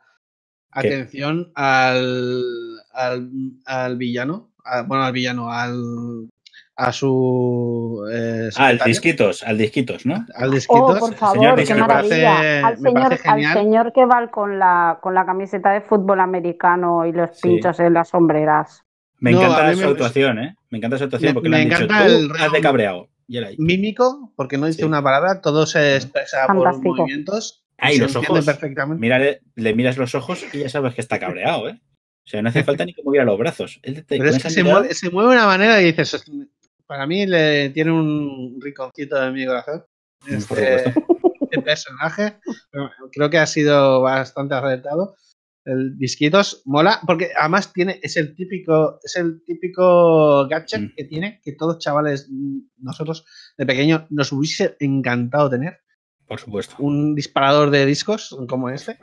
atención 0.71 1.53
al, 1.55 2.43
al, 2.95 3.31
al, 3.67 3.97
villano, 3.99 4.51
bueno, 4.87 5.05
al 5.05 5.13
villano, 5.13 5.53
al 5.53 6.31
a 6.81 6.93
su. 6.93 8.09
Eh, 8.11 8.49
al 8.57 8.79
disquitos, 8.79 9.43
al 9.43 9.59
disquitos, 9.59 10.07
¿no? 10.07 10.25
Al 10.35 10.51
disquitos. 10.51 10.97
Oh, 10.97 10.99
por 10.99 11.15
favor, 11.15 11.63
qué 11.63 11.75
maravilla. 11.75 12.67
al, 12.67 12.79
señor, 12.79 13.19
al 13.25 13.53
señor 13.53 13.93
que 13.93 14.07
va 14.07 14.31
con 14.31 14.59
la, 14.59 14.99
con 15.03 15.15
la 15.15 15.27
camiseta 15.27 15.73
de 15.73 15.83
fútbol 15.83 16.21
americano 16.21 17.05
y 17.05 17.13
los 17.13 17.39
pinchos 17.41 17.79
en 17.81 17.93
las 17.93 18.09
sombreras. 18.09 18.83
Me 19.19 19.33
encanta 19.33 19.75
su 19.75 19.89
actuación, 19.89 20.39
¿eh? 20.39 20.57
Me 20.71 20.79
encanta 20.79 20.97
su 20.97 21.05
actuación 21.05 21.35
porque 21.35 21.51
me 21.51 21.57
han 21.57 21.63
encanta 21.67 22.07
dicho, 22.07 22.35
el 22.47 22.53
de 22.53 22.61
cabreado. 22.63 23.09
Mímico, 23.59 24.33
porque 24.35 24.57
no 24.57 24.67
dice 24.67 24.85
una 24.85 25.03
palabra, 25.03 25.41
todo 25.41 25.67
se 25.67 25.97
expresa 25.97 26.47
por 26.47 26.83
movimientos. 26.83 27.63
Ahí 27.77 27.99
los 27.99 28.17
ojos. 28.17 28.45
Perfectamente. 28.45 29.01
Mírale, 29.01 29.43
le 29.55 29.75
miras 29.75 29.99
los 29.99 30.15
ojos 30.15 30.45
y 30.53 30.59
ya 30.59 30.69
sabes 30.69 30.95
que 30.95 31.01
está 31.01 31.19
cabreado, 31.19 31.69
¿eh? 31.69 31.81
O 32.25 32.29
sea, 32.31 32.43
no 32.43 32.49
hace 32.49 32.63
falta 32.65 32.85
ni 32.85 32.95
que 32.95 33.03
moviera 33.03 33.25
los 33.25 33.39
brazos. 33.39 33.81
Pero 33.83 34.31
es 34.31 34.43
que 34.43 34.51
se 34.51 34.63
mueve, 34.63 34.95
se 34.95 35.11
mueve, 35.11 35.31
de 35.31 35.37
una 35.37 35.47
manera 35.47 35.81
y 35.81 35.87
dices, 35.87 36.25
para 36.91 37.07
mí 37.07 37.25
le 37.25 37.71
tiene 37.71 37.93
un 37.93 38.59
rinconcito 38.61 39.15
de 39.21 39.31
mi 39.31 39.47
corazón. 39.47 39.85
Este, 40.27 40.89
este 41.41 41.63
personaje. 41.63 42.41
Creo 43.13 43.31
que 43.31 43.39
ha 43.39 43.47
sido 43.47 44.01
bastante 44.01 44.57
arrestado. 44.57 45.15
El 45.65 45.97
Disquitos 45.97 46.63
mola, 46.65 46.99
porque 47.07 47.31
además 47.39 47.73
tiene, 47.73 48.01
es 48.03 48.17
el 48.17 48.35
típico, 48.35 48.99
es 49.05 49.15
el 49.15 49.41
típico 49.45 50.49
gadget 50.49 50.81
mm. 50.81 50.95
que 50.97 51.05
tiene, 51.05 51.41
que 51.45 51.53
todos 51.53 51.79
chavales, 51.79 52.29
nosotros 52.79 53.25
de 53.57 53.67
pequeño, 53.67 54.09
nos 54.11 54.33
hubiese 54.33 54.75
encantado 54.81 55.49
tener. 55.49 55.83
Por 56.27 56.41
supuesto. 56.41 56.75
Un 56.81 57.15
disparador 57.15 57.71
de 57.71 57.87
discos 57.87 58.37
como 58.49 58.69
este. 58.69 58.99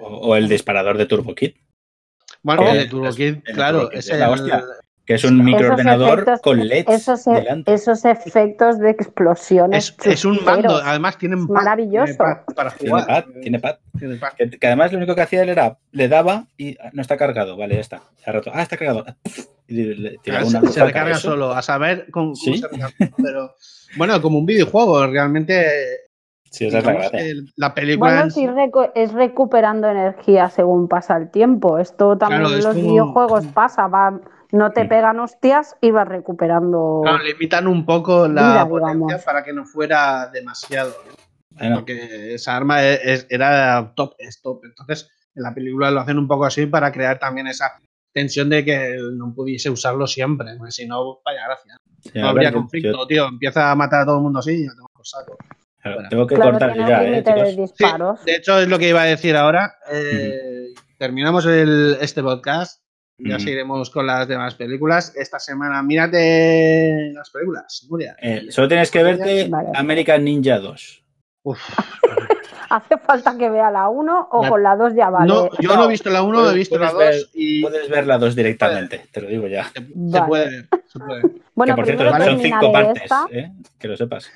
O, 0.00 0.36
el 0.36 0.48
disparador 0.48 0.98
de 0.98 1.06
Turbo 1.06 1.34
Kit. 1.34 1.56
Bueno, 2.44 2.70
el 2.70 2.78
de 2.78 2.86
Turbo 2.86 3.12
Kit, 3.12 3.42
claro, 3.42 3.90
es, 3.90 4.08
el, 4.08 4.22
que 5.06 5.14
es 5.14 5.24
un 5.24 5.44
microordenador 5.44 6.40
con 6.40 6.66
LEDs. 6.66 6.88
Esos, 6.88 7.26
e- 7.26 7.64
esos, 7.66 8.04
efectos 8.04 8.78
de 8.78 8.90
explosiones. 8.90 9.94
Es, 10.04 10.24
un 10.24 10.42
mando, 10.44 10.76
además 10.76 11.18
tienen 11.18 11.46
Maravilloso. 11.46 12.16
para 12.54 12.70
jugar. 12.70 13.26
Tiene 13.42 13.58
pad, 13.60 13.76
tiene 13.98 14.16
pad. 14.16 14.32
Que, 14.32 14.66
además 14.66 14.92
lo 14.92 14.98
único 14.98 15.14
que 15.14 15.22
hacía 15.22 15.42
él 15.42 15.50
era, 15.50 15.78
le 15.92 16.08
daba 16.08 16.46
y 16.56 16.76
no 16.92 17.02
está 17.02 17.16
cargado, 17.16 17.56
vale, 17.56 17.74
ya 17.74 17.80
está. 17.80 18.02
Ah, 18.26 18.62
está 18.62 18.76
cargado. 18.76 19.04
Y 19.68 19.94
se 20.70 20.84
recarga 20.84 21.16
solo, 21.16 21.52
a 21.52 21.62
saber 21.62 22.06
cómo, 22.10 22.34
se 22.34 22.52
recarga. 22.52 22.90
Pero 23.22 23.54
bueno, 23.96 24.20
como 24.22 24.38
un 24.38 24.46
videojuego, 24.46 25.06
realmente 25.06 25.66
Sí, 26.50 26.66
esa 26.66 26.78
es 26.78 26.84
la, 26.84 27.10
la 27.56 27.74
película. 27.74 28.12
Bueno, 28.12 28.30
sí 28.30 28.48
es 28.94 29.12
recuperando 29.12 29.88
energía 29.88 30.48
según 30.50 30.86
pasa 30.86 31.16
el 31.16 31.28
tiempo. 31.28 31.78
Esto 31.78 32.16
también 32.16 32.44
en 32.44 32.62
los 32.62 32.76
videojuegos 32.76 33.44
pasa, 33.48 33.88
va 33.88 34.20
no 34.54 34.70
te 34.70 34.84
mm. 34.84 34.88
pegan 34.88 35.20
hostias 35.20 35.76
y 35.80 35.90
vas 35.90 36.06
recuperando. 36.06 37.00
Claro, 37.02 37.24
limitan 37.24 37.66
un 37.66 37.84
poco 37.84 38.28
la 38.28 38.66
potencia 38.68 39.18
para 39.24 39.42
que 39.42 39.52
no 39.52 39.66
fuera 39.66 40.30
demasiado. 40.32 40.94
Porque 41.74 42.34
esa 42.34 42.56
arma 42.56 42.82
era 42.82 43.92
top, 43.94 44.14
es 44.18 44.40
top. 44.40 44.64
Entonces, 44.64 45.10
en 45.34 45.42
la 45.42 45.52
película 45.52 45.90
lo 45.90 46.00
hacen 46.00 46.18
un 46.18 46.28
poco 46.28 46.44
así 46.44 46.66
para 46.66 46.92
crear 46.92 47.18
también 47.18 47.48
esa 47.48 47.72
tensión 48.12 48.48
de 48.48 48.64
que 48.64 48.96
no 49.12 49.34
pudiese 49.34 49.70
usarlo 49.70 50.06
siempre. 50.06 50.50
si 50.70 50.86
no, 50.86 51.20
vaya 51.24 51.46
gracia. 51.46 51.76
no 52.14 52.28
habría 52.28 52.52
conflicto, 52.52 53.06
tío. 53.08 53.26
Empieza 53.26 53.72
a 53.72 53.74
matar 53.74 54.02
a 54.02 54.06
todo 54.06 54.16
el 54.16 54.22
mundo 54.22 54.38
así 54.38 54.52
y 54.52 54.64
ya 54.64 54.70
te 54.70 55.02
saco. 55.02 55.36
tengo 56.10 56.26
que 56.28 56.36
cortar 56.36 56.76
ya, 56.76 57.04
¿eh, 57.04 57.22
de, 57.22 58.34
hecho, 58.36 58.58
es 58.60 58.68
lo 58.68 58.78
que 58.78 58.88
iba 58.88 59.02
a 59.02 59.06
decir 59.06 59.36
ahora. 59.36 59.74
Eh, 59.90 60.74
terminamos 60.96 61.44
el, 61.46 61.98
este 62.00 62.22
podcast 62.22 62.83
ya 63.18 63.38
seguiremos 63.38 63.90
con 63.90 64.06
las 64.06 64.26
demás 64.28 64.54
películas. 64.54 65.14
Esta 65.16 65.38
semana, 65.38 65.82
mírate 65.82 67.12
las 67.12 67.30
películas, 67.30 67.86
eh, 68.20 68.46
solo 68.50 68.68
tienes 68.68 68.90
que 68.90 69.02
verte 69.02 69.50
American 69.74 70.24
Ninja 70.24 70.58
2. 70.58 71.02
¿Hace 72.70 72.96
falta 72.98 73.36
que 73.38 73.50
vea 73.50 73.70
la 73.70 73.88
1 73.88 74.28
o 74.32 74.48
con 74.48 74.62
la 74.62 74.74
2 74.74 74.94
ya 74.96 75.10
vale? 75.10 75.32
No, 75.32 75.48
yo 75.60 75.76
no 75.76 75.84
he 75.84 75.88
visto 75.88 76.10
la 76.10 76.22
1, 76.22 76.50
he 76.50 76.54
visto 76.54 76.78
la 76.78 76.90
2 76.90 77.30
y... 77.34 77.62
Puedes 77.62 77.88
ver 77.88 78.06
la 78.06 78.18
2 78.18 78.34
directamente, 78.34 79.06
te 79.12 79.20
lo 79.20 79.28
digo 79.28 79.46
ya. 79.46 79.64
Se, 79.64 79.80
puede, 80.22 80.68
se 80.86 80.98
puede. 80.98 81.22
Bueno, 81.54 81.74
que 81.74 81.76
por 81.76 81.86
cierto, 81.86 82.24
son 82.24 82.40
5 82.40 82.72
partes, 82.72 83.12
¿eh? 83.30 83.52
que 83.78 83.88
lo 83.88 83.96
sepas. 83.96 84.28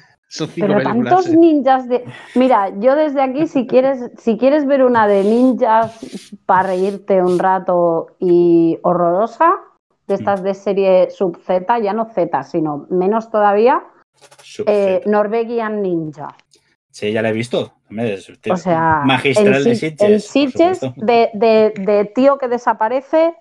Pero 0.56 0.82
tantos 0.82 1.30
ninjas 1.30 1.88
de. 1.88 2.04
Mira, 2.34 2.70
yo 2.78 2.94
desde 2.94 3.22
aquí, 3.22 3.46
si 3.46 3.66
quieres, 3.66 4.10
si 4.18 4.36
quieres 4.36 4.66
ver 4.66 4.82
una 4.82 5.06
de 5.06 5.24
ninjas 5.24 5.98
para 6.44 6.68
reírte 6.68 7.22
un 7.22 7.38
rato 7.38 8.08
y 8.18 8.78
horrorosa, 8.82 9.54
de 10.06 10.14
mm. 10.14 10.18
estas 10.18 10.42
de 10.42 10.54
serie 10.54 11.10
sub 11.10 11.38
Z, 11.46 11.78
ya 11.78 11.94
no 11.94 12.06
Z, 12.12 12.42
sino 12.42 12.86
menos 12.90 13.30
todavía, 13.30 13.82
eh, 14.66 15.02
Norwegian 15.06 15.80
Ninja. 15.82 16.28
Sí, 16.90 17.12
ya 17.12 17.22
la 17.22 17.30
he 17.30 17.32
visto. 17.32 17.72
O 18.50 18.56
sea, 18.56 19.02
magistral 19.04 19.64
de 19.64 20.20
Sitges. 20.20 20.80
de, 20.96 21.30
de, 21.32 22.12
tío 22.14 22.38
que 22.38 22.48
desaparece 22.48 23.34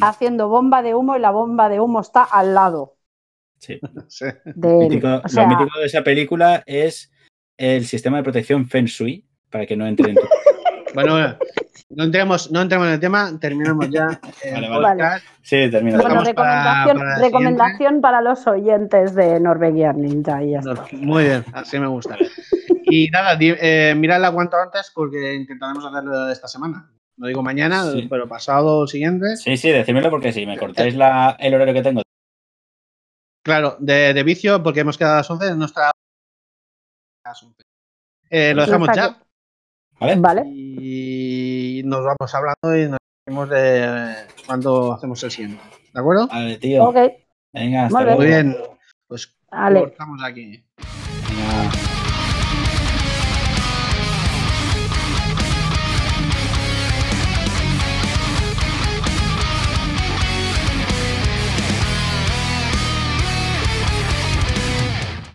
haciendo 0.00 0.48
bomba 0.48 0.82
de 0.82 0.94
humo 0.94 1.16
y 1.16 1.20
la 1.20 1.30
bomba 1.30 1.68
de 1.68 1.80
humo 1.80 2.00
está 2.00 2.22
al 2.24 2.54
lado. 2.54 2.94
Sí. 3.64 4.24
lo 4.56 4.80
mítico 4.80 5.08
de 5.78 5.86
esa 5.86 6.02
película 6.02 6.62
es 6.66 7.10
el 7.56 7.86
sistema 7.86 8.18
de 8.18 8.22
protección 8.24 8.66
Feng 8.66 8.86
Shui 8.86 9.24
para 9.50 9.66
que 9.66 9.76
no 9.76 9.86
entren. 9.86 10.16
bueno, 10.94 11.36
no 11.90 12.04
entremos, 12.04 12.50
no 12.50 12.62
entremos 12.62 12.88
en 12.88 12.94
el 12.94 13.00
tema, 13.00 13.38
terminamos 13.40 13.88
ya. 13.90 14.20
vale, 14.80 15.22
Sí, 15.42 15.70
terminamos. 15.70 16.04
Bueno, 16.04 16.24
recomendación, 16.24 16.98
para, 16.98 17.18
recomendación 17.18 18.00
para, 18.00 18.20
los 18.20 18.46
oyentes 18.46 19.14
de 19.14 19.38
Norwegian 19.40 20.00
Ninja. 20.00 20.40
Muy 20.92 21.24
bien, 21.24 21.44
así 21.52 21.78
me 21.78 21.86
gusta. 21.86 22.16
Y 22.86 23.08
nada, 23.10 23.36
eh, 23.40 23.94
miradla 23.96 24.32
cuanto 24.32 24.56
antes 24.56 24.90
porque 24.94 25.34
intentaremos 25.34 25.84
hacerlo 25.84 26.30
esta 26.30 26.48
semana. 26.48 26.90
No 27.16 27.28
digo 27.28 27.42
mañana, 27.42 27.84
pero 28.10 28.28
pasado 28.28 28.78
o 28.78 28.86
siguiente. 28.86 29.36
Sí, 29.36 29.56
sí, 29.56 29.70
decídmelo 29.70 30.10
porque 30.10 30.32
si 30.32 30.46
me 30.46 30.58
cortáis 30.58 30.96
la, 30.96 31.36
el 31.38 31.54
horario 31.54 31.74
que 31.74 31.82
tengo 31.82 32.02
Claro, 33.44 33.76
de, 33.78 34.22
vicio, 34.22 34.62
porque 34.62 34.80
hemos 34.80 34.96
quedado 34.96 35.14
a 35.14 35.18
las 35.18 35.30
11, 35.30 35.54
nuestra. 35.54 35.90
Eh, 38.30 38.54
lo 38.54 38.64
dejamos 38.64 38.88
ya. 38.96 39.22
¿Vale? 40.00 40.42
Y 40.46 41.82
nos 41.84 42.04
vamos 42.04 42.34
hablando 42.34 42.76
y 42.76 42.88
nos 42.88 42.98
vemos 43.26 43.50
de 43.50 44.26
cuando 44.46 44.94
hacemos 44.94 45.22
el 45.22 45.30
siguiente. 45.30 45.62
¿De 45.92 46.00
acuerdo? 46.00 46.26
Vale, 46.28 46.56
tío. 46.56 46.84
Ok. 46.84 46.96
Venga, 47.52 47.86
hasta 47.86 48.04
Muy 48.04 48.14
Muy 48.14 48.26
bien. 48.26 48.56
Pues 49.06 49.36
Vale. 49.50 49.80
cortamos 49.80 50.22
aquí. 50.24 50.64